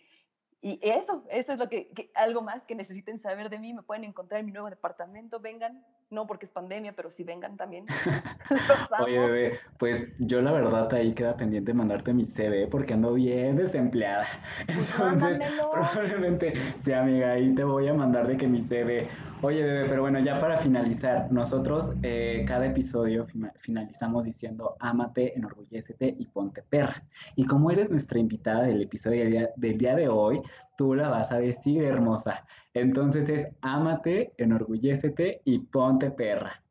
y 0.64 0.80
eso, 0.84 1.24
eso 1.30 1.54
es 1.54 1.60
lo 1.60 1.70
que, 1.70 2.12
algo 2.14 2.42
más 2.42 2.64
que 2.66 2.76
necesiten 2.76 3.20
saber 3.20 3.50
de 3.50 3.58
mí, 3.58 3.74
me 3.74 3.82
pueden 3.82 4.04
encontrar 4.04 4.42
en 4.42 4.46
mi 4.46 4.52
nuevo 4.52 4.70
departamento, 4.70 5.40
vengan, 5.40 5.84
no 6.12 6.28
porque 6.28 6.46
es 6.46 6.52
pandemia, 6.52 6.94
pero 6.94 7.10
sí 7.10 7.24
vengan 7.24 7.58
también. 7.58 7.88
Oye, 9.00 9.20
bebé, 9.20 9.60
pues 9.80 10.08
yo 10.20 10.42
la 10.42 10.52
verdad 10.52 10.94
ahí 10.94 11.14
queda 11.14 11.36
pendiente 11.36 11.74
mandarte 11.74 12.14
mi 12.14 12.26
CV 12.26 12.68
porque 12.68 12.94
ando 12.94 13.14
bien 13.14 13.56
desempleada. 13.56 14.26
Pues 14.68 14.92
Entonces, 14.92 15.40
probablemente, 15.72 16.54
sí, 16.84 16.94
amiga, 16.94 17.32
ahí 17.32 17.54
te 17.56 17.64
voy 17.64 17.88
a 17.88 17.94
mandar 17.94 18.28
de 18.28 18.38
que 18.38 18.48
mi 18.48 18.62
CV. 18.62 19.08
Oye, 19.44 19.64
bebé, 19.64 19.90
pero 19.90 20.02
bueno, 20.04 20.20
ya 20.20 20.40
para 20.40 20.56
finalizar, 20.58 21.32
nosotros 21.32 21.94
eh, 22.04 22.46
cada 22.48 22.68
episodio 22.68 23.26
finalizamos 23.58 24.26
diciendo 24.26 24.76
ámate, 24.80 25.36
enorgullécete 25.36 26.16
y 26.20 26.28
ponte 26.28 26.62
perra. 26.62 27.04
Y 27.36 27.46
como 27.46 27.72
eres 27.72 27.90
nuestra 27.90 28.20
invitada 28.20 28.66
del 28.66 28.84
episodio 28.84 29.24
del 29.24 29.32
día, 29.32 29.50
del 29.56 29.78
día 29.80 29.96
de 29.96 30.08
hoy, 30.10 30.40
tú 30.78 30.94
la 30.94 31.10
vas 31.10 31.32
a 31.32 31.40
vestir 31.40 31.84
hermosa. 31.84 32.46
Entonces 32.76 33.28
es 33.30 33.48
ámate, 33.62 34.32
enorgullécete 34.38 35.42
y 35.44 35.58
ponte 35.58 36.12
perra. 36.12 36.62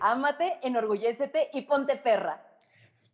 Ámate, 0.00 0.58
enorgullécete 0.62 1.48
y 1.54 1.62
ponte 1.62 1.96
perra. 1.96 2.44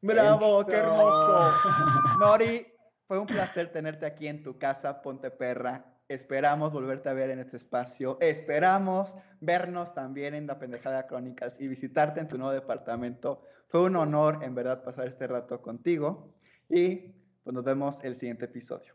Bravo, 0.03 0.67
qué 0.67 0.79
hermoso. 0.79 1.53
Nori, 2.19 2.67
fue 3.07 3.21
un 3.21 3.27
placer 3.27 3.71
tenerte 3.71 4.05
aquí 4.05 4.27
en 4.27 4.43
tu 4.43 4.59
casa, 4.59 5.01
ponte 5.01 5.31
perra. 5.31 5.94
Esperamos 6.15 6.73
volverte 6.73 7.09
a 7.09 7.13
ver 7.13 7.31
en 7.31 7.41
este 7.41 7.57
espacio. 7.57 8.19
Esperamos 8.21 9.17
vernos 9.41 9.95
también 9.95 10.35
en 10.35 10.47
La 10.47 10.61
Pendejada 10.61 11.09
Crónicas 11.09 11.61
y 11.61 11.67
visitarte 11.67 12.21
en 12.21 12.29
tu 12.29 12.39
nuevo 12.39 12.53
departamento. 12.53 13.43
Fue 13.67 13.81
un 13.83 13.97
honor, 13.97 14.39
en 14.43 14.55
verdad, 14.55 14.85
pasar 14.85 15.09
este 15.09 15.27
rato 15.27 15.61
contigo. 15.61 16.33
Y 16.69 17.15
pues 17.43 17.53
nos 17.53 17.65
vemos 17.65 17.99
el 18.05 18.15
siguiente 18.15 18.45
episodio. 18.45 18.94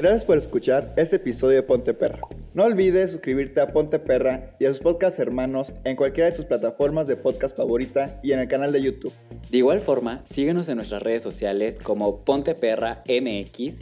Gracias 0.00 0.24
por 0.24 0.38
escuchar 0.38 0.94
este 0.96 1.16
episodio 1.16 1.56
de 1.56 1.62
Ponte 1.62 1.92
Perra. 1.92 2.20
No 2.54 2.64
olvides 2.64 3.10
suscribirte 3.10 3.60
a 3.60 3.70
Ponte 3.70 3.98
Perra 3.98 4.56
y 4.58 4.64
a 4.64 4.70
sus 4.70 4.80
podcasts 4.80 5.18
hermanos 5.18 5.74
en 5.84 5.94
cualquiera 5.94 6.30
de 6.30 6.36
tus 6.36 6.46
plataformas 6.46 7.06
de 7.06 7.16
podcast 7.16 7.54
favorita 7.54 8.18
y 8.22 8.32
en 8.32 8.38
el 8.38 8.48
canal 8.48 8.72
de 8.72 8.80
YouTube. 8.80 9.12
De 9.50 9.58
igual 9.58 9.82
forma, 9.82 10.24
síguenos 10.24 10.70
en 10.70 10.76
nuestras 10.76 11.02
redes 11.02 11.22
sociales 11.22 11.76
como 11.82 12.20
Ponte 12.20 12.54
Perra 12.54 13.04
MX 13.10 13.74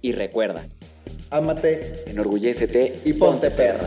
y 0.00 0.12
recuerda, 0.12 0.66
ámate, 1.30 2.04
enorgullécete 2.06 2.98
y 3.04 3.12
ponte 3.12 3.50
perra. 3.50 3.86